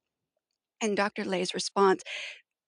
And 0.82 0.97
Dr. 0.97 1.24
Ley's 1.26 1.53
response 1.53 2.03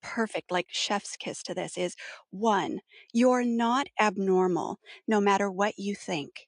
perfect, 0.01 0.51
like 0.51 0.67
chef's 0.71 1.17
kiss 1.17 1.43
to 1.43 1.53
this 1.55 1.77
is 1.77 1.95
one, 2.31 2.81
you're 3.13 3.45
not 3.45 3.87
abnormal 3.99 4.79
no 5.07 5.21
matter 5.21 5.51
what 5.51 5.79
you 5.79 5.95
think. 5.95 6.47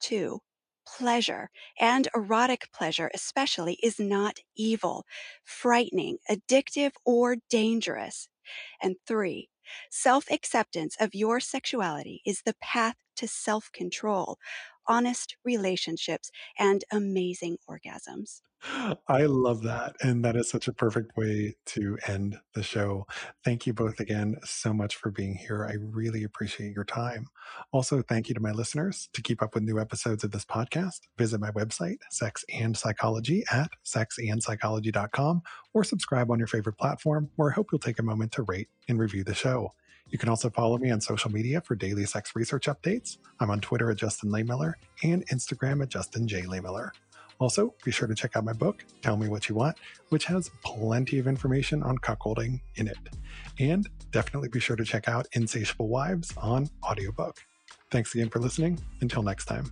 Two, 0.00 0.40
pleasure 0.86 1.50
and 1.80 2.08
erotic 2.14 2.68
pleasure, 2.72 3.10
especially, 3.14 3.74
is 3.82 3.98
not 3.98 4.38
evil, 4.56 5.04
frightening, 5.44 6.18
addictive, 6.30 6.92
or 7.04 7.36
dangerous. 7.50 8.28
And 8.80 8.96
three, 9.06 9.48
self 9.90 10.30
acceptance 10.30 10.96
of 11.00 11.14
your 11.14 11.40
sexuality 11.40 12.22
is 12.24 12.42
the 12.42 12.54
path 12.60 12.96
to 13.16 13.28
self 13.28 13.70
control, 13.72 14.38
honest 14.88 15.36
relationships, 15.44 16.30
and 16.58 16.84
amazing 16.92 17.58
orgasms. 17.68 18.40
I 19.06 19.26
love 19.26 19.62
that. 19.62 19.96
And 20.02 20.24
that 20.24 20.36
is 20.36 20.50
such 20.50 20.66
a 20.66 20.72
perfect 20.72 21.16
way 21.16 21.56
to 21.66 21.98
end 22.06 22.38
the 22.54 22.62
show. 22.62 23.06
Thank 23.44 23.66
you 23.66 23.72
both 23.72 24.00
again 24.00 24.36
so 24.44 24.72
much 24.72 24.96
for 24.96 25.10
being 25.10 25.34
here. 25.34 25.66
I 25.68 25.74
really 25.78 26.24
appreciate 26.24 26.74
your 26.74 26.84
time. 26.84 27.28
Also, 27.72 28.02
thank 28.02 28.28
you 28.28 28.34
to 28.34 28.40
my 28.40 28.52
listeners. 28.52 29.08
To 29.12 29.22
keep 29.22 29.42
up 29.42 29.54
with 29.54 29.62
new 29.62 29.78
episodes 29.78 30.24
of 30.24 30.30
this 30.30 30.44
podcast, 30.44 31.00
visit 31.16 31.40
my 31.40 31.50
website, 31.50 31.98
Sex 32.10 32.44
and 32.52 32.76
Psychology, 32.76 33.44
at 33.52 33.70
sexandpsychology.com, 33.84 35.42
or 35.74 35.84
subscribe 35.84 36.30
on 36.30 36.38
your 36.38 36.48
favorite 36.48 36.78
platform, 36.78 37.30
where 37.36 37.50
I 37.50 37.54
hope 37.54 37.68
you'll 37.70 37.78
take 37.78 37.98
a 37.98 38.04
moment 38.04 38.32
to 38.32 38.42
rate 38.42 38.68
and 38.88 38.98
review 38.98 39.22
the 39.22 39.34
show. 39.34 39.72
You 40.08 40.18
can 40.18 40.28
also 40.28 40.50
follow 40.50 40.78
me 40.78 40.90
on 40.90 41.00
social 41.00 41.30
media 41.30 41.60
for 41.60 41.74
daily 41.74 42.06
sex 42.06 42.34
research 42.34 42.66
updates. 42.66 43.18
I'm 43.40 43.50
on 43.50 43.60
Twitter 43.60 43.90
at 43.90 43.96
Justin 43.96 44.30
Lehmiller 44.30 44.74
and 45.02 45.26
Instagram 45.28 45.82
at 45.82 45.88
Justin 45.88 46.28
J. 46.28 46.42
Lehmiller. 46.42 46.90
Also, 47.38 47.74
be 47.84 47.90
sure 47.90 48.08
to 48.08 48.14
check 48.14 48.34
out 48.34 48.44
my 48.44 48.52
book, 48.52 48.84
Tell 49.02 49.16
Me 49.16 49.28
What 49.28 49.48
You 49.48 49.56
Want, 49.56 49.76
which 50.08 50.24
has 50.24 50.50
plenty 50.64 51.18
of 51.18 51.26
information 51.26 51.82
on 51.82 51.98
cuckolding 51.98 52.60
in 52.76 52.88
it. 52.88 52.96
And 53.58 53.86
definitely 54.10 54.48
be 54.48 54.60
sure 54.60 54.76
to 54.76 54.84
check 54.84 55.08
out 55.08 55.26
Insatiable 55.32 55.88
Wives 55.88 56.32
on 56.38 56.70
audiobook. 56.82 57.36
Thanks 57.90 58.14
again 58.14 58.30
for 58.30 58.38
listening. 58.38 58.78
Until 59.00 59.22
next 59.22 59.44
time. 59.44 59.70